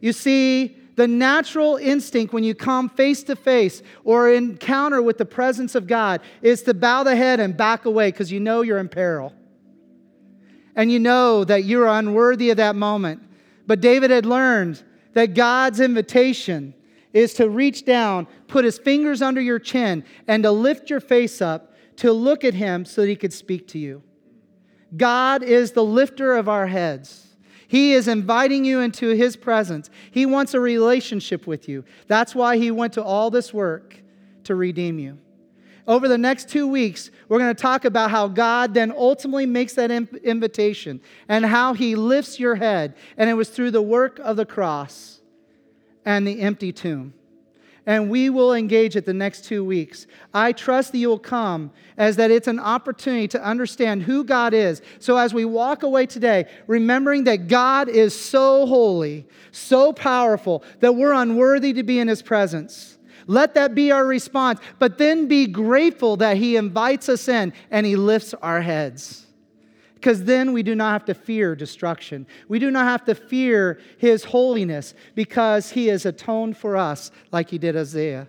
You 0.02 0.12
see, 0.12 0.76
the 0.96 1.08
natural 1.08 1.78
instinct 1.78 2.34
when 2.34 2.44
you 2.44 2.54
come 2.54 2.90
face 2.90 3.24
to 3.24 3.36
face 3.36 3.82
or 4.04 4.30
encounter 4.30 5.02
with 5.02 5.18
the 5.18 5.26
presence 5.26 5.76
of 5.76 5.88
God 5.88 6.22
is 6.42 6.62
to 6.64 6.74
bow 6.74 7.04
the 7.04 7.16
head 7.16 7.40
and 7.40 7.58
back 7.58 7.86
away 7.86 8.12
because 8.12 8.32
you 8.32 8.40
know 8.40 8.62
you're 8.62 8.78
in 8.78 8.90
peril. 8.90 9.34
And 10.76 10.92
you 10.92 11.00
know 11.00 11.44
that 11.44 11.66
you're 11.66 11.88
unworthy 11.88 12.50
of 12.50 12.58
that 12.58 12.76
moment. 12.76 13.22
But 13.66 13.82
David 13.82 14.12
had 14.12 14.26
learned 14.26 14.84
that 15.14 15.36
God's 15.36 15.80
invitation 15.80 16.74
is 17.14 17.36
to 17.36 17.50
reach 17.50 17.86
down, 17.86 18.28
put 18.48 18.66
his 18.66 18.80
fingers 18.80 19.22
under 19.22 19.40
your 19.40 19.60
chin, 19.60 20.04
and 20.28 20.44
to 20.44 20.52
lift 20.52 20.90
your 20.90 21.00
face 21.00 21.42
up 21.42 21.74
to 21.98 22.12
look 22.12 22.44
at 22.44 22.54
him 22.54 22.86
so 22.86 23.02
that 23.02 23.08
he 23.08 23.16
could 23.16 23.34
speak 23.34 23.68
to 23.70 23.80
you. 23.80 24.02
God 24.96 25.44
is 25.44 25.72
the 25.72 25.84
lifter 25.84 26.36
of 26.36 26.50
our 26.50 26.68
heads. 26.68 27.23
He 27.74 27.94
is 27.94 28.08
inviting 28.08 28.66
you 28.66 28.82
into 28.82 29.16
His 29.16 29.36
presence. 29.36 29.90
He 30.12 30.28
wants 30.28 30.54
a 30.54 30.60
relationship 30.60 31.48
with 31.48 31.68
you. 31.68 31.84
That's 32.06 32.36
why 32.36 32.58
He 32.58 32.70
went 32.70 32.94
to 32.94 33.04
all 33.04 33.32
this 33.32 33.52
work 33.52 34.00
to 34.44 34.54
redeem 34.54 35.00
you. 35.00 35.18
Over 35.88 36.08
the 36.08 36.20
next 36.20 36.50
two 36.50 36.68
weeks, 36.68 37.10
we're 37.28 37.40
going 37.40 37.56
to 37.56 37.60
talk 37.60 37.84
about 37.84 38.12
how 38.12 38.28
God 38.28 38.76
then 38.76 38.92
ultimately 38.96 39.48
makes 39.48 39.74
that 39.74 39.90
invitation 39.90 41.02
and 41.28 41.48
how 41.48 41.74
He 41.74 41.96
lifts 41.96 42.40
your 42.40 42.54
head. 42.54 42.94
And 43.18 43.28
it 43.28 43.34
was 43.34 43.50
through 43.50 43.72
the 43.72 43.82
work 43.82 44.20
of 44.20 44.38
the 44.38 44.46
cross 44.46 45.22
and 46.06 46.28
the 46.28 46.42
empty 46.42 46.72
tomb 46.72 47.16
and 47.86 48.10
we 48.10 48.30
will 48.30 48.54
engage 48.54 48.96
it 48.96 49.06
the 49.06 49.14
next 49.14 49.46
two 49.46 49.64
weeks. 49.64 50.08
I 50.34 50.52
trust 50.52 50.92
that 50.92 50.98
you 50.98 51.10
will 51.10 51.20
come 51.20 51.72
as 51.98 52.16
that 52.16 52.32
it's 52.32 52.48
an 52.48 52.60
opportunity 52.60 53.28
to 53.30 53.44
understand 53.44 54.04
who 54.04 54.24
God 54.24 54.54
is. 54.54 54.82
So 55.00 55.18
as 55.18 55.34
we 55.34 55.46
walk 55.46 55.84
away 55.84 56.06
today, 56.06 56.48
remembering 56.68 57.26
that 57.26 57.48
God 57.48 57.90
is 57.90 58.18
so 58.18 58.66
holy, 58.66 59.26
so 59.52 59.92
powerful, 59.92 60.64
that 60.80 60.96
we're 60.96 61.14
unworthy 61.14 61.74
to 61.74 61.84
be 61.84 62.00
in 62.00 62.08
his 62.08 62.22
presence. 62.22 62.98
Let 63.28 63.54
that 63.56 63.76
be 63.76 63.92
our 63.92 64.06
response, 64.06 64.60
but 64.80 64.98
then 64.98 65.28
be 65.28 65.48
grateful 65.48 66.18
that 66.18 66.38
he 66.38 66.56
invites 66.56 67.10
us 67.10 67.28
in 67.28 67.54
and 67.72 67.86
he 67.86 67.96
lifts 67.96 68.34
our 68.36 68.62
heads 68.62 69.23
because 70.04 70.26
then 70.26 70.52
we 70.52 70.64
do 70.64 70.76
not 70.76 70.92
have 70.92 71.06
to 71.06 71.14
fear 71.14 71.56
destruction. 71.56 72.28
We 72.50 72.60
do 72.60 72.70
not 72.70 72.84
have 72.84 73.06
to 73.06 73.16
fear 73.16 73.80
his 73.98 74.26
holiness 74.26 74.94
because 75.16 75.72
he 75.72 75.88
has 75.88 76.06
atoned 76.06 76.58
for 76.58 76.76
us 76.76 77.10
like 77.32 77.50
he 77.50 77.58
did 77.58 77.78
Isaiah. 77.78 78.28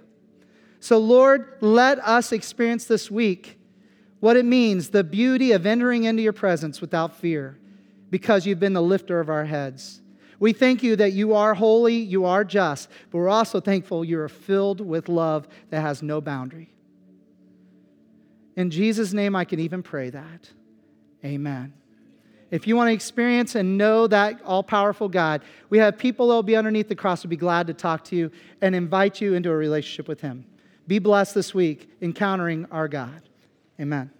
So, 0.78 0.98
Lord, 0.98 1.56
let 1.60 1.98
us 1.98 2.30
experience 2.30 2.84
this 2.84 3.10
week 3.10 3.58
what 4.20 4.36
it 4.36 4.44
means 4.44 4.90
the 4.90 5.02
beauty 5.02 5.50
of 5.50 5.66
entering 5.66 6.04
into 6.04 6.22
your 6.22 6.32
presence 6.32 6.80
without 6.80 7.16
fear 7.16 7.58
because 8.08 8.46
you've 8.46 8.60
been 8.60 8.74
the 8.74 8.80
lifter 8.80 9.18
of 9.18 9.28
our 9.28 9.44
heads. 9.44 10.00
We 10.38 10.52
thank 10.52 10.84
you 10.84 10.94
that 10.94 11.12
you 11.12 11.34
are 11.34 11.54
holy, 11.54 11.96
you 11.96 12.24
are 12.24 12.44
just, 12.44 12.88
but 13.10 13.18
we're 13.18 13.28
also 13.28 13.60
thankful 13.60 14.04
you 14.04 14.20
are 14.20 14.28
filled 14.28 14.80
with 14.80 15.08
love 15.08 15.48
that 15.70 15.80
has 15.80 16.04
no 16.04 16.20
boundary. 16.20 16.72
In 18.54 18.70
Jesus' 18.70 19.12
name, 19.12 19.34
I 19.34 19.44
can 19.44 19.58
even 19.58 19.82
pray 19.82 20.10
that. 20.10 20.52
Amen. 21.24 21.72
If 22.50 22.66
you 22.66 22.76
want 22.76 22.88
to 22.88 22.92
experience 22.92 23.54
and 23.54 23.76
know 23.78 24.06
that 24.06 24.40
all 24.44 24.62
powerful 24.62 25.08
God, 25.08 25.42
we 25.70 25.78
have 25.78 25.98
people 25.98 26.28
that 26.28 26.34
will 26.34 26.42
be 26.42 26.56
underneath 26.56 26.88
the 26.88 26.94
cross 26.94 27.22
will 27.22 27.30
be 27.30 27.36
glad 27.36 27.66
to 27.66 27.74
talk 27.74 28.04
to 28.04 28.16
you 28.16 28.30
and 28.60 28.74
invite 28.74 29.20
you 29.20 29.34
into 29.34 29.50
a 29.50 29.56
relationship 29.56 30.06
with 30.06 30.20
Him. 30.20 30.44
Be 30.86 30.98
blessed 30.98 31.34
this 31.34 31.54
week 31.54 31.88
encountering 32.02 32.66
our 32.70 32.88
God. 32.88 33.22
Amen. 33.80 34.10